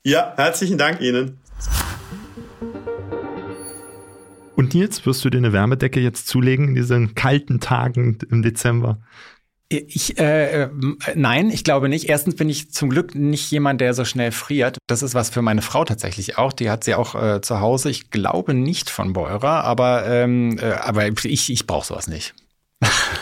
Ja, 0.05 0.33
herzlichen 0.37 0.79
Dank 0.79 1.03
Ihnen. 1.03 1.39
Und 4.57 4.75
Nils, 4.75 5.05
wirst 5.05 5.23
du 5.25 5.31
dir 5.31 5.39
eine 5.39 5.53
Wärmedecke 5.53 6.01
jetzt 6.01 6.27
zulegen 6.27 6.69
in 6.69 6.75
diesen 6.75 7.15
kalten 7.15 7.61
Tagen 7.61 8.19
im 8.31 8.43
Dezember? 8.43 9.01
Ich, 9.69 10.19
äh, 10.19 10.63
äh, 10.63 10.71
nein, 11.15 11.51
ich 11.51 11.63
glaube 11.63 11.89
nicht. 11.89 12.09
Erstens 12.09 12.37
bin 12.37 12.49
ich 12.49 12.71
zum 12.73 12.89
Glück 12.89 13.15
nicht 13.15 13.51
jemand, 13.51 13.81
der 13.81 13.95
so 13.95 14.05
schnell 14.05 14.33
friert. 14.33 14.79
Das 14.87 15.03
ist 15.03 15.15
was 15.15 15.29
für 15.29 15.43
meine 15.43 15.61
Frau 15.61 15.85
tatsächlich 15.85 16.39
auch. 16.39 16.53
Die 16.53 16.71
hat 16.71 16.85
sie 16.85 16.95
auch 16.95 17.15
äh, 17.21 17.41
zu 17.43 17.61
Hause. 17.61 17.91
Ich 17.91 18.11
glaube 18.11 18.55
nicht 18.55 18.89
von 18.89 19.13
Beurer, 19.13 19.65
aber, 19.65 20.07
ähm, 20.07 20.57
äh, 20.59 20.73
aber 20.73 21.09
ich, 21.09 21.51
ich 21.51 21.67
brauche 21.67 21.87
sowas 21.87 22.07
nicht. 22.07 22.35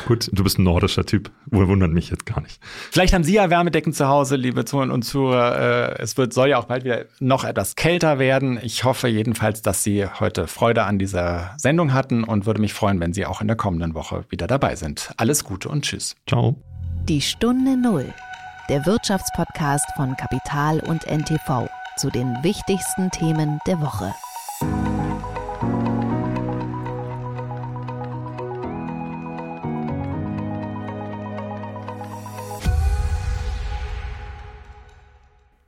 Gut, 0.07 0.29
du 0.33 0.45
bist 0.45 0.59
ein 0.59 0.65
nordischer 0.65 1.07
Typ. 1.07 1.31
Wundert 1.47 1.93
mich 1.93 2.11
jetzt 2.11 2.27
gar 2.27 2.41
nicht. 2.43 2.61
Vielleicht 2.63 3.15
haben 3.15 3.25
Sie 3.25 3.35
ja 3.35 3.49
Wärmedecken 3.49 3.93
zu 3.93 4.07
Hause, 4.07 4.37
liebe 4.37 4.65
Zuhörer 4.65 4.93
und 4.93 5.03
Zuhörer. 5.03 5.95
Äh, 5.99 6.03
es 6.03 6.17
wird, 6.17 6.33
soll 6.33 6.49
ja 6.49 6.59
auch 6.59 6.67
bald 6.67 6.85
wieder 6.85 7.07
noch 7.21 7.45
etwas 7.45 7.75
kälter 7.75 8.19
werden. 8.19 8.59
Ich 8.63 8.85
hoffe 8.85 9.09
jedenfalls, 9.09 9.63
dass 9.63 9.83
Sie 9.83 10.07
heute 10.07 10.47
Freude 10.47 10.85
an 10.85 10.99
dieser 10.99 11.55
Sendung 11.57 11.95
hatten 11.95 12.25
und 12.25 12.45
würde 12.45 12.61
mich 12.61 12.75
freuen, 12.75 13.01
wenn 13.01 13.15
Sie 13.15 13.25
auch 13.25 13.41
in 13.41 13.47
der 13.47 13.57
kommenden 13.57 13.95
Woche 13.95 14.25
wieder 14.29 14.47
dabei 14.47 14.77
sind. 14.77 15.11
Alles 15.17 15.45
Gute 15.45 15.69
und 15.69 15.85
Tschüss. 15.85 16.17
Ciao. 16.29 16.57
Die 17.09 17.21
Stunde 17.21 17.77
Null. 17.77 18.13
Der 18.69 18.85
Wirtschaftspodcast 18.87 19.87
von 19.97 20.17
Kapital 20.17 20.81
und 20.81 21.07
NTV 21.07 21.69
zu 21.97 22.11
den 22.11 22.35
wichtigsten 22.43 23.11
Themen 23.11 23.59
der 23.67 23.81
Woche. 23.81 24.15